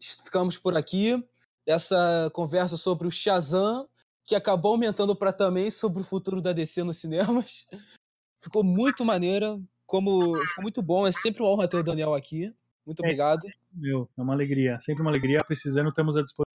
ficamos 0.00 0.58
por 0.58 0.76
aqui. 0.76 1.26
Essa 1.64 2.30
conversa 2.34 2.76
sobre 2.76 3.06
o 3.06 3.10
Shazam, 3.10 3.88
que 4.24 4.34
acabou 4.34 4.72
aumentando 4.72 5.14
para 5.16 5.32
também 5.32 5.70
sobre 5.70 6.02
o 6.02 6.04
futuro 6.04 6.40
da 6.40 6.52
DC 6.52 6.82
nos 6.84 6.98
cinemas. 6.98 7.66
Ficou 8.40 8.62
muito 8.64 9.04
maneira, 9.04 9.60
como 9.86 10.34
ficou 10.48 10.62
muito 10.62 10.82
bom. 10.82 11.06
É 11.06 11.12
sempre 11.12 11.42
uma 11.42 11.50
honra 11.50 11.68
ter 11.68 11.76
o 11.76 11.84
Daniel 11.84 12.14
aqui. 12.14 12.52
Muito 12.84 12.98
É. 13.00 13.06
obrigado. 13.06 13.46
Meu, 13.72 14.08
é 14.18 14.22
uma 14.22 14.32
alegria. 14.32 14.80
Sempre 14.80 15.02
uma 15.02 15.10
alegria. 15.12 15.44
Precisando, 15.44 15.90
estamos 15.90 16.16
à 16.16 16.22
disposição. 16.22 16.50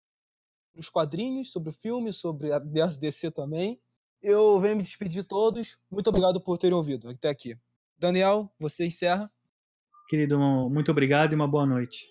os 0.75 0.89
quadrinhos, 0.89 1.51
sobre 1.51 1.69
o 1.69 1.73
filme, 1.73 2.11
sobre 2.11 2.51
a 2.51 2.59
DC 2.59 3.31
também. 3.31 3.79
Eu 4.21 4.59
venho 4.59 4.75
me 4.75 4.81
despedir 4.81 5.21
de 5.21 5.27
todos. 5.27 5.77
Muito 5.89 6.07
obrigado 6.07 6.41
por 6.41 6.57
terem 6.57 6.75
ouvido 6.75 7.09
até 7.09 7.29
aqui. 7.29 7.57
Daniel, 7.97 8.51
você 8.59 8.85
encerra. 8.85 9.31
Querido, 10.09 10.37
muito 10.69 10.91
obrigado 10.91 11.31
e 11.31 11.35
uma 11.35 11.47
boa 11.47 11.65
noite. 11.65 12.05